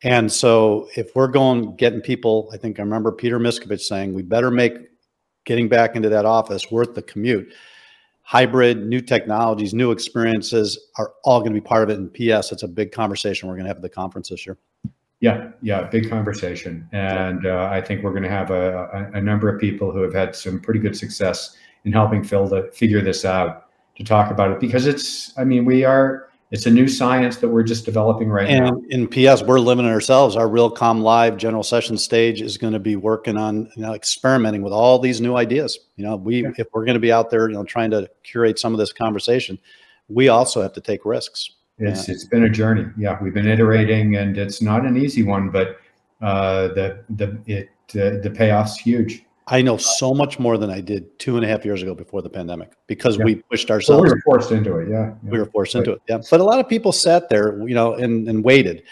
and 0.02 0.30
so 0.30 0.88
if 0.96 1.14
we're 1.16 1.28
going 1.28 1.76
getting 1.76 2.00
people, 2.00 2.50
I 2.52 2.56
think 2.56 2.78
I 2.78 2.82
remember 2.82 3.10
Peter 3.10 3.38
Miscovich 3.38 3.80
saying 3.80 4.14
we 4.14 4.22
better 4.22 4.50
make 4.50 4.74
getting 5.44 5.68
back 5.68 5.96
into 5.96 6.08
that 6.10 6.24
office 6.24 6.70
worth 6.70 6.94
the 6.94 7.02
commute 7.02 7.52
hybrid, 8.24 8.86
new 8.86 9.00
technologies, 9.00 9.72
new 9.72 9.90
experiences 9.90 10.78
are 10.98 11.12
all 11.24 11.40
going 11.40 11.52
to 11.52 11.60
be 11.60 11.64
part 11.64 11.84
of 11.84 11.90
it. 11.90 11.98
And 11.98 12.12
PS, 12.12 12.50
it's 12.50 12.62
a 12.62 12.68
big 12.68 12.90
conversation 12.90 13.48
we're 13.48 13.54
going 13.54 13.66
to 13.66 13.68
have 13.68 13.76
at 13.76 13.82
the 13.82 13.88
conference 13.88 14.30
this 14.30 14.44
year. 14.46 14.58
Yeah, 15.20 15.50
yeah, 15.62 15.84
big 15.84 16.10
conversation. 16.10 16.88
And 16.92 17.46
uh, 17.46 17.68
I 17.70 17.80
think 17.80 18.02
we're 18.02 18.10
going 18.10 18.24
to 18.24 18.30
have 18.30 18.50
a, 18.50 19.10
a, 19.14 19.18
a, 19.18 19.20
number 19.20 19.48
of 19.48 19.60
people 19.60 19.92
who 19.92 20.02
have 20.02 20.12
had 20.12 20.34
some 20.34 20.60
pretty 20.60 20.80
good 20.80 20.96
success 20.96 21.56
in 21.84 21.92
helping 21.92 22.24
Phil 22.24 22.48
to 22.48 22.70
figure 22.72 23.00
this 23.00 23.24
out 23.24 23.68
to 23.96 24.04
talk 24.04 24.30
about 24.30 24.50
it 24.50 24.60
because 24.60 24.86
it's, 24.86 25.32
I 25.38 25.44
mean, 25.44 25.64
we 25.64 25.84
are 25.84 26.28
it's 26.50 26.66
a 26.66 26.70
new 26.70 26.86
science 26.86 27.38
that 27.38 27.48
we're 27.48 27.62
just 27.62 27.84
developing 27.84 28.28
right 28.28 28.48
and 28.48 28.64
now. 28.66 28.82
In 28.90 29.08
PS, 29.08 29.42
we're 29.42 29.58
limiting 29.58 29.90
ourselves. 29.90 30.36
Our 30.36 30.46
Realcomm 30.46 31.02
Live 31.02 31.36
general 31.36 31.62
session 31.62 31.96
stage 31.96 32.40
is 32.40 32.58
going 32.58 32.72
to 32.72 32.78
be 32.78 32.96
working 32.96 33.36
on, 33.36 33.70
you 33.74 33.82
know, 33.82 33.94
experimenting 33.94 34.62
with 34.62 34.72
all 34.72 34.98
these 34.98 35.20
new 35.20 35.36
ideas. 35.36 35.78
You 35.96 36.04
know, 36.04 36.16
we 36.16 36.46
if 36.46 36.68
we're 36.72 36.84
going 36.84 36.94
to 36.94 37.00
be 37.00 37.12
out 37.12 37.30
there, 37.30 37.48
you 37.48 37.54
know, 37.54 37.64
trying 37.64 37.90
to 37.90 38.08
curate 38.22 38.58
some 38.58 38.72
of 38.72 38.78
this 38.78 38.92
conversation, 38.92 39.58
we 40.08 40.28
also 40.28 40.62
have 40.62 40.72
to 40.74 40.80
take 40.80 41.04
risks. 41.04 41.50
It's 41.78 42.08
yeah. 42.08 42.14
it's 42.14 42.24
been 42.24 42.44
a 42.44 42.50
journey. 42.50 42.86
Yeah, 42.96 43.18
we've 43.20 43.34
been 43.34 43.48
iterating, 43.48 44.16
and 44.16 44.38
it's 44.38 44.62
not 44.62 44.84
an 44.86 44.96
easy 44.96 45.22
one, 45.22 45.50
but 45.50 45.78
uh, 46.20 46.68
the 46.68 47.04
the 47.10 47.38
it 47.46 47.68
uh, 47.90 48.22
the 48.22 48.30
payoff's 48.30 48.78
huge. 48.78 49.24
I 49.46 49.60
know 49.60 49.76
so 49.76 50.14
much 50.14 50.38
more 50.38 50.56
than 50.56 50.70
I 50.70 50.80
did 50.80 51.18
two 51.18 51.36
and 51.36 51.44
a 51.44 51.48
half 51.48 51.64
years 51.64 51.82
ago 51.82 51.94
before 51.94 52.22
the 52.22 52.30
pandemic 52.30 52.72
because 52.86 53.18
yeah. 53.18 53.24
we 53.24 53.34
pushed 53.36 53.70
ourselves. 53.70 54.04
we 54.04 54.10
were 54.10 54.22
forced 54.24 54.52
into 54.52 54.78
it. 54.78 54.88
Yeah. 54.88 55.14
yeah. 55.22 55.30
We 55.30 55.38
were 55.38 55.46
forced 55.46 55.74
right. 55.74 55.80
into 55.80 55.92
it. 55.92 56.02
Yeah. 56.08 56.18
But 56.30 56.40
a 56.40 56.44
lot 56.44 56.60
of 56.60 56.68
people 56.68 56.92
sat 56.92 57.28
there, 57.28 57.58
you 57.66 57.74
know, 57.74 57.94
and, 57.94 58.26
and 58.28 58.42
waited. 58.42 58.84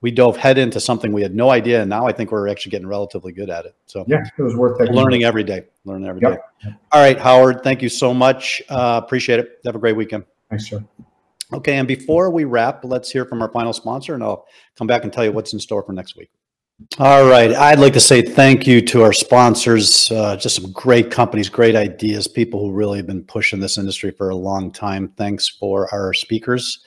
We 0.00 0.10
dove 0.10 0.36
head 0.36 0.58
into 0.58 0.80
something 0.80 1.12
we 1.12 1.22
had 1.22 1.34
no 1.34 1.50
idea. 1.50 1.82
And 1.82 1.90
now 1.90 2.06
I 2.06 2.12
think 2.12 2.32
we're 2.32 2.48
actually 2.48 2.70
getting 2.70 2.88
relatively 2.88 3.32
good 3.32 3.50
at 3.50 3.66
it. 3.66 3.76
So 3.86 4.04
yeah, 4.08 4.24
it 4.36 4.42
was 4.42 4.56
worth 4.56 4.78
taking 4.78 4.94
learning 4.94 5.24
every 5.24 5.44
day. 5.44 5.64
Learning 5.84 6.08
every 6.08 6.22
yep. 6.22 6.42
day. 6.62 6.70
All 6.90 7.00
right, 7.00 7.18
Howard, 7.18 7.62
thank 7.62 7.82
you 7.82 7.88
so 7.88 8.12
much. 8.12 8.62
Uh, 8.68 9.00
appreciate 9.04 9.38
it. 9.38 9.60
Have 9.64 9.76
a 9.76 9.78
great 9.78 9.96
weekend. 9.96 10.24
Thanks, 10.48 10.68
sir. 10.68 10.84
Okay. 11.52 11.76
And 11.76 11.86
before 11.86 12.30
we 12.30 12.44
wrap, 12.44 12.84
let's 12.84 13.10
hear 13.10 13.24
from 13.24 13.42
our 13.42 13.50
final 13.50 13.72
sponsor 13.72 14.14
and 14.14 14.22
I'll 14.22 14.46
come 14.76 14.86
back 14.86 15.04
and 15.04 15.12
tell 15.12 15.24
you 15.24 15.32
what's 15.32 15.52
in 15.52 15.60
store 15.60 15.82
for 15.82 15.92
next 15.92 16.16
week. 16.16 16.30
All 16.98 17.28
right. 17.28 17.52
I'd 17.52 17.78
like 17.78 17.92
to 17.92 18.00
say 18.00 18.22
thank 18.22 18.66
you 18.66 18.80
to 18.82 19.02
our 19.02 19.12
sponsors. 19.12 20.10
Uh, 20.10 20.36
just 20.36 20.56
some 20.56 20.72
great 20.72 21.10
companies, 21.10 21.48
great 21.48 21.76
ideas, 21.76 22.26
people 22.26 22.60
who 22.60 22.72
really 22.72 22.98
have 22.98 23.06
been 23.06 23.22
pushing 23.22 23.60
this 23.60 23.76
industry 23.76 24.10
for 24.10 24.30
a 24.30 24.36
long 24.36 24.72
time. 24.72 25.12
Thanks 25.16 25.48
for 25.48 25.92
our 25.92 26.14
speakers, 26.14 26.82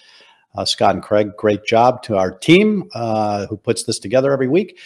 uh, 0.56 0.66
Scott 0.66 0.96
and 0.96 1.04
Craig. 1.04 1.32
Great 1.38 1.64
job 1.66 2.02
to 2.04 2.18
our 2.18 2.32
team 2.32 2.90
uh, 2.96 3.46
who 3.48 3.58
puts 3.58 3.84
this 3.84 4.00
together 4.00 4.32
every 4.34 4.48
week. 4.48 4.80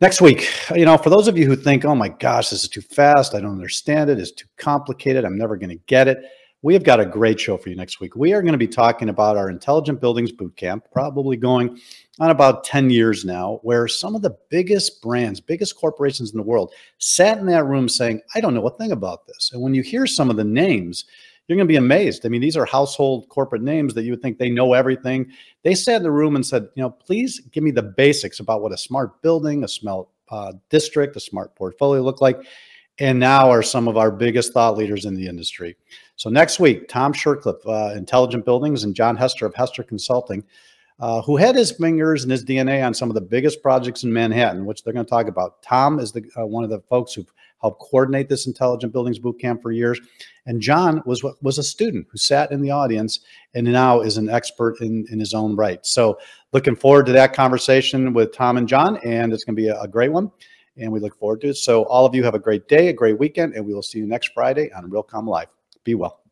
Next 0.00 0.20
week, 0.20 0.48
you 0.74 0.84
know, 0.84 0.98
for 0.98 1.10
those 1.10 1.28
of 1.28 1.38
you 1.38 1.46
who 1.46 1.54
think, 1.54 1.84
oh 1.84 1.94
my 1.94 2.08
gosh, 2.08 2.50
this 2.50 2.64
is 2.64 2.68
too 2.68 2.82
fast, 2.82 3.34
I 3.34 3.40
don't 3.40 3.52
understand 3.52 4.10
it, 4.10 4.18
it's 4.18 4.32
too 4.32 4.48
complicated, 4.56 5.24
I'm 5.24 5.38
never 5.38 5.56
going 5.56 5.70
to 5.70 5.82
get 5.86 6.08
it 6.08 6.18
we 6.64 6.72
have 6.72 6.82
got 6.82 6.98
a 6.98 7.04
great 7.04 7.38
show 7.38 7.58
for 7.58 7.68
you 7.68 7.76
next 7.76 8.00
week. 8.00 8.16
We 8.16 8.32
are 8.32 8.40
going 8.40 8.52
to 8.52 8.58
be 8.58 8.66
talking 8.66 9.10
about 9.10 9.36
our 9.36 9.50
Intelligent 9.50 10.00
Buildings 10.00 10.32
Bootcamp, 10.32 10.80
probably 10.90 11.36
going 11.36 11.78
on 12.20 12.30
about 12.30 12.64
10 12.64 12.88
years 12.88 13.22
now, 13.22 13.60
where 13.60 13.86
some 13.86 14.14
of 14.14 14.22
the 14.22 14.34
biggest 14.48 15.02
brands, 15.02 15.42
biggest 15.42 15.76
corporations 15.76 16.30
in 16.30 16.38
the 16.38 16.42
world 16.42 16.72
sat 16.96 17.36
in 17.36 17.44
that 17.46 17.66
room 17.66 17.86
saying, 17.86 18.22
I 18.34 18.40
don't 18.40 18.54
know 18.54 18.66
a 18.66 18.74
thing 18.78 18.92
about 18.92 19.26
this. 19.26 19.50
And 19.52 19.60
when 19.60 19.74
you 19.74 19.82
hear 19.82 20.06
some 20.06 20.30
of 20.30 20.36
the 20.36 20.44
names, 20.44 21.04
you're 21.46 21.56
going 21.56 21.68
to 21.68 21.70
be 21.70 21.76
amazed. 21.76 22.24
I 22.24 22.30
mean, 22.30 22.40
these 22.40 22.56
are 22.56 22.64
household 22.64 23.28
corporate 23.28 23.60
names 23.60 23.92
that 23.92 24.04
you 24.04 24.12
would 24.12 24.22
think 24.22 24.38
they 24.38 24.48
know 24.48 24.72
everything. 24.72 25.30
They 25.64 25.74
sat 25.74 25.96
in 25.96 26.02
the 26.02 26.10
room 26.10 26.34
and 26.34 26.46
said, 26.46 26.70
you 26.76 26.82
know, 26.82 26.88
please 26.88 27.40
give 27.40 27.62
me 27.62 27.72
the 27.72 27.82
basics 27.82 28.40
about 28.40 28.62
what 28.62 28.72
a 28.72 28.78
smart 28.78 29.20
building, 29.20 29.64
a 29.64 29.68
smart 29.68 30.08
uh, 30.30 30.54
district, 30.70 31.14
a 31.16 31.20
smart 31.20 31.54
portfolio 31.56 32.00
look 32.00 32.22
like 32.22 32.40
and 32.98 33.18
now 33.18 33.50
are 33.50 33.62
some 33.62 33.88
of 33.88 33.96
our 33.96 34.10
biggest 34.10 34.52
thought 34.52 34.76
leaders 34.76 35.04
in 35.04 35.14
the 35.14 35.26
industry. 35.26 35.76
So 36.16 36.30
next 36.30 36.60
week, 36.60 36.88
Tom 36.88 37.12
Shircliff, 37.12 37.66
uh, 37.66 37.96
Intelligent 37.96 38.44
Buildings, 38.44 38.84
and 38.84 38.94
John 38.94 39.16
Hester 39.16 39.46
of 39.46 39.54
Hester 39.54 39.82
Consulting, 39.82 40.44
uh, 41.00 41.20
who 41.22 41.36
had 41.36 41.56
his 41.56 41.72
fingers 41.72 42.22
and 42.22 42.30
his 42.30 42.44
DNA 42.44 42.84
on 42.86 42.94
some 42.94 43.10
of 43.10 43.14
the 43.14 43.20
biggest 43.20 43.62
projects 43.62 44.04
in 44.04 44.12
Manhattan, 44.12 44.64
which 44.64 44.84
they're 44.84 44.92
going 44.92 45.04
to 45.04 45.10
talk 45.10 45.26
about. 45.26 45.60
Tom 45.60 45.98
is 45.98 46.12
the 46.12 46.22
uh, 46.38 46.46
one 46.46 46.62
of 46.62 46.70
the 46.70 46.80
folks 46.88 47.14
who 47.14 47.26
helped 47.60 47.80
coordinate 47.80 48.28
this 48.28 48.46
Intelligent 48.46 48.92
Buildings 48.92 49.18
Boot 49.18 49.40
Camp 49.40 49.60
for 49.60 49.72
years, 49.72 50.00
and 50.46 50.60
John 50.60 51.02
was 51.04 51.24
was 51.42 51.58
a 51.58 51.64
student 51.64 52.06
who 52.12 52.18
sat 52.18 52.52
in 52.52 52.62
the 52.62 52.70
audience 52.70 53.20
and 53.54 53.66
now 53.66 54.02
is 54.02 54.18
an 54.18 54.30
expert 54.30 54.80
in 54.80 55.04
in 55.10 55.18
his 55.18 55.34
own 55.34 55.56
right. 55.56 55.84
So 55.84 56.16
looking 56.52 56.76
forward 56.76 57.06
to 57.06 57.12
that 57.12 57.32
conversation 57.32 58.12
with 58.12 58.32
Tom 58.32 58.56
and 58.56 58.68
John, 58.68 58.98
and 58.98 59.32
it's 59.32 59.42
going 59.42 59.56
to 59.56 59.62
be 59.62 59.68
a, 59.68 59.80
a 59.80 59.88
great 59.88 60.12
one 60.12 60.30
and 60.76 60.90
we 60.90 61.00
look 61.00 61.16
forward 61.18 61.40
to 61.42 61.50
it. 61.50 61.56
So 61.56 61.84
all 61.84 62.06
of 62.06 62.14
you 62.14 62.24
have 62.24 62.34
a 62.34 62.38
great 62.38 62.68
day, 62.68 62.88
a 62.88 62.92
great 62.92 63.18
weekend, 63.18 63.54
and 63.54 63.64
we 63.64 63.74
will 63.74 63.82
see 63.82 63.98
you 63.98 64.06
next 64.06 64.32
Friday 64.34 64.72
on 64.72 64.90
Realcomm 64.90 65.26
Live. 65.26 65.48
Be 65.84 65.94
well. 65.94 66.23